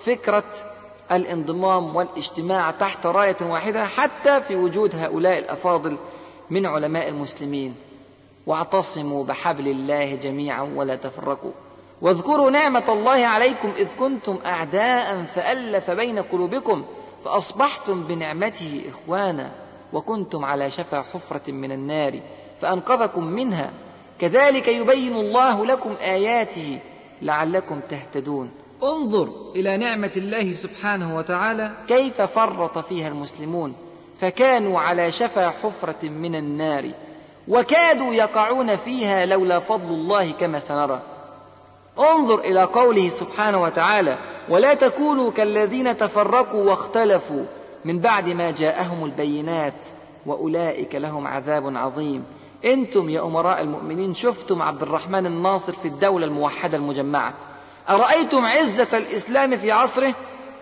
فكرة 0.05 0.43
الانضمام 1.11 1.95
والاجتماع 1.95 2.71
تحت 2.71 3.05
راية 3.05 3.37
واحدة 3.41 3.85
حتى 3.85 4.41
في 4.41 4.55
وجود 4.55 4.95
هؤلاء 4.95 5.39
الأفاضل 5.39 5.97
من 6.49 6.65
علماء 6.65 7.09
المسلمين. 7.09 7.75
واعتصموا 8.47 9.25
بحبل 9.25 9.67
الله 9.67 10.15
جميعا 10.15 10.61
ولا 10.75 10.95
تفرقوا. 10.95 11.51
واذكروا 12.01 12.51
نعمة 12.51 12.83
الله 12.89 13.25
عليكم 13.25 13.71
إذ 13.77 13.95
كنتم 13.95 14.39
أعداء 14.45 15.23
فألف 15.23 15.91
بين 15.91 16.19
قلوبكم 16.19 16.85
فأصبحتم 17.25 18.03
بنعمته 18.03 18.81
إخوانا 18.89 19.51
وكنتم 19.93 20.45
على 20.45 20.71
شفا 20.71 21.01
حفرة 21.01 21.51
من 21.51 21.71
النار 21.71 22.19
فأنقذكم 22.61 23.23
منها 23.23 23.71
كذلك 24.23 24.67
يبين 24.67 25.15
الله 25.15 25.65
لكم 25.65 25.95
آياته 26.01 26.79
لعلكم 27.21 27.79
تهتدون. 27.89 28.51
انظر 28.83 29.29
إلى 29.55 29.77
نعمة 29.77 30.11
الله 30.17 30.53
سبحانه 30.53 31.17
وتعالى. 31.17 31.71
كيف 31.87 32.21
فرط 32.21 32.77
فيها 32.77 33.07
المسلمون؟ 33.07 33.75
فكانوا 34.17 34.79
على 34.79 35.11
شفا 35.11 35.49
حفرة 35.49 36.09
من 36.09 36.35
النار 36.35 36.91
وكادوا 37.47 38.13
يقعون 38.13 38.75
فيها 38.75 39.25
لولا 39.25 39.59
فضل 39.59 39.93
الله 39.93 40.31
كما 40.31 40.59
سنرى. 40.59 41.01
انظر 41.99 42.39
إلى 42.39 42.63
قوله 42.63 43.09
سبحانه 43.09 43.61
وتعالى 43.61 44.17
ولا 44.49 44.73
تكونوا 44.73 45.31
كالذين 45.31 45.97
تفرقوا 45.97 46.69
واختلفوا. 46.69 47.43
من 47.85 47.99
بعد 47.99 48.29
ما 48.29 48.51
جاءهم 48.51 49.05
البينات 49.05 49.73
وأولئك 50.25 50.95
لهم 50.95 51.27
عذاب 51.27 51.77
عظيم. 51.77 52.23
أنتم 52.65 53.09
يا 53.09 53.21
أمراء 53.21 53.61
المؤمنين 53.61 54.15
شفتم 54.15 54.61
عبد 54.61 54.81
الرحمن 54.81 55.25
الناصر 55.25 55.73
في 55.73 55.87
الدولة 55.87 56.25
الموحدة 56.25 56.77
المجمعة. 56.77 57.33
أرأيتم 57.89 58.45
عزة 58.45 58.97
الإسلام 58.97 59.57
في 59.57 59.71
عصره؟ 59.71 60.13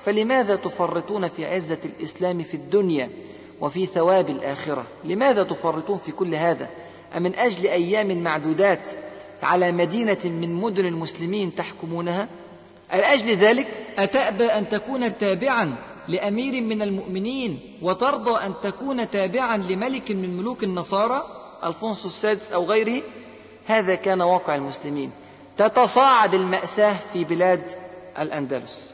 فلماذا 0.02 0.56
تفرطون 0.56 1.28
في 1.28 1.46
عزة 1.46 1.78
الإسلام 1.86 2.44
في 2.44 2.54
الدنيا 2.54 3.10
وفي 3.62 3.86
ثواب 3.86 4.30
الآخرة؟ 4.30 4.86
لماذا 5.04 5.44
تفرطون 5.44 5.98
في 5.98 6.12
كل 6.12 6.36
هذا؟ 6.36 6.70
أمن 7.18 7.36
أجل 7.36 7.68
أيام 7.68 8.24
معدودات 8.24 8.90
على 9.44 9.72
مدينة 9.72 10.18
من 10.26 10.54
مدن 10.56 10.86
المسلمين 10.86 11.56
تحكمونها؟ 11.56 12.28
ألأجل 12.94 13.36
ذلك 13.36 13.68
أتأبى 13.98 14.46
أن 14.46 14.70
تكون 14.70 15.18
تابعا 15.18 15.76
لأمير 16.08 16.62
من 16.62 16.82
المؤمنين 16.82 17.60
وترضى 17.82 18.46
أن 18.46 18.54
تكون 18.64 19.10
تابعا 19.10 19.58
لملك 19.58 20.12
من 20.12 20.38
ملوك 20.38 20.64
النصارى؟ 20.64 21.41
ألفونسو 21.64 22.08
السادس 22.08 22.52
أو 22.52 22.66
غيره 22.66 23.02
هذا 23.68 23.96
كان 23.96 24.22
واقع 24.22 24.56
المسلمين. 24.56 25.12
تتصاعد 25.58 26.34
المأساة 26.34 26.96
في 27.14 27.24
بلاد 27.24 27.64
الأندلس. 28.20 28.94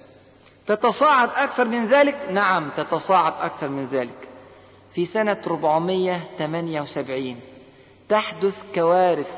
تتصاعد 0.68 1.30
أكثر 1.36 1.65
من 1.65 1.86
ذلك؟ 1.88 2.15
نعم 2.32 2.70
تتصاعد 2.78 3.34
أكثر 3.41 3.70
من 3.70 3.88
ذلك. 3.91 4.28
في 4.91 5.05
سنة 5.05 5.38
478 5.47 7.39
تحدث 8.09 8.63
كوارث 8.76 9.32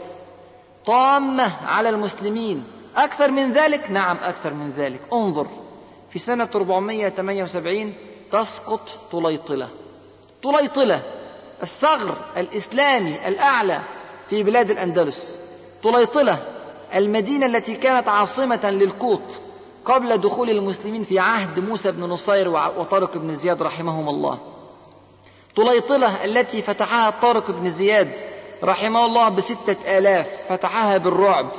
طامة 0.86 1.66
على 1.66 1.90
المسلمين. 1.90 2.64
أكثر 2.96 3.32
من 3.32 3.54
ذلك؟ 3.54 3.92
نعم 3.92 4.18
أكثر 4.18 4.54
من 4.54 4.72
ذلك. 4.72 5.02
انظر 5.14 5.48
في 6.10 6.20
سنة 6.20 6.50
478 6.56 7.94
تسقط 8.32 8.90
طليطلة. 9.12 9.70
طليطلة 10.44 11.02
الثغر 11.64 12.16
الإسلامي 12.38 13.28
الأعلى 13.28 13.82
في 14.28 14.44
بلاد 14.44 14.72
الأندلس 14.72 15.38
طليطلة 15.84 16.38
المدينة 16.96 17.46
التي 17.46 17.76
كانت 17.76 18.08
عاصمة 18.08 18.70
للقوط 18.70 19.22
قبل 19.86 20.18
دخول 20.18 20.50
المسلمين 20.50 21.04
في 21.04 21.20
عهد 21.20 21.60
موسى 21.60 21.92
بن 21.92 22.04
نصير 22.04 22.50
وطارق 22.50 23.18
بن 23.18 23.36
زياد 23.36 23.62
رحمهم 23.62 24.10
الله. 24.10 24.38
طليطلة 25.56 26.26
التي 26.26 26.62
فتحها 26.62 27.10
طارق 27.10 27.52
بن 27.52 27.72
زياد 27.72 28.12
رحمه 28.64 29.06
الله 29.06 29.30
بستة 29.30 29.98
آلاف 29.98 30.46
فتحها 30.50 30.98
بالرعب. 30.98 31.50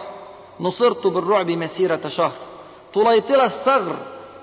نصرت 0.61 1.07
بالرعب 1.07 1.51
مسيرة 1.51 2.09
شهر. 2.09 2.33
طليطلة 2.95 3.45
الثغر 3.45 3.97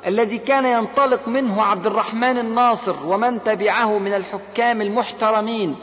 الذي 0.05 0.37
كان 0.37 0.65
ينطلق 0.65 1.27
منه 1.27 1.61
عبد 1.61 1.85
الرحمن 1.85 2.37
الناصر 2.37 2.95
ومن 3.05 3.43
تبعه 3.43 3.97
من 3.97 4.13
الحكام 4.13 4.81
المحترمين 4.81 5.75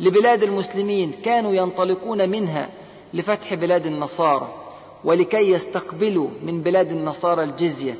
لبلاد 0.00 0.42
المسلمين 0.42 1.12
كانوا 1.24 1.54
ينطلقون 1.54 2.28
منها 2.28 2.68
لفتح 3.14 3.54
بلاد 3.54 3.86
النصارى 3.86 4.48
ولكي 5.04 5.50
يستقبلوا 5.50 6.28
من 6.42 6.60
بلاد 6.60 6.90
النصارى 6.90 7.44
الجزية 7.44 7.94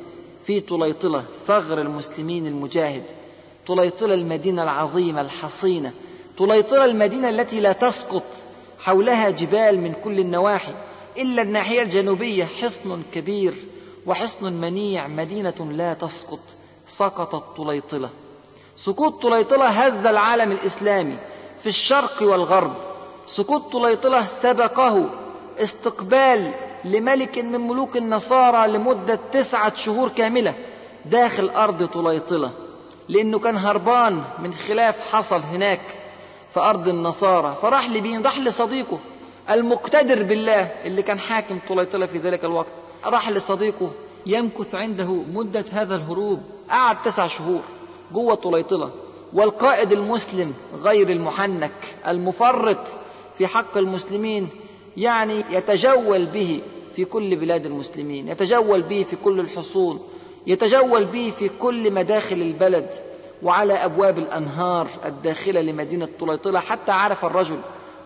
في 0.45 0.59
طليطلة 0.59 1.23
ثغر 1.47 1.81
المسلمين 1.81 2.47
المجاهد 2.47 3.03
طليطلة 3.67 4.13
المدينة 4.13 4.63
العظيمة 4.63 5.21
الحصينة 5.21 5.91
طليطلة 6.37 6.85
المدينة 6.85 7.29
التي 7.29 7.59
لا 7.59 7.71
تسقط 7.71 8.23
حولها 8.79 9.29
جبال 9.29 9.81
من 9.81 9.93
كل 10.03 10.19
النواحي 10.19 10.73
إلا 11.17 11.41
الناحية 11.41 11.81
الجنوبية 11.81 12.45
حصن 12.61 13.03
كبير. 13.13 13.53
وحصن 14.05 14.53
منيع 14.53 15.07
مدينة 15.07 15.67
لا 15.71 15.93
تسقط 15.93 16.39
سقطت 16.87 17.57
طليطلة 17.57 18.09
سقوط 18.75 19.23
طليطلة 19.23 19.65
هز 19.67 20.05
العالم 20.05 20.51
الإسلامي 20.51 21.17
في 21.59 21.69
الشرق 21.69 22.21
والغرب. 22.21 22.73
سقوط 23.27 23.73
طليطلة 23.73 24.25
سبقه 24.25 25.09
استقبال 25.59 26.51
لملك 26.85 27.37
من 27.37 27.67
ملوك 27.67 27.97
النصارى 27.97 28.71
لمدة 28.71 29.19
تسعة 29.31 29.75
شهور 29.75 30.09
كاملة 30.09 30.53
داخل 31.05 31.49
أرض 31.49 31.87
طليطلة 31.87 32.51
لأنه 33.09 33.39
كان 33.39 33.57
هربان 33.57 34.23
من 34.39 34.53
خلاف 34.53 35.15
حصل 35.15 35.41
هناك 35.41 35.81
في 36.49 36.59
أرض 36.59 36.87
النصارى. 36.87 37.55
فراح 37.61 37.89
لبين 37.89 38.21
راح 38.21 38.39
لصديقه 38.39 38.99
المقتدر 39.49 40.23
بالله 40.23 40.61
اللي 40.85 41.01
كان 41.01 41.19
حاكم 41.19 41.59
طليطلة 41.69 42.05
في 42.05 42.17
ذلك 42.17 42.45
الوقت. 42.45 42.82
راح 43.05 43.29
لصديقه 43.29 43.91
يمكث 44.25 44.75
عنده 44.75 45.05
مدة 45.33 45.65
هذا 45.71 45.95
الهروب 45.95 46.39
قعد 46.69 47.01
تسع 47.03 47.27
شهور 47.27 47.61
جوة 48.13 48.35
طليطلة. 48.35 48.91
والقائد 49.33 49.91
المسلم 49.91 50.53
غير 50.83 51.09
المحنك 51.09 51.95
المفرط 52.07 52.77
في 53.33 53.47
حق 53.47 53.77
المسلمين 53.77 54.49
يعني 54.97 55.43
يتجول 55.49 56.25
به 56.25 56.61
في 56.95 57.05
كل 57.05 57.35
بلاد 57.35 57.65
المسلمين 57.65 58.27
يتجول 58.27 58.81
به 58.81 59.03
في 59.03 59.15
كل 59.15 59.39
الحصون 59.39 59.99
يتجول 60.47 61.05
به 61.05 61.33
في 61.39 61.49
كل 61.49 61.93
مداخل 61.93 62.35
البلد 62.35 62.89
وعلى 63.43 63.73
أبواب 63.73 64.17
الأنهار 64.17 64.87
الداخلة 65.05 65.61
لمدينة 65.61 66.09
طليطلة 66.19 66.59
حتى 66.59 66.91
عرف 66.91 67.25
الرجل 67.25 67.57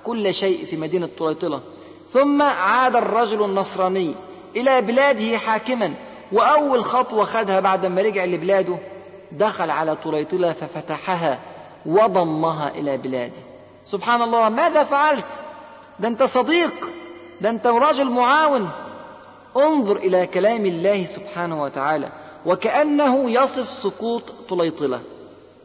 كل 0.03 0.33
شيء 0.33 0.65
في 0.65 0.77
مدينة 0.77 1.09
طليطلة. 1.19 1.61
ثم 2.09 2.41
عاد 2.41 2.95
الرجل 2.95 3.43
النصراني 3.45 4.13
إلى 4.57 4.81
بلاده 4.81 5.37
حاكما. 5.37 5.93
وأول 6.31 6.83
خطوة 6.83 7.25
خدها 7.25 7.59
بعد 7.59 7.85
ما 7.85 8.01
رجع 8.01 8.25
لبلاده 8.25 8.77
دخل 9.31 9.69
على 9.69 9.95
طليطلة 9.95 10.53
ففتحها 10.53 11.39
وضمها 11.85 12.69
إلى 12.69 12.97
بلاده. 12.97 13.41
سبحان 13.85 14.21
الله 14.21 14.49
ماذا 14.49 14.83
فعلت؟ 14.83 15.41
ده 15.99 16.07
أنت 16.07 16.23
صديق 16.23 16.71
ده 17.41 17.49
أنت 17.49 17.67
رجل 17.67 18.05
معاون. 18.05 18.69
انظر 19.57 19.95
إلى 19.97 20.27
كلام 20.27 20.65
الله 20.65 21.05
سبحانه 21.05 21.63
وتعالى 21.63 22.09
وكأنه 22.45 23.31
يصف 23.31 23.69
سقوط 23.69 24.23
طليطلة. 24.49 25.01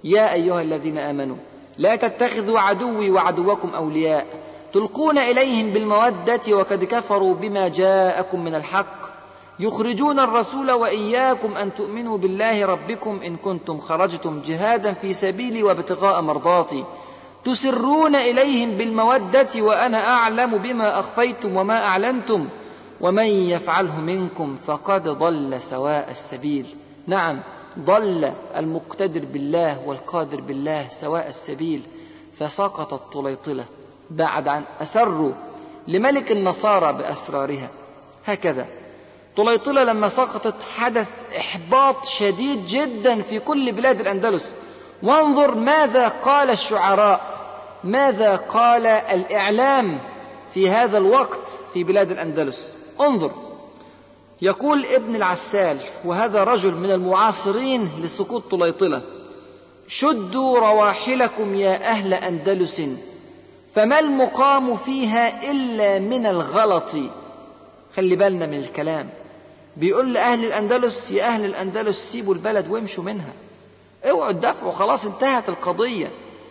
يا 0.05 0.33
أيها 0.33 0.63
الذين 0.63 0.99
آمنوا 0.99 1.37
لا 1.79 1.97
تتخذوا 1.97 2.61
عدوي 2.61 3.11
وعدوكم 3.11 3.71
أولياء. 3.75 4.27
تلقون 4.73 5.19
إليهم 5.19 5.71
بالمودة 5.71 6.41
وقد 6.49 6.85
كفروا 6.85 7.35
بما 7.35 7.69
جاءكم 7.69 8.45
من 8.45 8.55
الحق 8.55 9.13
يخرجون 9.61 10.19
الرسول 10.19 10.71
وإياكم 10.71 11.57
أن 11.57 11.75
تؤمنوا 11.75 12.19
بالله 12.19 12.67
ربكم 12.67 13.21
إن 13.27 13.37
كنتم 13.37 13.81
خرجتم 13.81 14.43
جهادا 14.47 14.93
في 14.93 15.13
سبيلي 15.13 15.63
وابتغاء 15.63 16.21
مرضاتي. 16.21 16.85
تسرون 17.45 18.17
إليهم 18.17 18.71
بالمودة 18.71 19.49
وأنا 19.57 20.09
أعلم 20.09 20.59
بما 20.59 21.01
أخفيتم 21.01 21.57
وما 21.57 21.85
أعلنتم 21.85 22.49
ومن 23.01 23.27
يفعله 23.27 24.01
منكم 24.01 24.57
فقد 24.57 25.09
ضل 25.09 25.63
سواء 25.63 26.11
السبيل. 26.11 26.67
نعم 27.07 27.41
ضل 27.79 28.33
المقتدر 28.57 29.25
بالله 29.25 29.83
والقادر 29.87 30.41
بالله 30.41 30.89
سواء 30.89 31.29
السبيل 31.29 31.83
فسقطت 32.39 33.13
طليطلة 33.13 33.65
بعد 34.17 34.49
أن 34.49 34.65
أسروا 34.81 35.33
لملك 35.89 36.33
النصارى 36.33 36.93
بأسرارها. 36.93 37.69
هكذا. 38.27 38.67
طليطلة 39.37 39.85
لما 39.85 40.09
سقطت 40.09 40.55
حدث 40.77 41.09
إحباط 41.39 42.07
شديد 42.07 42.67
جدا 42.67 43.23
في 43.23 43.39
كل 43.39 43.73
بلاد 43.73 44.01
الأندلس. 44.01 44.55
وانظر 45.03 45.55
ماذا 45.55 46.09
قال 46.09 46.51
الشعراء 46.51 47.21
ماذا 47.85 48.37
قال 48.37 48.87
الإعلام 48.87 50.01
في 50.51 50.71
هذا 50.71 50.99
الوقت 50.99 51.49
في 51.73 51.85
بلاد 51.85 52.11
الأندلس. 52.11 52.69
انظر. 53.01 53.31
يقول 54.43 54.87
ابن 54.87 55.17
العسال 55.17 55.79
وهذا 56.05 56.45
رجل 56.45 56.75
من 56.75 56.91
المعاصرين 56.91 57.89
لسقوط 58.03 58.51
طليطلة 58.51 59.03
شدوا 59.89 60.59
رواحلكم 60.59 61.55
يا 61.55 61.91
أهل 61.91 62.15
أندلس 62.15 62.83
فما 63.75 63.99
المقام 63.99 64.77
فيها 64.77 65.51
إلا 65.51 65.99
من 65.99 66.27
الغلط. 66.27 66.91
خلي 67.97 68.17
بالنا 68.17 68.47
من 68.47 68.59
الكلام. 68.59 69.11
بيقول 69.77 70.15
لأهل 70.15 70.45
الأندلس 70.45 71.11
يا 71.11 71.27
أهل 71.27 71.45
الأندلس 71.45 72.13
سيبوا 72.13 72.35
البلد 72.35 72.71
وامشوا 72.71 73.05
منها. 73.05 73.33
اوعوا 74.11 74.33
تدافعوا 74.33 74.73
خلاص 74.73 75.07
انتهت 75.07 75.49
القضية. 75.49 76.11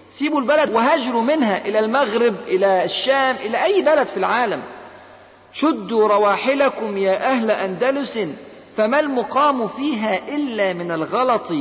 سيبوا 0.10 0.40
البلد 0.40 0.74
وهاجروا 0.74 1.22
منها 1.22 1.66
إلى 1.68 1.80
المغرب 1.80 2.36
إلى 2.48 2.84
الشام 2.84 3.36
إلى 3.46 3.64
أي 3.64 3.82
بلد 3.82 4.08
في 4.08 4.18
العالم. 4.18 4.64
شدوا 5.54 6.08
رواحلكم 6.08 6.98
يا 6.98 7.32
أهل 7.32 7.52
أندلس. 7.52 8.20
فما 8.76 9.00
المقام 9.00 9.68
فيها 9.68 10.36
إلا 10.36 10.74
من 10.74 10.92
الغلط. 10.92 11.52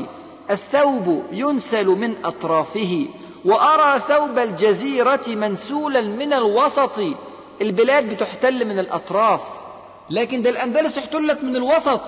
الثوب 0.50 1.24
ينسل 1.32 1.86
من 1.86 2.14
أطرافه. 2.24 3.06
وأرى 3.44 4.00
ثوب 4.00 4.38
الجزيرة 4.38 5.20
منسولا 5.28 6.00
من 6.00 6.32
الوسط. 6.32 7.00
البلاد 7.60 8.14
بتحتل 8.14 8.64
من 8.64 8.78
الأطراف 8.78 9.40
لكن 10.10 10.42
ده 10.42 10.50
الأندلس 10.50 10.98
احتلت 10.98 11.44
من 11.44 11.56
الوسط. 11.56 12.00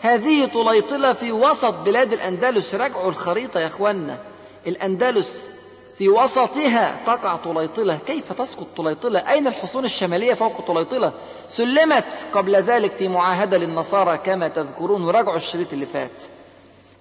هذه 0.00 0.46
طليطلة 0.46 1.12
في 1.12 1.32
وسط 1.32 1.74
بلاد 1.74 2.12
الأندلس. 2.12 2.74
راجعوا 2.74 3.10
الخريطة 3.10 3.60
يا 3.60 3.66
أخوانا 3.66 4.18
الأندلس 4.66 5.52
في 5.98 6.08
وسطها 6.08 7.00
تقع 7.06 7.36
طليطلة. 7.36 7.98
كيف 8.06 8.32
تسقط 8.32 8.66
طليطلة؟ 8.76 9.18
أين 9.18 9.46
الحصون 9.46 9.84
الشمالية 9.84 10.34
فوق 10.34 10.60
طليطلة؟ 10.60 11.12
سلمت 11.48 12.04
قبل 12.32 12.56
ذلك 12.56 12.92
في 12.92 13.08
معاهدة 13.08 13.58
للنصارى 13.58 14.18
كما 14.18 14.48
تذكرون. 14.48 15.04
وراجعوا 15.04 15.36
الشريط 15.36 15.72
اللي 15.72 15.86
فات. 15.86 16.10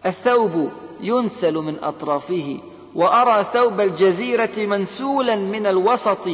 الثوب 0.06 0.72
ينسل 1.02 1.54
من 1.54 1.78
أطرافه. 1.84 2.60
وأرى 2.96 3.46
ثوب 3.54 3.82
الجزيرة 3.82 4.58
منسولا 4.58 5.36
من 5.36 5.66
الوسط 5.66 6.28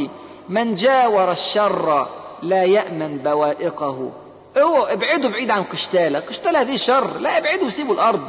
من 0.50 0.76
جاور 0.76 1.32
الشر 1.32 2.08
لا 2.44 2.64
يأمن 2.64 3.18
بوائقه. 3.18 4.12
اوعوا 4.58 4.94
ابعدوا 4.94 5.30
بعيد 5.30 5.52
عن 5.52 5.64
قشتالة 5.64 6.20
قشتالة 6.20 6.62
هذه 6.62 6.76
شر 6.76 7.18
لا 7.20 7.38
ابعدوا 7.38 7.70
سيبوا 7.70 7.94
الأرض. 7.94 8.28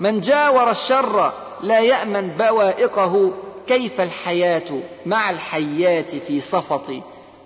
من 0.00 0.20
جاور 0.20 0.70
الشر 0.70 1.32
لا 1.62 1.80
يأمن 1.80 2.28
بوائقه. 2.28 3.32
كيف 3.66 4.00
الحياة 4.00 4.80
مع 5.06 5.30
الحيات 5.30 6.14
في 6.14 6.40
صفط؟ 6.40 6.90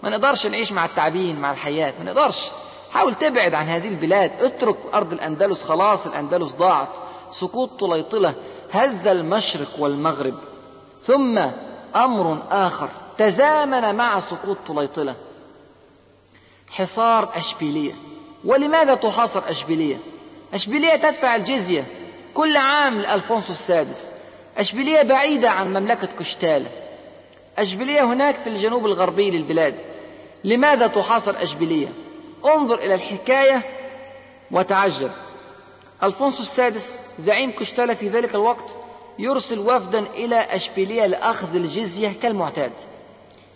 ما 0.03 0.11
نقدرش 0.11 0.47
نعيش 0.47 0.72
مع 0.72 0.85
التعبين 0.85 1.41
مع 1.41 1.53
الحياة 1.53 1.95
ما 1.99 2.05
نقدرش. 2.05 2.45
حاول 2.93 3.14
تبعد 3.14 3.55
عن 3.55 3.66
هذه 3.66 3.89
البلاد. 3.89 4.33
اترك 4.41 4.76
أرض 4.95 5.12
الأندلس 5.12 5.64
خلاص 5.64 6.07
الأندلس 6.07 6.53
ضاعت. 6.53 6.89
سقوط 7.31 7.81
طليطلة. 7.81 8.35
هز 8.73 9.07
المشرق 9.07 9.69
والمغرب 9.79 10.35
ثم 11.01 11.39
أمر 11.97 12.43
آخر 12.51 12.89
تزامن 13.19 13.95
مع 13.95 14.21
سقوط 14.21 14.57
طليطلة. 14.69 15.14
حصار 16.71 17.33
أشبيلية. 17.37 17.93
ولماذا 18.45 18.95
تحاصر 18.95 19.43
أشبيلية؟ 19.49 19.97
أشبيلية 20.55 20.97
تدفع 20.97 21.37
الجزية 21.37 21.85
كل 22.35 22.57
عام 22.57 23.01
لألفونسو 23.01 23.53
السادس. 23.53 24.07
أشبيلية 24.59 25.03
بعيدة 25.03 25.51
عن 25.51 25.69
مملكة 25.75 26.09
قشتالة 26.19 26.71
أشبيلية 27.59 28.05
هناك 28.05 28.37
في 28.37 28.47
الجنوب 28.47 28.87
الغربي 28.87 29.31
للبلاد. 29.31 29.81
لماذا 30.45 30.87
تحاصر 30.87 31.35
أشبيلية؟ 31.43 31.89
انظر 32.45 32.79
إلى 32.79 32.95
الحكاية 32.95 33.62
وتعجب. 34.51 35.11
ألفونسو 36.03 36.42
السادس 36.42 36.92
زعيم 37.18 37.53
قشتالة 37.61 37.94
في 37.94 38.09
ذلك 38.09 38.34
الوقت 38.34 38.76
يرسل 39.18 39.59
وفدا 39.59 39.99
إلى 39.99 40.36
أشبيلية 40.36 41.07
لأخذ 41.07 41.57
الجزية 41.57 42.12
كالمعتاد. 42.22 42.72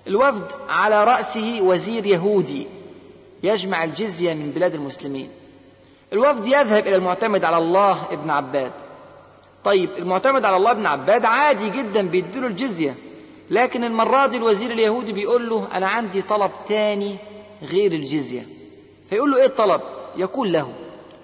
الوفد 0.07 0.45
على 0.69 1.05
رأسه 1.05 1.59
وزير 1.63 2.07
يهودي 2.07 2.67
يجمع 3.43 3.85
الجزية 3.85 4.35
من 4.35 4.51
بلاد 4.55 4.75
المسلمين. 4.75 5.29
الوفد 6.13 6.47
يذهب 6.47 6.87
إلى 6.87 6.97
المعتمد 6.97 7.45
على 7.45 7.59
الله 7.59 8.03
ابن 8.11 8.31
عباد. 8.31 8.73
طيب 9.65 9.91
المعتمد 9.99 10.45
على 10.45 10.57
الله 10.57 10.71
ابن 10.71 10.87
عباد 10.87 11.25
عادي 11.25 11.71
جدا 11.71 12.09
بيديله 12.09 12.47
الجزية 12.47 12.95
لكن 13.51 13.85
المرة 13.85 14.27
دي 14.27 14.37
الوزير 14.37 14.71
اليهودي 14.71 15.13
بيقول 15.13 15.49
له 15.51 15.69
أنا 15.75 15.89
عندي 15.89 16.23
طلب 16.23 16.51
تاني 16.69 17.17
غير 17.63 17.93
الجزية. 17.93 18.47
فيقول 19.11 19.31
له 19.31 19.37
إيه 19.39 19.47
الطلب؟ 19.47 19.81
يقول 20.17 20.53
له 20.53 20.73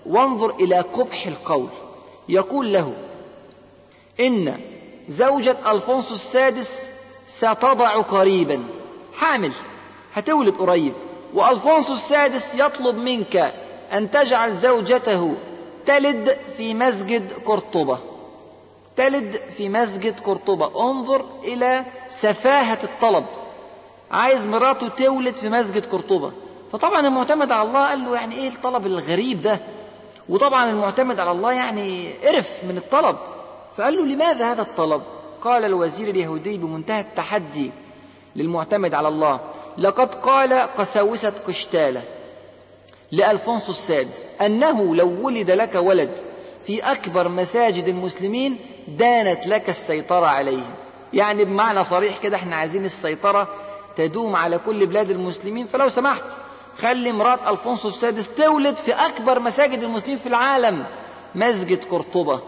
وانظر 0.09 0.55
إلى 0.55 0.81
قبح 0.81 1.27
القول. 1.27 1.69
يقول 2.29 2.73
له 2.73 2.93
إن 4.21 4.61
زوجة 5.09 5.57
ألفونسو 5.73 6.15
السادس 6.15 6.91
ستضع 7.29 8.01
قريبا. 8.01 8.65
حامل 9.15 9.53
هتولد 10.15 10.55
قريب. 10.55 10.93
وألفونسو 11.35 11.93
السادس 11.93 12.55
يطلب 12.55 12.97
منك 12.99 13.55
أن 13.93 14.11
تجعل 14.11 14.57
زوجته 14.57 15.35
تلد 15.87 16.39
في 16.57 16.75
مسجد 16.75 17.33
قرطبة. 17.45 17.99
تلد 18.97 19.41
في 19.57 19.69
مسجد 19.69 20.21
قرطبة. 20.21 20.91
انظر 20.91 21.25
إلى 21.45 21.85
سفاهة 22.09 22.79
الطلب. 22.85 23.25
عايز 24.11 24.47
مراته 24.47 24.89
تولد 24.89 25.37
في 25.37 25.49
مسجد 25.49 25.87
قرطبة. 25.87 26.33
فطبعا 26.73 27.01
المعتمد 27.01 27.53
على 27.53 27.69
الله 27.69 27.89
قال 27.89 28.05
له 28.05 28.15
يعني 28.15 28.35
إيه 28.35 28.49
الطلب 28.49 28.87
الغريب 28.87 29.43
ده؟ 29.43 29.61
وطبعا 30.29 30.71
المعتمد 30.71 31.21
على 31.21 31.31
الله 31.31 31.53
يعني 31.53 32.13
قرف 32.13 32.65
من 32.65 32.77
الطلب. 32.77 33.17
فقال 33.77 33.97
له 33.97 34.07
لماذا 34.07 34.53
هذا 34.53 34.63
الطلب؟ 34.63 35.03
قال 35.41 35.65
الوزير 35.65 36.09
اليهودي 36.09 36.59
بمنتهى 36.59 37.01
التحدي 37.01 37.71
للمعتمد 38.37 38.95
على 38.95 39.09
الله 39.09 39.41
لقد 39.79 40.15
قال 40.15 40.53
قساوسة 40.53 41.33
قشتالة 41.47 42.03
لألفونسو 43.13 43.73
السادس 43.73 44.25
أنه 44.41 44.95
لو 44.95 45.27
ولد 45.27 45.51
لك 45.51 45.75
ولد 45.75 46.11
في 46.63 46.81
أكبر 46.81 47.29
مساجد 47.29 47.89
المسلمين 47.89 48.59
دانت 48.89 49.47
لك 49.47 49.71
السيطرة 49.71 50.27
عليهم. 50.27 50.71
يعني 51.13 51.45
بمعنى 51.45 51.85
صريح 51.85 52.19
كده 52.19 52.37
إحنا 52.37 52.57
عايزين 52.57 52.85
السيطرة 52.85 53.49
تدوم 53.97 54.37
على 54.37 54.59
كل 54.59 54.87
بلاد 54.87 55.11
المسلمين. 55.11 55.67
فلو 55.67 55.89
سمحت 55.89 56.25
خلي 56.83 57.13
مرات 57.13 57.39
ألفونسو 57.49 57.89
السادس 57.89 58.29
تولد 58.29 58.77
في 58.77 58.93
أكبر 58.93 59.39
مساجد 59.39 59.83
المسلمين 59.83 60.19
في 60.19 60.27
العالم 60.27 60.85
مسجد 61.35 61.85
قرطبة. 61.85 62.41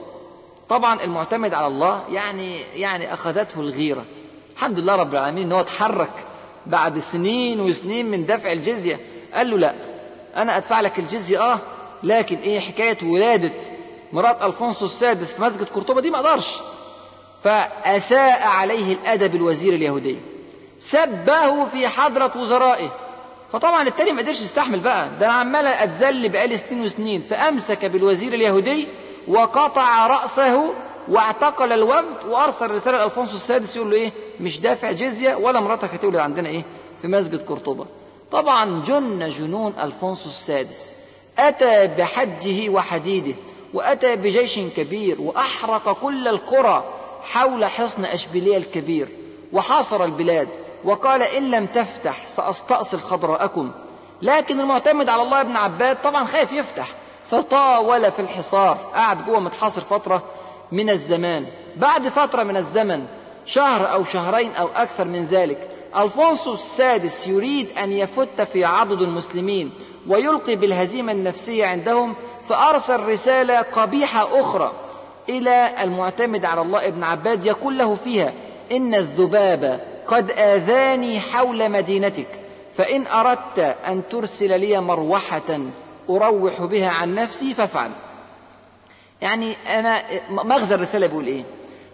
طبعا 0.69 1.05
المعتمد 1.05 1.55
على 1.55 1.67
الله 1.67 2.05
يعني 2.11 2.61
يعني 2.61 3.15
أخذته 3.15 3.61
الغيرة. 3.61 4.05
الحمد 4.57 4.79
لله 4.79 4.95
رب 4.97 5.13
العالمين 5.15 5.47
إن 5.47 5.53
هو 5.53 5.61
اتحرك 5.61 6.11
بعد 6.67 6.99
سنين 6.99 7.61
وسنين 7.61 8.07
من 8.11 8.27
دفع 8.27 8.53
الجزية. 8.53 9.01
قال 9.35 9.51
له 9.51 9.59
لا 9.59 9.75
أنا 10.37 10.57
أدفع 10.57 10.81
لك 10.81 10.99
الجزية 10.99 11.53
آه 11.53 11.59
لكن 12.03 12.37
إيه 12.37 12.61
حكاية 12.61 12.99
ولادة 13.03 13.53
مرات 14.13 14.43
ألفونسو 14.43 14.87
السادس 14.87 15.33
في 15.33 15.43
مسجد 15.43 15.69
قرطبة 15.69 16.01
دي 16.01 16.11
ما 16.11 16.17
أقدرش. 16.17 16.49
فأساء 17.43 18.43
عليه 18.43 18.93
الأدب 18.93 19.35
الوزير 19.35 19.73
اليهودي. 19.75 20.17
سبه 20.79 21.65
في 21.65 21.89
حضرة 21.89 22.33
وزرائه. 22.37 22.91
فطبعا 23.53 23.89
التاني 23.89 24.13
ما 24.13 24.23
قدرش 24.23 24.41
يستحمل 24.41 24.81
بقى. 24.81 25.09
ده 25.21 25.27
أنا 25.27 25.35
عمال 25.35 25.67
أتذل 25.67 26.29
بقالي 26.29 26.57
سنين 26.57 26.83
وسنين. 26.83 27.21
فأمسك 27.21 27.85
بالوزير 27.85 28.33
اليهودي 28.35 28.87
وقطع 29.29 30.07
رأسه 30.07 30.75
واعتقل 31.09 31.73
الوفد 31.73 32.25
وأرسل 32.29 32.71
رسالة 32.71 32.99
لألفونسو 32.99 33.37
السادس 33.37 33.77
يقول 33.77 33.91
له 33.91 33.97
إيه؟ 33.97 34.13
مش 34.41 34.61
دافع 34.61 34.93
جزية 34.93 35.35
ولا 35.35 35.61
مراتك 35.61 35.95
هتولد 35.95 36.17
عندنا 36.17 36.49
إيه؟ 36.49 36.65
في 37.03 37.09
مسجد 37.09 37.47
قرطبه 37.47 37.87
طبعا 38.33 38.83
جن 38.83 39.29
جنون 39.29 39.75
ألفونسو 39.83 40.29
السادس. 40.29 40.93
أتى 41.39 41.87
بحجه 41.87 42.69
وحديده 42.69 43.35
وأتى 43.75 44.17
بجيش 44.17 44.59
كبير 44.59 45.21
وأحرق 45.21 45.99
كل 46.03 46.29
القرى 46.29 46.85
حول 47.23 47.65
حصن 47.65 48.05
أشبيلية 48.05 48.57
الكبير 48.57 49.09
وحاصر 49.53 50.05
البلاد. 50.05 50.49
وقال 50.85 51.23
إن 51.23 51.51
لم 51.51 51.67
تفتح 51.67 52.27
سأستأصل 52.27 53.01
خضراءكم. 53.01 53.71
لكن 54.23 54.61
المعتمد 54.61 55.09
على 55.09 55.23
الله 55.23 55.41
ابن 55.41 55.57
عباد 55.57 56.03
طبعا 56.03 56.25
خايف 56.25 56.53
يفتح. 56.53 56.87
فطاول 57.31 58.13
في 58.13 58.23
الحصار 58.23 58.79
قعد 58.95 59.27
جوه 59.27 59.41
متحاصر 59.41 59.81
فترة 59.81 60.23
من 60.73 60.91
الزمان. 60.91 61.47
بعد 61.77 62.09
فترة 62.09 62.43
من 62.43 62.57
الزمن 62.57 63.07
شهر 63.47 63.93
أو 63.93 64.05
شهرين 64.05 64.55
أو 64.55 64.69
أكثر 64.77 65.05
من 65.05 65.27
ذلك 65.27 65.69
ألفونسو 65.97 66.55
السادس 66.55 67.27
يريد 67.27 67.69
أن 67.79 67.93
يفت 67.93 68.41
في 68.41 68.65
عضد 68.65 69.03
المسلمين 69.03 69.71
ويلقي 70.09 70.57
بالهزيمة 70.57 71.13
النفسية 71.13 71.67
عندهم 71.67 72.15
فأرسل 72.45 73.01
رسالة 73.01 73.61
قبيحة 73.63 74.41
أخرى 74.41 74.73
إلى 75.29 75.75
المعتمد 75.83 76.45
على 76.45 76.61
الله 76.61 76.87
ابن 76.87 77.03
عباد 77.05 77.47
يقول 77.47 77.79
له 77.79 77.95
فيها 77.95 78.33
إن 78.73 78.95
الذباب 78.95 79.90
قد 80.11 80.31
آذاني 80.31 81.21
حول 81.21 81.71
مدينتك 81.71 82.29
فإن 82.75 83.07
أردت 83.07 83.59
أن 83.87 84.03
ترسل 84.11 84.61
لي 84.61 84.81
مروحة 84.81 85.61
أروح 86.11 86.63
بها 86.63 86.91
عن 86.91 87.15
نفسي 87.15 87.55
فافعل. 87.55 87.91
يعني 89.21 89.57
أنا 89.79 90.05
مغزى 90.31 90.75
الرسالة 90.75 91.07
بيقول 91.07 91.27
إيه؟ 91.27 91.43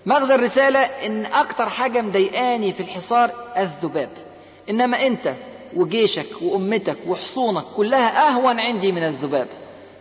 مغزى 0.06 0.34
الرسالة 0.34 0.78
إن 0.78 1.26
أكتر 1.26 1.68
حاجة 1.68 2.00
مضايقاني 2.00 2.72
في 2.72 2.80
الحصار 2.80 3.30
الذباب. 3.56 4.10
إنما 4.70 5.06
أنت 5.06 5.34
وجيشك 5.76 6.26
وأمتك 6.42 6.96
وحصونك 7.06 7.64
كلها 7.76 8.28
أهون 8.28 8.60
عندي 8.60 8.92
من 8.92 9.02
الذباب. 9.02 9.48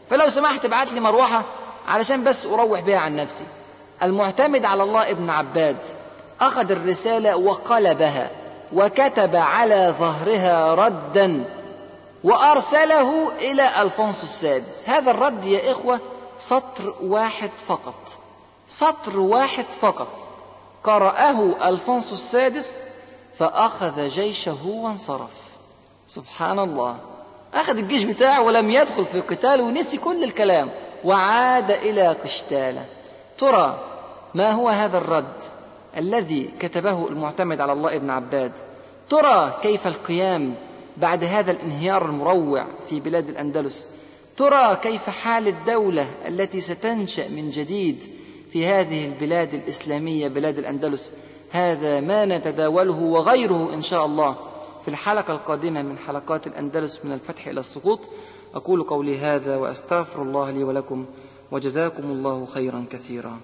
فلو 0.10 0.30
سمحت 0.30 0.66
ابعت 0.66 0.92
لي 0.92 1.00
مروحة 1.00 1.44
علشان 1.88 2.24
بس 2.24 2.46
أروح 2.46 2.80
بها 2.80 2.98
عن 2.98 3.16
نفسي. 3.16 3.44
المعتمد 4.04 4.66
على 4.66 4.84
الله 4.84 5.12
ابن 5.12 5.30
عباد. 5.30 5.78
أخذ 6.42 6.72
الرسالة 6.72 7.36
وقلبها 7.36 8.32
وكتب 8.74 9.36
على 9.36 9.96
ظهرها 10.00 10.76
ردا 10.76 11.46
وأرسله 12.24 13.32
إلى 13.40 13.82
ألفونسو 13.82 14.24
السادس. 14.24 14.90
هذا 14.90 15.12
الرد 15.12 15.46
يا 15.46 15.72
إخوة 15.72 16.00
سطر 16.40 16.94
واحد 17.04 17.52
فقط. 17.68 17.96
سطر 18.68 19.20
واحد 19.20 19.66
فقط. 19.82 20.28
قرأه 20.84 21.70
ألفونسو 21.70 22.14
السادس 22.16 22.72
فأخذ 23.38 24.08
جيشه 24.08 24.68
وانصرف. 24.68 25.46
سبحان 26.08 26.60
الله. 26.60 26.98
أخذ 27.54 27.78
الجيش 27.78 28.04
بتاعه 28.04 28.42
ولم 28.42 28.70
يدخل 28.72 29.06
في 29.06 29.22
قتال 29.22 29.62
ونسي 29.62 29.98
كل 29.98 30.24
الكلام. 30.24 30.70
وعاد 31.04 31.72
إلى 31.72 32.08
قشتالة. 32.08 32.86
ترى 33.38 33.80
ما 34.34 34.52
هو 34.52 34.70
هذا 34.70 34.98
الرد؟ 34.98 35.55
الذي 35.98 36.50
كتبه 36.60 37.08
المعتمد 37.08 37.62
على 37.62 37.74
الله 37.74 37.96
ابن 37.96 38.10
عباد. 38.10 38.52
ترى 39.10 39.60
كيف 39.62 39.88
القيام 39.88 40.54
بعد 40.98 41.24
هذا 41.24 41.52
الانهيار 41.52 42.06
المروع 42.06 42.66
في 42.90 43.00
بلاد 43.00 43.30
الأندلس؟ 43.30 43.88
ترى 44.38 44.76
كيف 44.76 45.10
حال 45.10 45.48
الدولة 45.48 46.08
التي 46.28 46.62
ستنشأ 46.62 47.28
من 47.30 47.50
جديد 47.50 48.04
في 48.52 48.66
هذه 48.66 49.06
البلاد 49.06 49.54
الإسلامية 49.54 50.28
بلاد 50.28 50.58
الأندلس؟ 50.58 51.14
هذا 51.52 52.00
ما 52.00 52.26
نتداوله 52.26 53.04
وغيره 53.04 53.74
إن 53.74 53.82
شاء 53.82 54.06
الله. 54.06 54.36
في 54.82 54.88
الحلقة 54.88 55.34
القادمة 55.34 55.82
من 55.82 55.98
حلقات 55.98 56.48
الأندلس 56.48 57.00
من 57.04 57.12
الفتح 57.12 57.48
إلى 57.48 57.60
السقوط 57.60 58.00
أقول 58.56 58.84
قولي 58.84 59.18
هذا 59.18 59.58
وأستغفر 59.58 60.22
الله 60.22 60.52
لي 60.52 60.64
ولكم 60.64 61.06
وجزاكم 61.52 62.04
الله 62.04 62.46
خيرا 62.46 62.86
كثيرا. 62.92 63.40